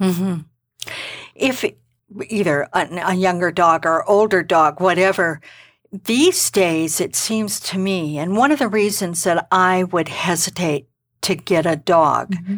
Mm-hmm. 0.00 0.40
If 1.34 1.66
either 2.28 2.68
a, 2.72 2.88
a 3.06 3.14
younger 3.14 3.50
dog 3.50 3.86
or 3.86 4.08
older 4.08 4.42
dog, 4.42 4.80
whatever, 4.80 5.40
these 5.92 6.50
days 6.50 7.00
it 7.00 7.14
seems 7.14 7.60
to 7.60 7.78
me, 7.78 8.18
and 8.18 8.36
one 8.36 8.50
of 8.50 8.58
the 8.58 8.68
reasons 8.68 9.24
that 9.24 9.46
I 9.52 9.84
would 9.84 10.08
hesitate 10.08 10.88
to 11.22 11.34
get 11.34 11.66
a 11.66 11.76
dog 11.76 12.32
Mm-hmm. 12.32 12.56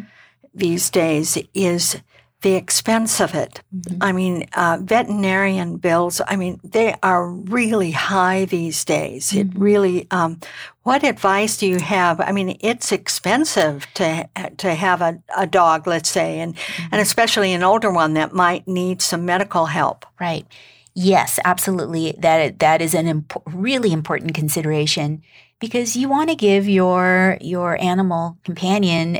these 0.53 0.89
days 0.89 1.37
is 1.53 2.01
the 2.41 2.53
expense 2.53 3.19
of 3.19 3.33
it. 3.33 3.61
Mhm. 3.75 3.97
I 3.99 4.11
mean, 4.11 4.45
uh, 4.55 4.77
veterinarian 4.81 5.77
bills, 5.77 6.21
I 6.27 6.35
mean, 6.35 6.59
they 6.63 6.95
are 7.01 7.27
really 7.27 7.91
high 7.91 8.45
these 8.45 8.85
days. 8.85 9.33
It 9.33 9.49
Mhm. 9.49 9.61
really, 9.61 10.07
um, 10.11 10.39
what 10.83 11.03
advice 11.03 11.57
do 11.57 11.65
you 11.67 11.79
have? 11.79 12.21
I 12.21 12.31
mean, 12.31 12.55
it's 12.61 12.91
expensive 12.91 13.87
to, 13.95 14.29
to 14.57 14.75
have 14.75 15.01
a, 15.01 15.17
a 15.35 15.47
dog, 15.47 15.87
let's 15.87 16.09
say, 16.09 16.39
and, 16.39 16.55
and 16.91 17.01
especially 17.01 17.53
an 17.53 17.63
older 17.63 17.91
one 17.91 18.13
that 18.13 18.33
might 18.33 18.67
need 18.67 19.01
some 19.01 19.25
medical 19.25 19.65
help. 19.65 20.05
Right. 20.19 20.45
Yes, 20.93 21.39
absolutely. 21.45 22.15
That 22.17 22.59
that 22.59 22.81
is 22.81 22.95
an 22.95 23.07
imp- 23.07 23.41
really 23.45 23.91
important 23.91 24.33
consideration 24.33 25.21
because 25.59 25.95
you 25.95 26.09
want 26.09 26.29
to 26.31 26.35
give 26.35 26.67
your 26.67 27.37
your 27.39 27.79
animal 27.79 28.37
companion 28.43 29.19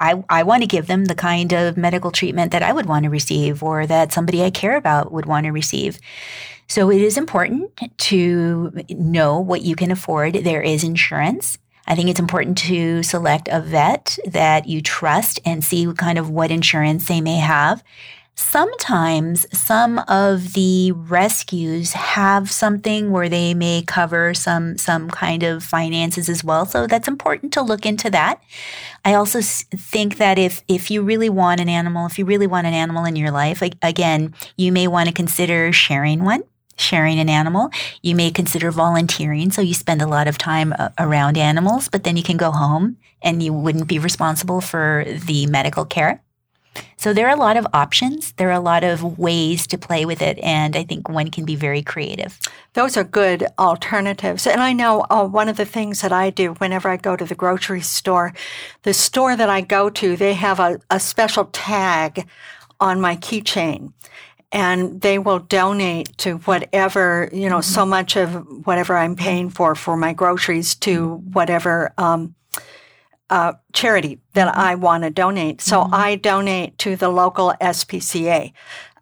I, 0.00 0.24
I 0.28 0.42
want 0.42 0.62
to 0.62 0.66
give 0.66 0.86
them 0.86 1.04
the 1.04 1.14
kind 1.14 1.52
of 1.52 1.76
medical 1.76 2.10
treatment 2.10 2.52
that 2.52 2.62
I 2.62 2.72
would 2.72 2.86
want 2.86 3.04
to 3.04 3.10
receive 3.10 3.62
or 3.62 3.86
that 3.86 4.12
somebody 4.12 4.42
I 4.42 4.50
care 4.50 4.76
about 4.76 5.12
would 5.12 5.26
want 5.26 5.44
to 5.44 5.52
receive. 5.52 6.00
So 6.66 6.90
it 6.90 7.02
is 7.02 7.18
important 7.18 7.70
to 7.98 8.72
know 8.88 9.40
what 9.40 9.62
you 9.62 9.76
can 9.76 9.90
afford. 9.90 10.34
There 10.34 10.62
is 10.62 10.84
insurance. 10.84 11.58
I 11.86 11.96
think 11.96 12.08
it's 12.08 12.20
important 12.20 12.56
to 12.58 13.02
select 13.02 13.48
a 13.50 13.60
vet 13.60 14.16
that 14.26 14.68
you 14.68 14.80
trust 14.80 15.40
and 15.44 15.64
see 15.64 15.92
kind 15.94 16.18
of 16.18 16.30
what 16.30 16.50
insurance 16.50 17.08
they 17.08 17.20
may 17.20 17.36
have. 17.36 17.82
Sometimes 18.40 19.46
some 19.52 19.98
of 20.08 20.54
the 20.54 20.92
rescues 20.92 21.92
have 21.92 22.50
something 22.50 23.12
where 23.12 23.28
they 23.28 23.52
may 23.52 23.82
cover 23.86 24.32
some 24.32 24.78
some 24.78 25.10
kind 25.10 25.42
of 25.42 25.62
finances 25.62 26.28
as 26.30 26.42
well. 26.42 26.64
So 26.64 26.86
that's 26.86 27.06
important 27.06 27.52
to 27.52 27.62
look 27.62 27.84
into 27.84 28.08
that. 28.10 28.42
I 29.04 29.12
also 29.12 29.40
think 29.42 30.16
that 30.16 30.38
if 30.38 30.64
if 30.68 30.90
you 30.90 31.02
really 31.02 31.28
want 31.28 31.60
an 31.60 31.68
animal, 31.68 32.06
if 32.06 32.18
you 32.18 32.24
really 32.24 32.46
want 32.46 32.66
an 32.66 32.72
animal 32.72 33.04
in 33.04 33.14
your 33.14 33.30
life, 33.30 33.62
again, 33.82 34.34
you 34.56 34.72
may 34.72 34.88
want 34.88 35.08
to 35.08 35.14
consider 35.14 35.70
sharing 35.70 36.24
one, 36.24 36.42
sharing 36.78 37.20
an 37.20 37.28
animal. 37.28 37.70
You 38.02 38.16
may 38.16 38.30
consider 38.30 38.70
volunteering, 38.70 39.50
so 39.50 39.60
you 39.60 39.74
spend 39.74 40.00
a 40.00 40.08
lot 40.08 40.26
of 40.26 40.38
time 40.38 40.74
uh, 40.78 40.88
around 40.98 41.36
animals, 41.36 41.88
but 41.88 42.04
then 42.04 42.16
you 42.16 42.22
can 42.22 42.38
go 42.38 42.50
home 42.50 42.96
and 43.22 43.42
you 43.42 43.52
wouldn't 43.52 43.86
be 43.86 43.98
responsible 43.98 44.62
for 44.62 45.04
the 45.06 45.46
medical 45.46 45.84
care. 45.84 46.22
So 46.96 47.14
there 47.14 47.26
are 47.28 47.34
a 47.34 47.40
lot 47.40 47.56
of 47.56 47.66
options. 47.72 48.32
There 48.32 48.48
are 48.48 48.52
a 48.52 48.60
lot 48.60 48.84
of 48.84 49.18
ways 49.18 49.66
to 49.68 49.78
play 49.78 50.04
with 50.04 50.20
it, 50.20 50.38
and 50.40 50.76
I 50.76 50.84
think 50.84 51.08
one 51.08 51.30
can 51.30 51.44
be 51.44 51.56
very 51.56 51.82
creative. 51.82 52.38
Those 52.74 52.96
are 52.96 53.04
good 53.04 53.46
alternatives. 53.58 54.46
And 54.46 54.60
I 54.60 54.72
know 54.72 55.06
uh, 55.08 55.26
one 55.26 55.48
of 55.48 55.56
the 55.56 55.64
things 55.64 56.02
that 56.02 56.12
I 56.12 56.30
do 56.30 56.52
whenever 56.54 56.88
I 56.88 56.96
go 56.96 57.16
to 57.16 57.24
the 57.24 57.34
grocery 57.34 57.80
store, 57.80 58.34
the 58.82 58.92
store 58.92 59.34
that 59.34 59.48
I 59.48 59.62
go 59.62 59.90
to, 59.90 60.16
they 60.16 60.34
have 60.34 60.60
a, 60.60 60.78
a 60.90 61.00
special 61.00 61.46
tag 61.46 62.28
on 62.80 63.00
my 63.00 63.16
keychain. 63.16 63.92
And 64.52 65.00
they 65.00 65.18
will 65.18 65.38
donate 65.38 66.18
to 66.18 66.38
whatever, 66.38 67.28
you 67.32 67.48
know, 67.48 67.60
so 67.60 67.86
much 67.86 68.16
of 68.16 68.66
whatever 68.66 68.96
I'm 68.96 69.14
paying 69.14 69.48
for 69.48 69.76
for 69.76 69.96
my 69.96 70.12
groceries 70.12 70.74
to 70.76 71.16
whatever 71.32 71.92
um, 71.98 72.34
uh, 73.30 73.54
charity 73.72 74.18
that 74.34 74.54
I 74.56 74.74
want 74.74 75.04
to 75.04 75.10
donate. 75.10 75.60
So 75.60 75.88
I 75.92 76.16
donate 76.16 76.76
to 76.78 76.96
the 76.96 77.08
local 77.08 77.54
SPCA 77.60 78.52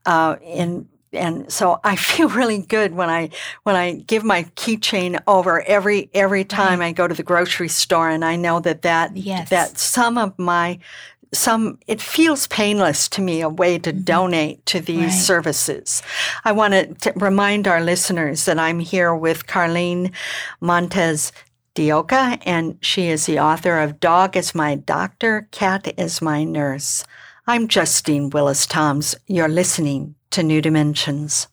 uh, 0.06 0.36
in 0.42 0.88
and 1.12 1.50
so 1.50 1.80
I 1.84 1.96
feel 2.10 2.28
really 2.28 2.58
good 2.58 2.92
when 2.94 3.08
I 3.08 3.30
when 3.62 3.74
I 3.76 3.94
give 4.06 4.24
my 4.24 4.44
keychain 4.56 5.18
over 5.26 5.62
every 5.62 6.10
every 6.14 6.44
time 6.44 6.80
I 6.82 6.92
go 6.92 7.08
to 7.08 7.14
the 7.14 7.22
grocery 7.22 7.68
store, 7.68 8.10
and 8.10 8.24
I 8.24 8.36
know 8.36 8.60
that 8.60 8.82
that 8.82 9.16
Yes. 9.16 9.48
that 9.50 9.78
some 9.78 10.18
of 10.18 10.38
my 10.38 10.78
some 11.32 11.78
it 11.86 12.00
feels 12.00 12.46
painless 12.46 13.08
to 13.10 13.20
me 13.22 13.40
a 13.42 13.48
way 13.48 13.78
to 13.78 13.92
donate 13.92 14.64
to 14.66 14.80
these 14.80 15.14
Right. 15.14 15.24
services. 15.24 16.02
I 16.44 16.52
want 16.52 17.00
to 17.00 17.12
remind 17.16 17.66
our 17.68 17.80
listeners 17.82 18.44
that 18.46 18.58
I'm 18.58 18.78
here 18.80 19.14
with 19.14 19.46
Carlyn 19.46 20.10
Montes 20.60 21.32
de 21.78 21.92
Oca, 21.92 22.36
and 22.44 22.76
she 22.80 23.06
is 23.06 23.26
the 23.26 23.38
author 23.38 23.78
of 23.78 24.00
Dog 24.00 24.36
is 24.36 24.52
My 24.52 24.74
Doctor, 24.74 25.46
Cat 25.52 25.94
is 25.96 26.20
My 26.20 26.42
Nurse. 26.42 27.04
I'm 27.46 27.68
Justine 27.68 28.30
Willis 28.30 28.66
Toms. 28.66 29.14
You're 29.28 29.46
listening 29.46 30.16
to 30.30 30.42
New 30.42 30.60
Dimensions. 30.60 31.46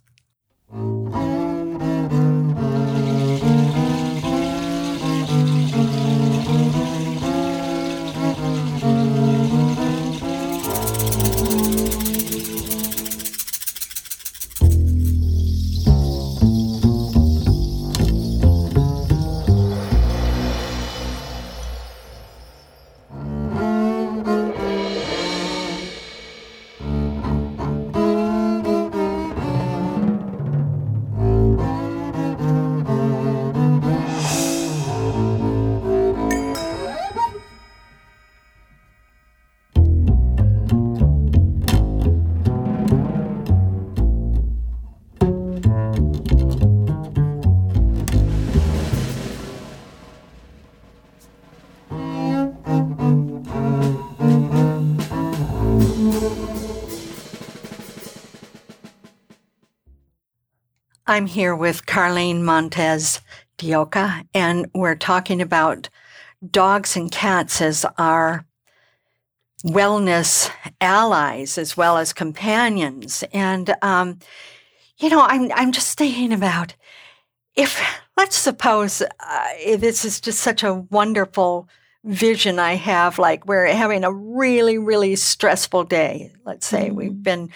I'm 61.15 61.27
here 61.27 61.55
with 61.55 61.85
Carlene 61.85 62.41
Montez 62.41 63.21
Dioka, 63.57 64.27
and 64.33 64.69
we're 64.75 64.97
talking 64.97 65.39
about 65.39 65.87
dogs 66.51 66.97
and 66.97 67.09
cats 67.09 67.61
as 67.61 67.85
our 67.97 68.45
wellness 69.63 70.51
allies 70.81 71.57
as 71.57 71.77
well 71.77 71.97
as 71.97 72.11
companions. 72.11 73.23
And 73.31 73.73
um, 73.81 74.19
you 74.97 75.07
know, 75.07 75.21
I'm 75.21 75.49
I'm 75.55 75.71
just 75.71 75.97
thinking 75.97 76.33
about 76.33 76.75
if 77.55 77.81
let's 78.17 78.35
suppose 78.35 79.01
uh, 79.01 79.47
this 79.77 80.03
is 80.03 80.19
just 80.19 80.39
such 80.41 80.63
a 80.63 80.73
wonderful 80.73 81.69
vision 82.03 82.59
I 82.59 82.73
have, 82.75 83.17
like 83.19 83.47
we're 83.47 83.67
having 83.67 84.03
a 84.03 84.11
really 84.11 84.77
really 84.77 85.15
stressful 85.15 85.85
day. 85.85 86.33
Let's 86.45 86.67
say 86.67 86.89
Mhm. 86.89 86.93
we've 86.95 87.23
been 87.23 87.51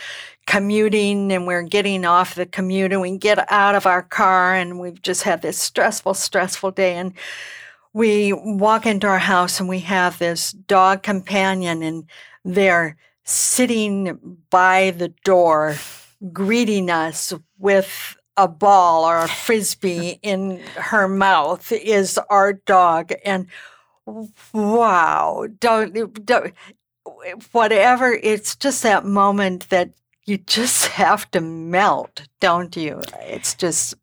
commuting 0.50 1.32
and 1.32 1.46
we're 1.46 1.62
getting 1.62 2.04
off 2.04 2.34
the 2.34 2.46
commute 2.48 2.92
and 2.92 3.02
we 3.02 3.16
get 3.16 3.40
out 3.52 3.76
of 3.76 3.86
our 3.86 4.02
car 4.02 4.56
and 4.56 4.80
we've 4.80 5.00
just 5.04 5.22
had 5.22 5.44
this 5.44 5.60
stressful 5.60 6.16
stressful 6.16 6.72
day. 6.72 6.96
And 6.96 7.14
we 7.94 8.34
walk 8.34 8.88
into 8.88 9.06
our 9.06 9.20
house 9.20 9.60
and 9.60 9.70
we 9.70 9.78
have 9.82 10.18
this 10.18 10.52
dog 10.52 11.04
companion 11.04 11.84
and 11.84 12.10
they're 12.44 12.98
sitting 13.26 14.38
by 14.50 14.90
the 14.90 15.10
door 15.24 15.76
greeting 16.34 16.90
us 16.90 17.32
with 17.60 18.18
a 18.36 18.48
ball 18.48 19.06
or 19.06 19.20
a 19.20 19.28
frisbee 19.28 20.18
in 20.24 20.60
her 20.78 21.08
mouth 21.08 21.72
is 21.72 22.20
our 22.32 22.54
dog. 22.54 23.12
And 23.24 23.46
wow 24.52 25.48
don't, 25.60 26.26
don't 26.26 26.54
whatever 27.52 28.12
it's 28.12 28.56
just 28.56 28.82
that 28.82 29.06
moment 29.06 29.70
that 29.70 29.92
you 30.30 30.38
just 30.38 30.86
have 31.02 31.30
to 31.32 31.42
melt 31.42 32.24
don't 32.40 32.76
you 32.76 33.02
it's 33.22 33.56
just 33.56 33.96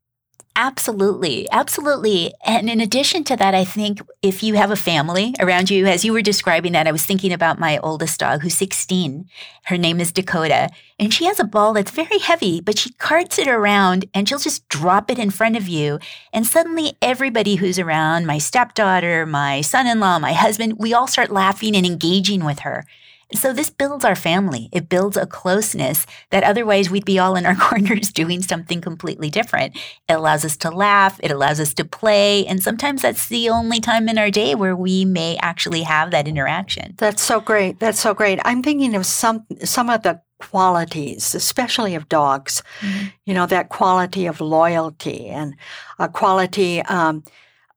Absolutely. 0.58 1.46
Absolutely. 1.50 2.32
And 2.42 2.70
in 2.70 2.80
addition 2.80 3.24
to 3.24 3.36
that, 3.36 3.54
I 3.54 3.62
think 3.62 4.00
if 4.22 4.42
you 4.42 4.54
have 4.54 4.70
a 4.70 4.76
family 4.76 5.34
around 5.38 5.68
you, 5.68 5.84
as 5.84 6.02
you 6.02 6.14
were 6.14 6.22
describing 6.22 6.72
that, 6.72 6.86
I 6.86 6.92
was 6.92 7.04
thinking 7.04 7.30
about 7.30 7.58
my 7.58 7.76
oldest 7.82 8.18
dog 8.18 8.40
who's 8.40 8.54
16. 8.54 9.28
Her 9.64 9.76
name 9.76 10.00
is 10.00 10.12
Dakota. 10.12 10.70
And 10.98 11.12
she 11.12 11.26
has 11.26 11.38
a 11.38 11.44
ball 11.44 11.74
that's 11.74 11.90
very 11.90 12.18
heavy, 12.18 12.62
but 12.62 12.78
she 12.78 12.94
carts 12.94 13.38
it 13.38 13.48
around 13.48 14.06
and 14.14 14.26
she'll 14.26 14.38
just 14.38 14.66
drop 14.70 15.10
it 15.10 15.18
in 15.18 15.28
front 15.28 15.56
of 15.58 15.68
you. 15.68 15.98
And 16.32 16.46
suddenly, 16.46 16.96
everybody 17.02 17.56
who's 17.56 17.78
around, 17.78 18.24
my 18.24 18.38
stepdaughter, 18.38 19.26
my 19.26 19.60
son 19.60 19.86
in 19.86 20.00
law, 20.00 20.18
my 20.18 20.32
husband, 20.32 20.78
we 20.78 20.94
all 20.94 21.06
start 21.06 21.30
laughing 21.30 21.76
and 21.76 21.84
engaging 21.84 22.46
with 22.46 22.60
her. 22.60 22.86
So 23.34 23.52
this 23.52 23.70
builds 23.70 24.04
our 24.04 24.14
family. 24.14 24.68
It 24.72 24.88
builds 24.88 25.16
a 25.16 25.26
closeness 25.26 26.06
that 26.30 26.44
otherwise 26.44 26.90
we'd 26.90 27.04
be 27.04 27.18
all 27.18 27.34
in 27.34 27.44
our 27.44 27.54
corners 27.60 28.12
doing 28.12 28.42
something 28.42 28.80
completely 28.80 29.30
different. 29.30 29.76
It 30.08 30.12
allows 30.12 30.44
us 30.44 30.56
to 30.58 30.70
laugh, 30.70 31.18
it 31.22 31.30
allows 31.30 31.58
us 31.58 31.74
to 31.74 31.84
play, 31.84 32.46
and 32.46 32.62
sometimes 32.62 33.02
that's 33.02 33.28
the 33.28 33.48
only 33.48 33.80
time 33.80 34.08
in 34.08 34.18
our 34.18 34.30
day 34.30 34.54
where 34.54 34.76
we 34.76 35.04
may 35.04 35.36
actually 35.42 35.82
have 35.82 36.10
that 36.12 36.28
interaction. 36.28 36.94
That's 36.98 37.22
so 37.22 37.40
great. 37.40 37.80
That's 37.80 37.98
so 37.98 38.14
great. 38.14 38.38
I'm 38.44 38.62
thinking 38.62 38.94
of 38.94 39.06
some 39.06 39.44
some 39.64 39.90
of 39.90 40.02
the 40.02 40.20
qualities, 40.38 41.34
especially 41.34 41.94
of 41.94 42.08
dogs. 42.08 42.62
Mm-hmm. 42.80 43.06
You 43.24 43.34
know, 43.34 43.46
that 43.46 43.70
quality 43.70 44.26
of 44.26 44.40
loyalty 44.40 45.26
and 45.26 45.54
a 45.98 46.08
quality 46.08 46.82
um, 46.82 47.24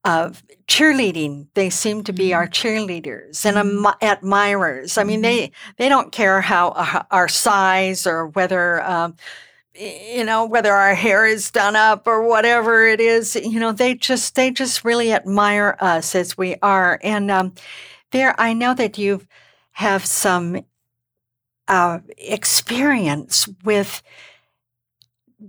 of 0.06 0.44
cheerleading. 0.68 1.48
They 1.56 1.70
seem 1.70 2.04
to 2.06 2.14
be 2.14 2.34
our 2.34 2.48
mm-hmm. 2.48 2.68
cheerleaders 2.68 3.46
and 3.46 3.58
mm-hmm. 3.58 3.88
admirers. 4.02 4.98
I 4.98 5.04
mean, 5.04 5.22
they 5.22 5.48
mm-hmm. 5.48 5.72
they 5.78 5.90
don't 5.90 6.12
care 6.12 6.42
how 6.42 6.70
uh, 6.70 7.04
our 7.12 7.28
size 7.28 8.08
or 8.08 8.28
whether. 8.28 8.84
Um, 8.84 9.16
you 9.80 10.26
know 10.26 10.46
whether 10.46 10.74
our 10.74 10.94
hair 10.94 11.26
is 11.26 11.52
done 11.52 11.76
up 11.76 12.06
or 12.06 12.28
whatever 12.28 12.86
it 12.86 13.00
is 13.00 13.36
you 13.36 13.60
know 13.60 13.72
they 13.72 13.94
just 13.94 14.36
they 14.36 14.52
just 14.52 14.84
really 14.84 15.14
admire 15.14 15.78
us 15.80 16.16
as 16.16 16.38
we 16.38 16.56
are 16.62 17.00
and 17.02 17.32
um, 17.32 17.54
there 18.12 18.38
i 18.42 18.52
know 18.52 18.74
that 18.74 18.98
you 18.98 19.22
have 19.74 20.06
some 20.06 20.66
uh, 21.70 22.00
experience 22.18 23.48
with 23.64 24.02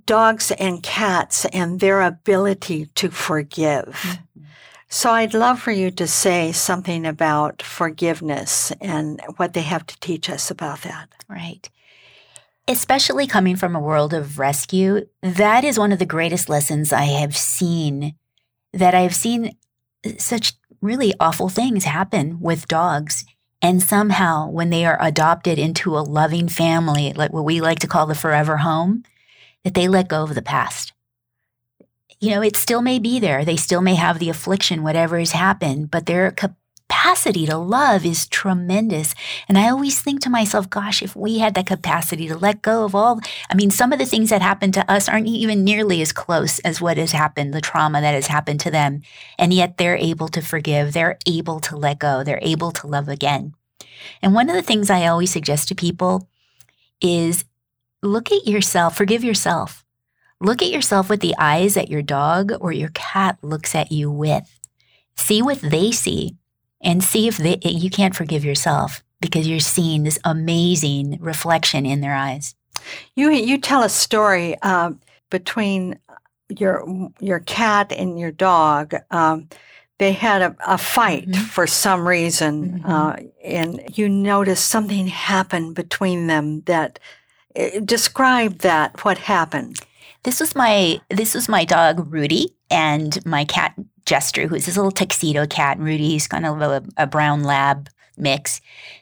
dogs 0.07 0.53
and 0.53 0.83
cats 0.83 1.45
and 1.47 1.81
their 1.81 2.03
ability 2.03 2.87
to 2.95 3.11
forgive 3.11 3.87
mm-hmm. 3.87 4.23
So 4.93 5.11
I'd 5.13 5.35
love 5.35 5.61
for 5.61 5.71
you 5.71 5.93
to 5.93 6.07
say 6.09 6.51
something 6.51 7.07
about 7.07 7.63
forgiveness 7.63 8.73
and 8.81 9.21
what 9.37 9.53
they 9.55 9.63
have 9.63 9.87
to 9.87 10.01
teach 10.01 10.29
us 10.29 10.51
about 10.51 10.83
that. 10.83 11.09
Right. 11.29 11.71
Especially 12.67 13.29
coming 13.29 13.55
from 13.55 13.77
a 13.77 13.81
world 13.81 14.13
of 14.13 14.41
rescue, 14.41 15.07
that 15.23 15.63
is 15.63 15.79
one 15.79 15.93
of 15.93 16.01
the 16.01 16.07
greatest 16.07 16.49
lessons 16.49 16.93
I 16.93 17.05
have 17.05 17.37
seen. 17.37 18.17
That 18.73 18.97
I've 18.97 19.15
seen 19.15 19.57
such 20.19 20.55
really 20.81 21.15
awful 21.21 21.49
things 21.49 21.85
happen 21.85 22.41
with 22.41 22.67
dogs. 22.67 23.25
And 23.63 23.81
somehow, 23.81 24.49
when 24.49 24.71
they 24.71 24.85
are 24.87 24.99
adopted 25.01 25.57
into 25.57 25.97
a 25.97 26.01
loving 26.01 26.49
family, 26.49 27.13
like 27.13 27.33
what 27.33 27.45
we 27.45 27.61
like 27.61 27.79
to 27.81 27.87
call 27.87 28.07
the 28.07 28.15
forever 28.17 28.57
home, 28.57 29.05
that 29.63 29.75
they 29.75 29.87
let 29.87 30.09
go 30.09 30.25
of 30.25 30.35
the 30.35 30.43
past 30.43 30.95
you 32.21 32.31
know, 32.31 32.43
it 32.43 32.57
still 32.57 32.83
may 32.83 32.99
be 32.99 33.19
there. 33.19 33.45
They 33.45 33.57
still 33.57 33.81
may 33.81 33.95
have 33.95 34.19
the 34.19 34.29
affliction, 34.29 34.83
whatever 34.83 35.19
has 35.19 35.33
happened, 35.33 35.91
but 35.91 36.05
their 36.05 36.31
capacity 36.31 37.47
to 37.47 37.57
love 37.57 38.05
is 38.05 38.29
tremendous. 38.29 39.15
And 39.49 39.57
I 39.57 39.71
always 39.71 40.03
think 40.03 40.21
to 40.23 40.31
myself, 40.31 40.69
gosh, 40.69 41.03
if 41.03 41.17
we 41.17 41.39
had 41.39 41.55
that 41.55 41.67
capacity 41.67 42.29
to 42.29 42.37
let 42.37 42.61
go 42.61 42.85
of 42.85 42.95
all, 42.95 43.21
I 43.49 43.55
mean, 43.55 43.71
some 43.71 43.93
of 43.93 43.99
the 43.99 44.05
things 44.05 44.29
that 44.29 44.43
happen 44.43 44.71
to 44.73 44.91
us 44.91 45.09
aren't 45.09 45.29
even 45.29 45.65
nearly 45.65 46.03
as 46.03 46.13
close 46.13 46.59
as 46.59 46.81
what 46.81 46.99
has 46.99 47.13
happened, 47.13 47.55
the 47.55 47.61
trauma 47.63 48.03
that 48.03 48.15
has 48.15 48.27
happened 48.27 48.61
to 48.61 48.71
them. 48.71 49.01
And 49.39 49.55
yet 49.55 49.79
they're 49.79 49.97
able 49.97 50.29
to 50.29 50.43
forgive, 50.43 50.93
they're 50.93 51.19
able 51.27 51.59
to 51.61 51.77
let 51.77 52.01
go, 52.01 52.23
they're 52.23 52.41
able 52.43 52.71
to 52.73 52.87
love 52.87 53.09
again. 53.09 53.55
And 54.21 54.35
one 54.35 54.51
of 54.51 54.57
the 54.57 54.63
things 54.63 54.91
I 54.91 55.07
always 55.07 55.31
suggest 55.31 55.69
to 55.69 55.75
people 55.75 56.29
is 57.01 57.45
look 58.03 58.31
at 58.31 58.47
yourself, 58.47 58.95
forgive 58.95 59.25
yourself. 59.25 59.85
Look 60.41 60.63
at 60.63 60.71
yourself 60.71 61.11
with 61.11 61.21
the 61.21 61.35
eyes 61.39 61.75
that 61.75 61.91
your 61.91 62.03
dog 62.03 62.53
or 62.61 62.73
your 62.73 62.91
cat 62.95 63.39
looks 63.43 63.75
at 63.75 63.93
you 63.93 64.11
with. 64.11 64.59
See 65.17 65.43
what 65.43 65.61
they 65.61 65.93
see 65.93 66.37
and 66.81 67.05
see 67.05 67.29
if 67.29 67.37
they, 67.37 67.59
you 67.63 67.91
can't 67.91 68.17
forgive 68.17 68.45
yourself 68.45 69.03
because 69.21 69.47
you're 69.47 69.61
seeing 69.61 70.03
this 70.03 70.19
amazing 70.25 71.19
reflection 71.21 71.85
in 71.85 72.01
their 72.01 72.15
eyes. 72.15 72.55
You 73.15 73.31
you 73.31 73.59
tell 73.59 73.83
a 73.83 73.91
story 73.91 74.57
uh, 74.63 74.93
between 75.29 75.99
your 76.49 77.11
your 77.21 77.41
cat 77.41 77.93
and 77.93 78.19
your 78.19 78.33
dog. 78.33 78.95
Um, 79.11 79.49
they 79.99 80.13
had 80.13 80.41
a, 80.41 80.57
a 80.67 80.79
fight 80.79 81.29
mm-hmm. 81.29 81.43
for 81.43 81.67
some 81.67 82.09
reason, 82.09 82.81
mm-hmm. 82.81 82.91
uh, 82.91 83.17
and 83.45 83.83
you 83.93 84.09
noticed 84.09 84.69
something 84.69 85.07
happened 85.07 85.75
between 85.75 86.27
them 86.27 86.63
that 86.63 86.99
uh, 87.55 87.81
describe 87.85 88.61
that. 88.61 89.05
What 89.05 89.19
happened? 89.19 89.77
This 90.23 90.41
was 90.41 90.55
my 90.55 91.01
this 91.09 91.35
was 91.35 91.49
my 91.49 91.65
dog 91.65 92.13
Rudy 92.13 92.55
and 92.71 93.25
my 93.25 93.45
cat 93.45 93.75
Jester, 94.05 94.47
who's 94.47 94.67
this 94.67 94.77
little 94.77 94.91
tuxedo 94.91 95.47
cat. 95.47 95.77
And 95.77 95.87
Rudy's 95.87 96.27
kind 96.27 96.47
of 96.47 96.61
a, 96.61 96.83
a 96.97 97.07
brown 97.07 97.43
lab 97.43 97.89
mix. 98.17 98.61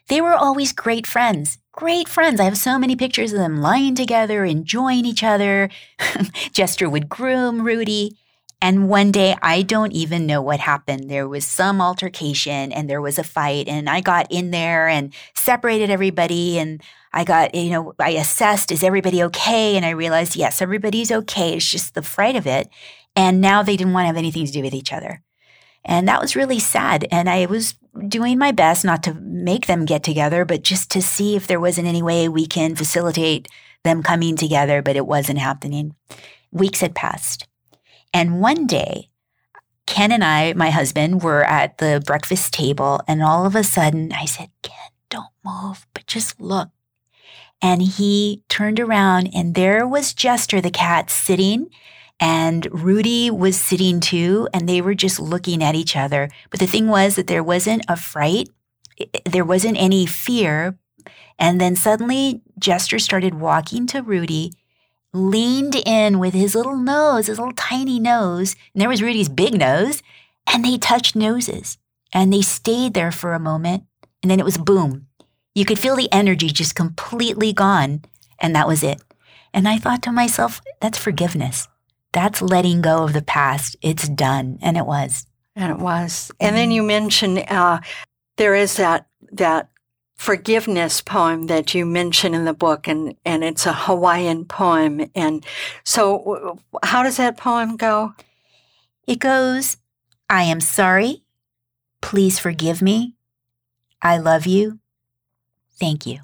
They 0.09 0.21
were 0.21 0.35
always 0.35 0.73
great 0.73 1.07
friends. 1.07 1.59
Great 1.73 2.09
friends. 2.09 2.41
I 2.41 2.45
have 2.45 2.59
so 2.59 2.79
many 2.79 2.97
pictures 2.97 3.33
of 3.33 3.39
them 3.39 3.61
lying 3.61 3.95
together, 3.95 4.45
enjoying 4.45 5.05
each 5.05 5.23
other. 5.23 5.71
Jester 6.53 6.89
would 6.89 7.09
groom 7.09 7.63
Rudy. 7.63 8.17
And 8.61 8.89
one 8.89 9.13
day, 9.13 9.37
I 9.41 9.63
don't 9.63 9.93
even 9.93 10.27
know 10.27 10.43
what 10.43 10.59
happened. 10.59 11.09
There 11.09 11.29
was 11.29 11.47
some 11.47 11.81
altercation 11.81 12.73
and 12.73 12.91
there 12.91 13.01
was 13.01 13.17
a 13.17 13.23
fight, 13.23 13.69
and 13.69 13.89
I 13.89 14.01
got 14.01 14.27
in 14.31 14.51
there 14.51 14.89
and 14.89 15.15
separated 15.35 15.91
everybody. 15.91 16.59
And 16.59 16.83
I 17.13 17.25
got, 17.25 17.55
you 17.55 17.71
know, 17.71 17.95
I 17.99 18.11
assessed, 18.11 18.71
is 18.71 18.85
everybody 18.85 19.23
okay? 19.25 19.77
And 19.77 19.85
I 19.85 19.91
realized, 19.91 20.37
yes, 20.37 20.61
everybody's 20.61 21.11
okay. 21.11 21.55
It's 21.55 21.71
just 21.71 21.95
the 21.95 22.03
fright 22.03 22.37
of 22.37 22.47
it. 22.47 22.69
And 23.17 23.41
now 23.41 23.63
they 23.63 23.77
didn't 23.77 23.93
want 23.93 24.05
to 24.05 24.09
have 24.09 24.17
anything 24.17 24.47
to 24.47 24.53
do 24.53 24.63
with 24.63 24.75
each 24.75 24.93
other. 24.93 25.23
And 25.85 26.07
that 26.07 26.21
was 26.21 26.37
really 26.37 26.59
sad. 26.59 27.07
And 27.11 27.31
I 27.31 27.47
was 27.47 27.75
doing 28.09 28.39
my 28.39 28.53
best 28.53 28.85
not 28.85 29.03
to 29.05 29.15
make 29.15 29.67
them 29.67 29.85
get 29.85 30.03
together, 30.03 30.45
but 30.45 30.63
just 30.63 30.91
to 30.93 31.03
see 31.03 31.35
if 31.35 31.47
there 31.47 31.61
wasn't 31.61 31.89
any 31.89 32.03
way 32.03 32.29
we 32.29 32.47
can 32.47 32.77
facilitate 32.77 33.49
them 33.85 34.03
coming 34.03 34.37
together, 34.37 34.83
but 34.83 34.97
it 34.97 35.07
wasn't 35.07 35.39
happening. 35.39 35.95
Weeks 36.51 36.81
had 36.81 36.95
passed. 36.95 37.47
And 38.13 38.41
one 38.41 38.67
day, 38.67 39.11
Ken 39.87 40.13
and 40.13 40.23
I, 40.23 40.53
my 40.53 40.71
husband, 40.71 41.23
were 41.23 41.45
at 41.45 41.79
the 41.79 42.03
breakfast 42.05 42.53
table, 42.53 43.01
and 43.09 43.23
all 43.23 43.47
of 43.47 43.55
a 43.55 43.65
sudden 43.65 44.13
I 44.13 44.27
said, 44.27 44.51
Ken, 44.63 44.91
don't 45.09 45.33
move, 45.45 45.87
but 45.95 46.07
just 46.07 46.41
look. 46.41 46.69
And 47.61 47.83
he 47.83 48.45
turned 48.49 48.79
around 48.79 49.31
and 49.35 49.55
there 49.55 49.87
was 49.87 50.15
Jester 50.15 50.61
the 50.61 50.71
cat 50.71 51.11
sitting 51.11 51.69
and 52.21 52.67
Rudy 52.73 53.31
was 53.31 53.61
sitting 53.61 54.01
too, 54.01 54.49
and 54.53 54.69
they 54.69 54.81
were 54.81 54.95
just 54.95 55.21
looking 55.21 55.63
at 55.63 55.75
each 55.75 55.97
other. 55.97 56.29
But 56.51 56.61
the 56.61 56.67
thing 56.67 56.89
was 56.89 57.15
that 57.15 57.29
there 57.29 57.45
wasn't 57.45 57.85
a 57.89 57.97
fright, 57.97 58.49
there 59.25 59.45
wasn't 59.45 59.81
any 59.81 60.07
fear. 60.07 60.77
And 61.39 61.61
then 61.61 61.77
suddenly 61.77 62.43
Jester 62.59 62.99
started 62.99 63.35
walking 63.35 63.87
to 63.89 64.03
Rudy, 64.03 64.53
leaned 65.13 65.77
in 65.77 66.19
with 66.19 66.35
his 66.35 66.57
little 66.57 66.77
nose, 66.77 67.29
his 67.29 67.39
little 67.39 67.55
tiny 67.55 68.01
nose, 68.01 68.57
and 68.75 68.81
there 68.81 68.89
was 68.89 69.03
Rudy's 69.03 69.29
big 69.29 69.55
nose, 69.55 70.03
and 70.53 70.65
they 70.65 70.79
touched 70.79 71.15
noses. 71.15 71.79
And 72.13 72.33
they 72.33 72.43
stayed 72.43 72.95
there 72.95 73.13
for 73.13 73.35
a 73.35 73.39
moment, 73.39 73.85
and 74.23 74.31
then 74.31 74.41
it 74.41 74.45
was 74.45 74.59
boom. 74.59 75.08
You 75.59 75.65
could 75.65 75.81
feel 75.81 75.97
the 75.97 76.13
energy 76.13 76.51
just 76.51 76.77
completely 76.77 77.53
gone, 77.53 78.03
and 78.39 78.55
that 78.55 78.69
was 78.69 78.85
it. 78.85 79.03
And 79.53 79.67
I 79.67 79.77
thought 79.77 80.05
to 80.05 80.13
myself, 80.13 80.61
that's 80.81 80.97
forgiveness. 80.97 81.67
That's 82.13 82.41
letting 82.41 82.81
go 82.81 83.03
of 83.03 83.13
the 83.13 83.23
past. 83.23 83.75
It's 83.83 84.09
done. 84.09 84.61
And 84.63 84.77
it 84.77 84.87
was. 84.87 85.27
And 85.57 85.73
it 85.73 85.81
was. 85.81 86.31
And 86.39 86.55
then 86.55 86.71
you 86.71 86.85
mentioned 86.85 87.45
uh, 87.49 87.81
there 88.37 88.55
is 88.55 88.77
that 88.77 89.09
that 89.33 89.69
forgiveness 90.15 91.03
poem 91.03 91.49
that 91.49 91.75
you 91.75 91.85
mention 91.85 92.35
in 92.35 92.45
the 92.45 92.55
book, 92.55 92.87
and, 92.87 93.17
and 93.25 93.43
it's 93.43 93.67
a 93.67 93.73
Hawaiian 93.73 94.45
poem. 94.45 95.11
And 95.17 95.45
so, 95.83 96.61
how 96.85 97.03
does 97.03 97.17
that 97.17 97.37
poem 97.37 97.77
go? 97.77 98.13
It 99.09 99.19
goes, 99.19 99.77
I 100.31 100.45
am 100.45 100.61
sorry. 100.61 101.25
Please 102.01 102.39
forgive 102.39 102.81
me. 102.81 103.17
I 104.01 104.19
love 104.19 104.47
you. 104.47 104.79
Thank 105.79 106.07
you. 106.07 106.21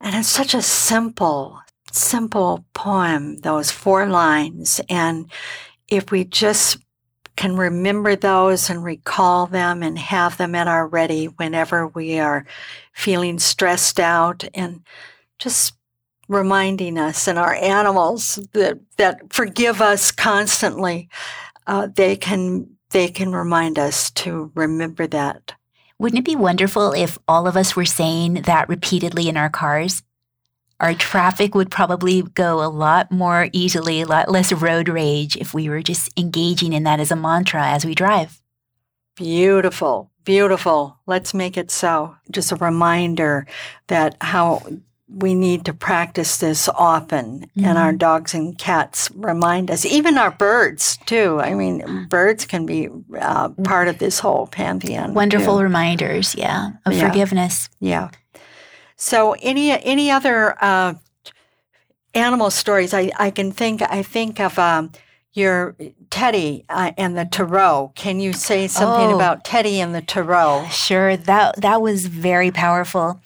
And 0.00 0.16
it's 0.16 0.28
such 0.28 0.54
a 0.54 0.62
simple, 0.62 1.60
simple 1.92 2.64
poem, 2.74 3.36
those 3.38 3.70
four 3.70 4.06
lines. 4.06 4.80
And 4.88 5.30
if 5.88 6.10
we 6.10 6.24
just 6.24 6.78
can 7.36 7.56
remember 7.56 8.14
those 8.16 8.68
and 8.68 8.84
recall 8.84 9.46
them 9.46 9.82
and 9.82 9.98
have 9.98 10.36
them 10.36 10.54
at 10.54 10.68
our 10.68 10.86
ready 10.86 11.26
whenever 11.26 11.86
we 11.88 12.18
are 12.18 12.44
feeling 12.92 13.38
stressed 13.38 13.98
out 13.98 14.44
and 14.54 14.82
just 15.38 15.74
reminding 16.28 16.98
us 16.98 17.28
and 17.28 17.38
our 17.38 17.54
animals 17.54 18.38
that, 18.52 18.78
that 18.96 19.32
forgive 19.32 19.80
us 19.80 20.10
constantly, 20.10 21.08
uh, 21.66 21.88
they 21.94 22.16
can 22.16 22.68
they 22.90 23.08
can 23.08 23.32
remind 23.32 23.78
us 23.78 24.10
to 24.10 24.52
remember 24.54 25.06
that. 25.06 25.54
Wouldn't 26.02 26.18
it 26.18 26.24
be 26.24 26.34
wonderful 26.34 26.90
if 26.94 27.16
all 27.28 27.46
of 27.46 27.56
us 27.56 27.76
were 27.76 27.84
saying 27.84 28.42
that 28.42 28.68
repeatedly 28.68 29.28
in 29.28 29.36
our 29.36 29.48
cars? 29.48 30.02
Our 30.80 30.94
traffic 30.94 31.54
would 31.54 31.70
probably 31.70 32.22
go 32.22 32.60
a 32.60 32.66
lot 32.66 33.12
more 33.12 33.48
easily, 33.52 34.00
a 34.00 34.06
lot 34.06 34.28
less 34.28 34.52
road 34.52 34.88
rage 34.88 35.36
if 35.36 35.54
we 35.54 35.68
were 35.68 35.80
just 35.80 36.10
engaging 36.18 36.72
in 36.72 36.82
that 36.82 36.98
as 36.98 37.12
a 37.12 37.16
mantra 37.16 37.64
as 37.68 37.84
we 37.84 37.94
drive. 37.94 38.42
Beautiful, 39.14 40.10
beautiful. 40.24 40.98
Let's 41.06 41.34
make 41.34 41.56
it 41.56 41.70
so. 41.70 42.16
Just 42.32 42.50
a 42.50 42.56
reminder 42.56 43.46
that 43.86 44.16
how 44.20 44.66
we 45.16 45.34
need 45.34 45.64
to 45.64 45.72
practice 45.72 46.38
this 46.38 46.68
often 46.68 47.40
mm-hmm. 47.40 47.64
and 47.64 47.78
our 47.78 47.90
mm-hmm. 47.90 47.98
dogs 47.98 48.34
and 48.34 48.56
cats 48.58 49.10
remind 49.14 49.70
us 49.70 49.84
even 49.84 50.18
our 50.18 50.30
birds 50.30 50.98
too 51.06 51.40
i 51.40 51.54
mean 51.54 52.06
birds 52.08 52.44
can 52.44 52.66
be 52.66 52.88
uh, 53.18 53.48
part 53.64 53.88
of 53.88 53.98
this 53.98 54.18
whole 54.18 54.46
pantheon 54.46 55.14
wonderful 55.14 55.56
too. 55.56 55.62
reminders 55.62 56.34
yeah 56.34 56.70
of 56.86 56.92
yeah. 56.92 57.08
forgiveness 57.08 57.68
yeah 57.80 58.10
so 58.96 59.34
any 59.40 59.70
any 59.84 60.10
other 60.10 60.56
uh, 60.62 60.94
animal 62.14 62.50
stories 62.50 62.94
I, 62.94 63.10
I 63.18 63.30
can 63.30 63.52
think 63.52 63.82
i 63.82 64.02
think 64.02 64.40
of 64.40 64.58
um, 64.58 64.92
your 65.34 65.74
Teddy 66.10 66.64
uh, 66.68 66.92
and 66.98 67.16
the 67.16 67.24
Tarot. 67.24 67.92
Can 67.94 68.20
you 68.20 68.32
say 68.34 68.68
something 68.68 69.12
oh, 69.12 69.14
about 69.14 69.44
Teddy 69.44 69.80
and 69.80 69.94
the 69.94 70.02
Tarot? 70.02 70.66
Sure. 70.70 71.16
That 71.16 71.60
that 71.62 71.80
was 71.80 72.06
very 72.06 72.50
powerful. 72.50 73.20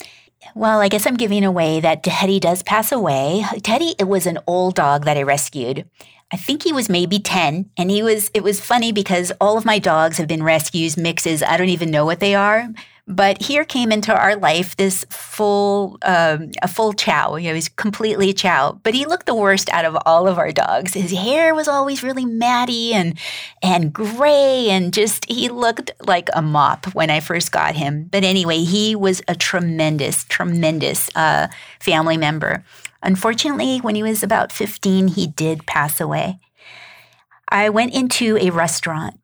Well, 0.56 0.80
I 0.80 0.88
guess 0.88 1.06
I'm 1.06 1.18
giving 1.18 1.44
away 1.44 1.80
that 1.80 2.02
Teddy 2.02 2.40
does 2.40 2.62
pass 2.62 2.90
away. 2.90 3.44
Teddy 3.62 3.94
it 3.98 4.08
was 4.08 4.24
an 4.26 4.38
old 4.46 4.74
dog 4.74 5.04
that 5.04 5.18
I 5.18 5.22
rescued. 5.22 5.86
I 6.32 6.38
think 6.38 6.62
he 6.62 6.72
was 6.72 6.88
maybe 6.88 7.18
10 7.18 7.68
and 7.76 7.90
he 7.90 8.02
was 8.02 8.30
it 8.32 8.42
was 8.42 8.58
funny 8.58 8.90
because 8.90 9.30
all 9.38 9.58
of 9.58 9.66
my 9.66 9.78
dogs 9.78 10.16
have 10.16 10.26
been 10.26 10.42
rescues, 10.42 10.96
mixes, 10.96 11.42
I 11.42 11.58
don't 11.58 11.68
even 11.68 11.90
know 11.90 12.06
what 12.06 12.20
they 12.20 12.34
are. 12.34 12.68
But 13.08 13.40
here 13.40 13.64
came 13.64 13.92
into 13.92 14.12
our 14.12 14.34
life 14.34 14.76
this 14.76 15.06
full, 15.10 15.96
um, 16.02 16.50
a 16.60 16.66
full 16.66 16.92
chow. 16.92 17.36
You 17.36 17.48
know, 17.50 17.54
he's 17.54 17.68
completely 17.68 18.32
chow. 18.32 18.80
But 18.82 18.94
he 18.94 19.06
looked 19.06 19.26
the 19.26 19.34
worst 19.34 19.68
out 19.70 19.84
of 19.84 19.96
all 20.04 20.26
of 20.26 20.38
our 20.38 20.50
dogs. 20.50 20.94
His 20.94 21.12
hair 21.12 21.54
was 21.54 21.68
always 21.68 22.02
really 22.02 22.24
matty 22.24 22.92
and 22.94 23.16
and 23.62 23.92
gray, 23.92 24.70
and 24.70 24.92
just 24.92 25.24
he 25.30 25.48
looked 25.48 25.92
like 26.04 26.28
a 26.34 26.42
mop 26.42 26.86
when 26.94 27.10
I 27.10 27.20
first 27.20 27.52
got 27.52 27.76
him. 27.76 28.08
But 28.10 28.24
anyway, 28.24 28.58
he 28.58 28.96
was 28.96 29.22
a 29.28 29.36
tremendous, 29.36 30.24
tremendous 30.24 31.08
uh, 31.14 31.46
family 31.78 32.16
member. 32.16 32.64
Unfortunately, 33.04 33.78
when 33.78 33.94
he 33.94 34.02
was 34.02 34.24
about 34.24 34.50
15, 34.50 35.08
he 35.08 35.28
did 35.28 35.64
pass 35.66 36.00
away. 36.00 36.40
I 37.48 37.68
went 37.68 37.94
into 37.94 38.36
a 38.38 38.50
restaurant 38.50 39.20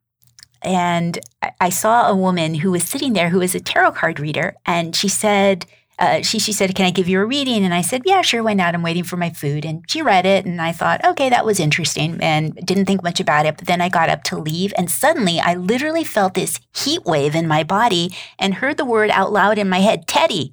and 0.64 1.18
I 1.60 1.70
saw 1.70 2.08
a 2.08 2.16
woman 2.16 2.54
who 2.54 2.70
was 2.70 2.84
sitting 2.84 3.12
there 3.12 3.28
who 3.28 3.38
was 3.38 3.54
a 3.54 3.60
tarot 3.60 3.92
card 3.92 4.20
reader, 4.20 4.54
and 4.66 4.94
she 4.94 5.08
said, 5.08 5.66
uh, 5.98 6.20
she 6.22 6.38
she 6.40 6.52
said, 6.52 6.74
"Can 6.74 6.86
I 6.86 6.90
give 6.90 7.08
you 7.08 7.20
a 7.20 7.24
reading?" 7.24 7.64
And 7.64 7.72
I 7.72 7.82
said, 7.82 8.02
"Yeah, 8.04 8.22
sure. 8.22 8.42
Why 8.42 8.54
not? 8.54 8.74
I'm 8.74 8.82
waiting 8.82 9.04
for 9.04 9.16
my 9.16 9.30
food." 9.30 9.64
And 9.64 9.84
she 9.88 10.02
read 10.02 10.26
it, 10.26 10.44
and 10.44 10.60
I 10.60 10.72
thought, 10.72 11.04
"Okay, 11.04 11.28
that 11.28 11.44
was 11.44 11.60
interesting," 11.60 12.18
and 12.20 12.54
didn't 12.56 12.86
think 12.86 13.04
much 13.04 13.20
about 13.20 13.46
it. 13.46 13.56
But 13.56 13.68
then 13.68 13.80
I 13.80 13.88
got 13.88 14.08
up 14.08 14.24
to 14.24 14.36
leave, 14.38 14.72
and 14.76 14.90
suddenly 14.90 15.38
I 15.38 15.54
literally 15.54 16.02
felt 16.02 16.34
this 16.34 16.58
heat 16.74 17.04
wave 17.04 17.36
in 17.36 17.46
my 17.46 17.62
body 17.62 18.10
and 18.38 18.54
heard 18.54 18.78
the 18.78 18.84
word 18.84 19.10
out 19.10 19.32
loud 19.32 19.58
in 19.58 19.68
my 19.68 19.78
head, 19.80 20.08
"Teddy." 20.08 20.50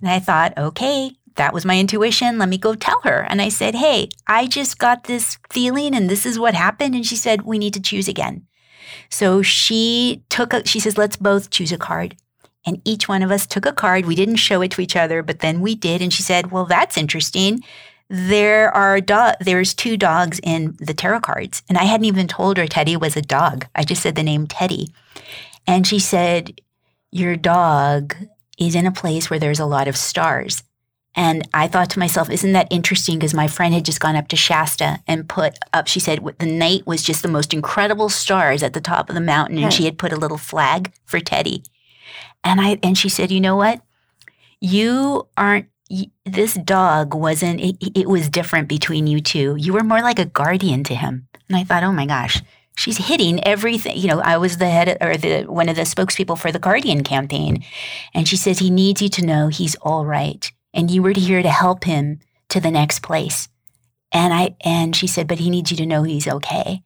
And 0.00 0.10
I 0.10 0.18
thought, 0.18 0.56
"Okay." 0.58 1.12
That 1.36 1.52
was 1.52 1.64
my 1.64 1.78
intuition. 1.78 2.38
Let 2.38 2.48
me 2.48 2.58
go 2.58 2.74
tell 2.74 3.00
her. 3.02 3.26
And 3.28 3.42
I 3.42 3.48
said, 3.48 3.74
Hey, 3.74 4.08
I 4.28 4.46
just 4.46 4.78
got 4.78 5.04
this 5.04 5.36
feeling 5.50 5.92
and 5.92 6.08
this 6.08 6.24
is 6.24 6.38
what 6.38 6.54
happened. 6.54 6.94
And 6.94 7.04
she 7.04 7.16
said, 7.16 7.42
We 7.42 7.58
need 7.58 7.74
to 7.74 7.82
choose 7.82 8.06
again. 8.06 8.46
So 9.10 9.42
she 9.42 10.22
took 10.28 10.52
a, 10.52 10.66
she 10.66 10.80
says, 10.80 10.98
let's 10.98 11.16
both 11.16 11.50
choose 11.50 11.72
a 11.72 11.78
card. 11.78 12.16
And 12.66 12.80
each 12.84 13.08
one 13.08 13.22
of 13.22 13.30
us 13.30 13.46
took 13.46 13.66
a 13.66 13.72
card. 13.72 14.06
We 14.06 14.14
didn't 14.14 14.36
show 14.36 14.62
it 14.62 14.70
to 14.72 14.80
each 14.80 14.96
other, 14.96 15.22
but 15.22 15.40
then 15.40 15.60
we 15.60 15.74
did. 15.74 16.00
And 16.00 16.12
she 16.12 16.22
said, 16.22 16.50
well, 16.50 16.64
that's 16.64 16.96
interesting. 16.96 17.62
There 18.08 18.74
are 18.74 19.00
do- 19.00 19.32
there's 19.40 19.74
two 19.74 19.96
dogs 19.96 20.40
in 20.42 20.76
the 20.78 20.94
tarot 20.94 21.20
cards. 21.20 21.62
And 21.68 21.76
I 21.76 21.84
hadn't 21.84 22.06
even 22.06 22.28
told 22.28 22.56
her 22.56 22.66
Teddy 22.66 22.96
was 22.96 23.16
a 23.16 23.22
dog. 23.22 23.66
I 23.74 23.82
just 23.84 24.02
said 24.02 24.14
the 24.14 24.22
name 24.22 24.46
Teddy. 24.46 24.88
And 25.66 25.86
she 25.86 25.98
said, 25.98 26.60
your 27.10 27.36
dog 27.36 28.16
is 28.58 28.74
in 28.74 28.86
a 28.86 28.92
place 28.92 29.30
where 29.30 29.38
there's 29.38 29.60
a 29.60 29.66
lot 29.66 29.88
of 29.88 29.96
stars. 29.96 30.62
And 31.16 31.48
I 31.54 31.68
thought 31.68 31.90
to 31.90 31.98
myself, 31.98 32.28
isn't 32.28 32.52
that 32.52 32.66
interesting? 32.70 33.18
Because 33.18 33.34
my 33.34 33.46
friend 33.46 33.72
had 33.72 33.84
just 33.84 34.00
gone 34.00 34.16
up 34.16 34.28
to 34.28 34.36
Shasta 34.36 34.98
and 35.06 35.28
put 35.28 35.58
up, 35.72 35.86
she 35.86 36.00
said 36.00 36.24
the 36.38 36.46
night 36.46 36.86
was 36.86 37.02
just 37.02 37.22
the 37.22 37.28
most 37.28 37.54
incredible 37.54 38.08
stars 38.08 38.62
at 38.62 38.72
the 38.72 38.80
top 38.80 39.08
of 39.08 39.14
the 39.14 39.20
mountain. 39.20 39.58
And 39.58 39.72
she 39.72 39.84
had 39.84 39.98
put 39.98 40.12
a 40.12 40.16
little 40.16 40.38
flag 40.38 40.92
for 41.04 41.20
Teddy. 41.20 41.62
And 42.42 42.60
I, 42.60 42.78
and 42.82 42.98
she 42.98 43.08
said, 43.08 43.30
you 43.30 43.40
know 43.40 43.56
what? 43.56 43.80
You 44.60 45.28
aren't, 45.36 45.66
this 46.24 46.54
dog 46.54 47.14
wasn't, 47.14 47.60
it, 47.60 47.76
it 47.94 48.08
was 48.08 48.28
different 48.28 48.68
between 48.68 49.06
you 49.06 49.20
two. 49.20 49.54
You 49.56 49.72
were 49.72 49.84
more 49.84 50.00
like 50.00 50.18
a 50.18 50.24
guardian 50.24 50.82
to 50.84 50.94
him. 50.94 51.28
And 51.48 51.56
I 51.56 51.62
thought, 51.62 51.84
oh 51.84 51.92
my 51.92 52.06
gosh, 52.06 52.42
she's 52.76 52.96
hitting 52.96 53.42
everything. 53.44 53.96
You 53.96 54.08
know, 54.08 54.20
I 54.20 54.36
was 54.38 54.56
the 54.56 54.68
head 54.68 54.96
or 55.00 55.16
the 55.16 55.44
one 55.44 55.68
of 55.68 55.76
the 55.76 55.82
spokespeople 55.82 56.38
for 56.38 56.50
the 56.50 56.58
Guardian 56.58 57.04
campaign, 57.04 57.64
and 58.14 58.26
she 58.26 58.36
says 58.36 58.58
he 58.58 58.70
needs 58.70 59.00
you 59.02 59.08
to 59.10 59.24
know 59.24 59.48
he's 59.48 59.76
all 59.76 60.04
right 60.06 60.50
and 60.74 60.90
you 60.90 61.02
were 61.02 61.14
here 61.16 61.42
to 61.42 61.48
help 61.48 61.84
him 61.84 62.20
to 62.50 62.60
the 62.60 62.70
next 62.70 63.00
place. 63.00 63.48
And 64.12 64.34
I 64.34 64.56
and 64.60 64.94
she 64.94 65.06
said, 65.06 65.26
but 65.26 65.38
he 65.38 65.48
needs 65.48 65.70
you 65.70 65.76
to 65.78 65.86
know 65.86 66.02
he's 66.02 66.28
okay. 66.28 66.82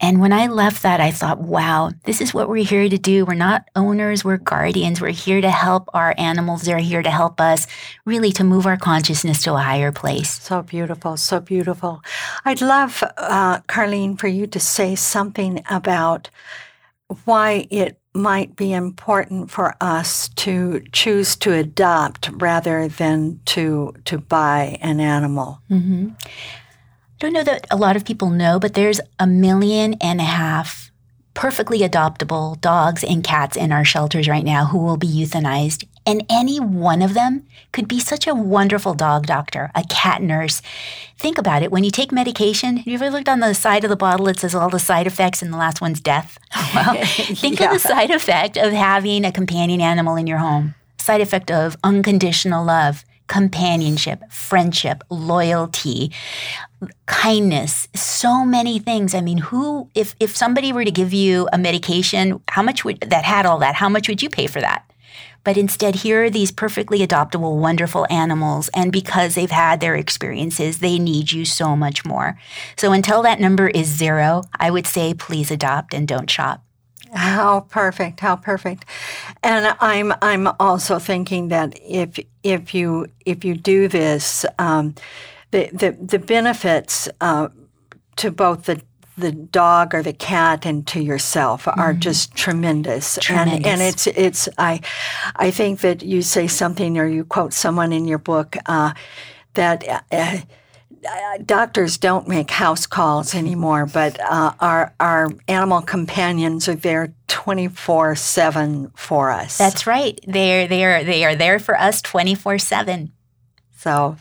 And 0.00 0.20
when 0.20 0.32
I 0.32 0.46
left 0.46 0.82
that, 0.84 1.00
I 1.00 1.10
thought, 1.10 1.40
wow, 1.40 1.90
this 2.04 2.20
is 2.20 2.32
what 2.32 2.48
we're 2.48 2.64
here 2.64 2.88
to 2.88 2.98
do. 2.98 3.24
We're 3.24 3.34
not 3.34 3.68
owners, 3.74 4.24
we're 4.24 4.36
guardians. 4.36 5.00
We're 5.00 5.10
here 5.10 5.40
to 5.40 5.50
help 5.50 5.88
our 5.92 6.14
animals. 6.16 6.62
They're 6.62 6.78
here 6.78 7.02
to 7.02 7.10
help 7.10 7.40
us, 7.40 7.66
really 8.04 8.30
to 8.32 8.44
move 8.44 8.64
our 8.64 8.76
consciousness 8.76 9.42
to 9.42 9.54
a 9.54 9.58
higher 9.58 9.90
place. 9.90 10.40
So 10.40 10.62
beautiful, 10.62 11.16
so 11.16 11.40
beautiful. 11.40 12.00
I'd 12.44 12.60
love, 12.60 13.02
uh, 13.16 13.60
Carlyn, 13.62 14.16
for 14.16 14.28
you 14.28 14.46
to 14.46 14.60
say 14.60 14.94
something 14.94 15.64
about 15.68 16.30
why 17.24 17.66
it 17.70 18.00
might 18.14 18.56
be 18.56 18.72
important 18.72 19.50
for 19.50 19.74
us 19.80 20.28
to 20.30 20.82
choose 20.92 21.36
to 21.36 21.52
adopt 21.52 22.30
rather 22.34 22.88
than 22.88 23.40
to 23.46 23.94
to 24.04 24.18
buy 24.18 24.78
an 24.80 25.00
animal. 25.00 25.60
Mm-hmm. 25.70 26.10
I 26.18 27.20
don't 27.20 27.32
know 27.32 27.44
that 27.44 27.66
a 27.70 27.76
lot 27.76 27.96
of 27.96 28.04
people 28.04 28.30
know, 28.30 28.58
but 28.58 28.74
there's 28.74 29.00
a 29.18 29.26
million 29.26 29.94
and 30.00 30.20
a 30.20 30.24
half 30.24 30.90
perfectly 31.34 31.80
adoptable 31.80 32.60
dogs 32.60 33.04
and 33.04 33.22
cats 33.22 33.56
in 33.56 33.70
our 33.70 33.84
shelters 33.84 34.28
right 34.28 34.44
now 34.44 34.66
who 34.66 34.78
will 34.78 34.96
be 34.96 35.06
euthanized 35.06 35.86
and 36.08 36.24
any 36.30 36.58
one 36.58 37.02
of 37.02 37.12
them 37.12 37.46
could 37.70 37.86
be 37.86 38.00
such 38.00 38.26
a 38.26 38.34
wonderful 38.34 38.94
dog 38.94 39.26
doctor, 39.26 39.70
a 39.74 39.84
cat 39.90 40.22
nurse. 40.22 40.62
Think 41.18 41.36
about 41.36 41.62
it. 41.62 41.70
When 41.70 41.84
you 41.84 41.90
take 41.90 42.10
medication, 42.10 42.82
you 42.86 42.94
ever 42.94 43.10
looked 43.10 43.28
on 43.28 43.40
the 43.40 43.52
side 43.52 43.84
of 43.84 43.90
the 43.90 43.96
bottle, 43.96 44.26
it 44.28 44.38
says 44.38 44.54
all 44.54 44.70
the 44.70 44.78
side 44.78 45.06
effects, 45.06 45.42
and 45.42 45.52
the 45.52 45.58
last 45.58 45.82
one's 45.82 46.00
death? 46.00 46.38
Well, 46.74 47.02
think 47.04 47.60
yeah. 47.60 47.66
of 47.66 47.72
the 47.72 47.88
side 47.88 48.10
effect 48.10 48.56
of 48.56 48.72
having 48.72 49.24
a 49.24 49.32
companion 49.32 49.80
animal 49.80 50.16
in 50.16 50.26
your 50.26 50.38
home. 50.38 50.74
Side 50.98 51.20
effect 51.20 51.50
of 51.50 51.76
unconditional 51.82 52.64
love, 52.64 53.04
companionship, 53.26 54.22
friendship, 54.30 55.02
loyalty, 55.10 56.10
kindness, 57.06 57.88
so 57.94 58.44
many 58.44 58.78
things. 58.78 59.14
I 59.14 59.20
mean, 59.20 59.38
who 59.38 59.90
if 59.94 60.14
if 60.20 60.36
somebody 60.36 60.72
were 60.72 60.84
to 60.84 60.90
give 60.90 61.12
you 61.12 61.48
a 61.52 61.58
medication, 61.58 62.40
how 62.48 62.62
much 62.62 62.84
would 62.84 63.00
that 63.00 63.24
had 63.24 63.44
all 63.46 63.58
that, 63.58 63.74
how 63.74 63.88
much 63.88 64.08
would 64.08 64.22
you 64.22 64.30
pay 64.30 64.46
for 64.46 64.60
that? 64.60 64.87
But 65.48 65.56
instead, 65.56 65.94
here 65.94 66.24
are 66.24 66.28
these 66.28 66.52
perfectly 66.52 66.98
adoptable, 66.98 67.56
wonderful 67.56 68.06
animals. 68.10 68.68
And 68.74 68.92
because 68.92 69.34
they've 69.34 69.50
had 69.50 69.80
their 69.80 69.94
experiences, 69.94 70.80
they 70.80 70.98
need 70.98 71.32
you 71.32 71.46
so 71.46 71.74
much 71.74 72.04
more. 72.04 72.38
So 72.76 72.92
until 72.92 73.22
that 73.22 73.40
number 73.40 73.66
is 73.66 73.86
zero, 73.86 74.42
I 74.60 74.70
would 74.70 74.86
say 74.86 75.14
please 75.14 75.50
adopt 75.50 75.94
and 75.94 76.06
don't 76.06 76.28
shop. 76.28 76.62
How 77.14 77.60
perfect! 77.60 78.20
How 78.20 78.36
perfect! 78.36 78.84
And 79.42 79.74
I'm 79.80 80.12
I'm 80.20 80.48
also 80.60 80.98
thinking 80.98 81.48
that 81.48 81.80
if 81.82 82.18
if 82.42 82.74
you 82.74 83.06
if 83.24 83.42
you 83.42 83.54
do 83.54 83.88
this, 83.88 84.44
um, 84.58 84.96
the 85.50 85.70
the 85.72 85.92
the 85.92 86.18
benefits 86.18 87.08
uh, 87.22 87.48
to 88.16 88.30
both 88.30 88.64
the 88.64 88.82
the 89.18 89.32
dog 89.32 89.94
or 89.94 90.02
the 90.02 90.12
cat 90.12 90.64
and 90.64 90.86
to 90.86 91.00
yourself 91.00 91.66
are 91.66 91.74
mm-hmm. 91.74 92.00
just 92.00 92.34
tremendous. 92.34 93.18
tremendous. 93.20 93.56
And 93.56 93.66
and 93.66 93.82
it's 93.82 94.06
it's 94.06 94.48
I 94.58 94.80
I 95.36 95.50
think 95.50 95.80
that 95.80 96.02
you 96.02 96.22
say 96.22 96.46
something 96.46 96.98
or 96.98 97.06
you 97.06 97.24
quote 97.24 97.52
someone 97.52 97.92
in 97.92 98.06
your 98.06 98.18
book 98.18 98.56
uh, 98.66 98.92
that. 99.54 100.04
Uh, 100.10 100.38
doctors 101.44 101.96
don't 101.96 102.26
make 102.26 102.50
house 102.50 102.84
calls 102.84 103.32
anymore, 103.34 103.86
but 103.86 104.18
uh, 104.20 104.52
our 104.58 104.92
our 104.98 105.30
animal 105.46 105.80
companions 105.80 106.68
are 106.68 106.74
there 106.74 107.14
twenty 107.28 107.68
four 107.68 108.16
seven 108.16 108.90
for 108.96 109.30
us. 109.30 109.56
That's 109.56 109.86
right. 109.86 110.18
They 110.26 110.64
are 110.64 110.66
they 110.66 110.84
are 110.84 111.04
they 111.04 111.24
are 111.24 111.36
there 111.36 111.60
for 111.60 111.78
us 111.78 112.02
twenty 112.02 112.34
four 112.34 112.58
seven. 112.58 113.12
So, 113.88 114.18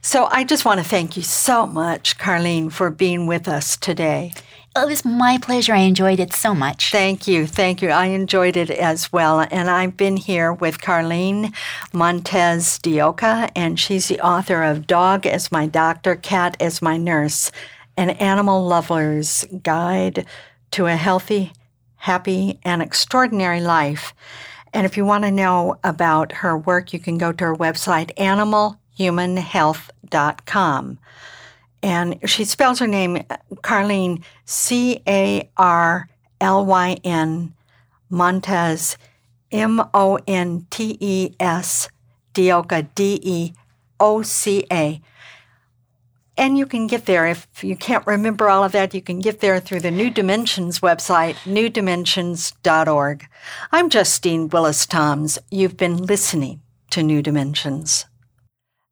So 0.00 0.26
I 0.32 0.42
just 0.42 0.64
want 0.64 0.80
to 0.80 0.84
thank 0.84 1.16
you 1.16 1.22
so 1.22 1.66
much, 1.68 2.18
Carlyn, 2.18 2.68
for 2.72 2.90
being 2.90 3.28
with 3.28 3.46
us 3.46 3.76
today. 3.76 4.32
It 4.74 4.88
was 4.88 5.04
my 5.04 5.38
pleasure. 5.40 5.72
I 5.72 5.82
enjoyed 5.82 6.18
it 6.18 6.32
so 6.32 6.52
much. 6.52 6.90
Thank 6.90 7.28
you. 7.28 7.46
Thank 7.46 7.80
you. 7.80 7.90
I 7.90 8.06
enjoyed 8.06 8.56
it 8.56 8.70
as 8.70 9.12
well. 9.12 9.46
And 9.52 9.70
I've 9.70 9.96
been 9.96 10.16
here 10.16 10.52
with 10.52 10.80
Carlene 10.80 11.54
Montez 11.92 12.80
Dioca, 12.80 13.52
and 13.54 13.78
she's 13.78 14.08
the 14.08 14.18
author 14.18 14.64
of 14.64 14.88
Dog 14.88 15.26
as 15.26 15.52
My 15.52 15.66
Doctor, 15.66 16.16
Cat 16.16 16.56
as 16.58 16.82
My 16.82 16.96
Nurse, 16.96 17.52
an 17.96 18.10
animal 18.10 18.66
lover's 18.66 19.44
guide 19.62 20.26
to 20.72 20.86
a 20.86 20.96
healthy, 20.96 21.52
happy, 21.98 22.58
and 22.64 22.82
extraordinary 22.82 23.60
life. 23.60 24.12
And 24.72 24.84
if 24.84 24.96
you 24.96 25.04
want 25.04 25.22
to 25.22 25.30
know 25.30 25.76
about 25.84 26.32
her 26.32 26.58
work, 26.58 26.92
you 26.92 26.98
can 26.98 27.16
go 27.16 27.30
to 27.30 27.44
her 27.44 27.54
website, 27.54 28.10
animalhumanhealth.com. 28.98 30.98
And 31.82 32.18
she 32.28 32.44
spells 32.44 32.80
her 32.80 32.86
name, 32.86 33.22
Carlyn, 33.62 34.22
C 34.44 35.00
A 35.06 35.48
R 35.56 36.08
L 36.40 36.66
Y 36.66 36.96
N, 37.04 37.54
Montes, 38.10 38.96
M 39.52 39.82
O 39.94 40.18
N 40.26 40.66
T 40.70 40.98
E 41.00 41.34
S, 41.38 41.88
de 42.32 42.52
Oca, 42.52 42.82
D 42.82 43.20
E 43.22 43.52
O 44.00 44.22
C 44.22 44.66
A. 44.72 45.00
And 46.36 46.56
you 46.56 46.66
can 46.66 46.86
get 46.86 47.06
there. 47.06 47.26
If 47.26 47.64
you 47.64 47.74
can't 47.74 48.06
remember 48.06 48.48
all 48.48 48.62
of 48.62 48.70
that, 48.72 48.94
you 48.94 49.02
can 49.02 49.18
get 49.18 49.40
there 49.40 49.58
through 49.58 49.80
the 49.80 49.90
New 49.90 50.08
Dimensions 50.08 50.78
website, 50.78 51.34
newdimensions.org. 51.44 53.26
I'm 53.72 53.90
Justine 53.90 54.48
Willis 54.48 54.86
Toms. 54.86 55.40
You've 55.50 55.76
been 55.76 55.96
listening 55.96 56.60
to 56.90 57.02
New 57.02 57.22
Dimensions. 57.22 58.06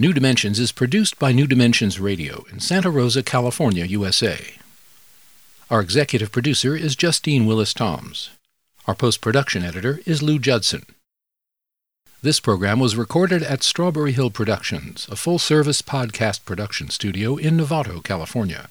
New 0.00 0.12
Dimensions 0.12 0.60
is 0.60 0.70
produced 0.70 1.18
by 1.18 1.32
New 1.32 1.48
Dimensions 1.48 1.98
Radio 1.98 2.44
in 2.52 2.60
Santa 2.60 2.88
Rosa, 2.88 3.20
California, 3.20 3.84
USA. 3.84 4.54
Our 5.70 5.80
executive 5.80 6.30
producer 6.30 6.76
is 6.76 6.94
Justine 6.94 7.46
Willis 7.46 7.74
Toms. 7.74 8.30
Our 8.86 8.94
post 8.94 9.20
production 9.20 9.64
editor 9.64 9.98
is 10.06 10.22
Lou 10.22 10.38
Judson. 10.38 10.86
This 12.22 12.38
program 12.38 12.78
was 12.78 12.94
recorded 12.94 13.42
at 13.42 13.64
Strawberry 13.64 14.12
Hill 14.12 14.30
Productions, 14.30 15.08
a 15.10 15.16
full 15.16 15.40
service 15.40 15.82
podcast 15.82 16.44
production 16.44 16.90
studio 16.90 17.36
in 17.36 17.56
Novato, 17.56 18.00
California. 18.00 18.70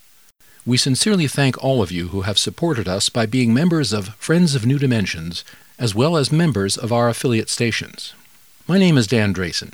We 0.66 0.78
sincerely 0.78 1.28
thank 1.28 1.62
all 1.62 1.82
of 1.82 1.92
you 1.92 2.08
who 2.08 2.22
have 2.22 2.40
supported 2.40 2.88
us 2.88 3.10
by 3.10 3.26
being 3.26 3.54
members 3.54 3.92
of 3.92 4.16
Friends 4.16 4.56
of 4.56 4.66
New 4.66 4.80
Dimensions, 4.80 5.44
as 5.78 5.94
well 5.94 6.16
as 6.16 6.32
members 6.32 6.78
of 6.78 6.94
our 6.94 7.10
affiliate 7.10 7.50
stations. 7.50 8.14
My 8.66 8.78
name 8.78 8.98
is 8.98 9.08
Dan 9.08 9.34
Drayson. 9.34 9.74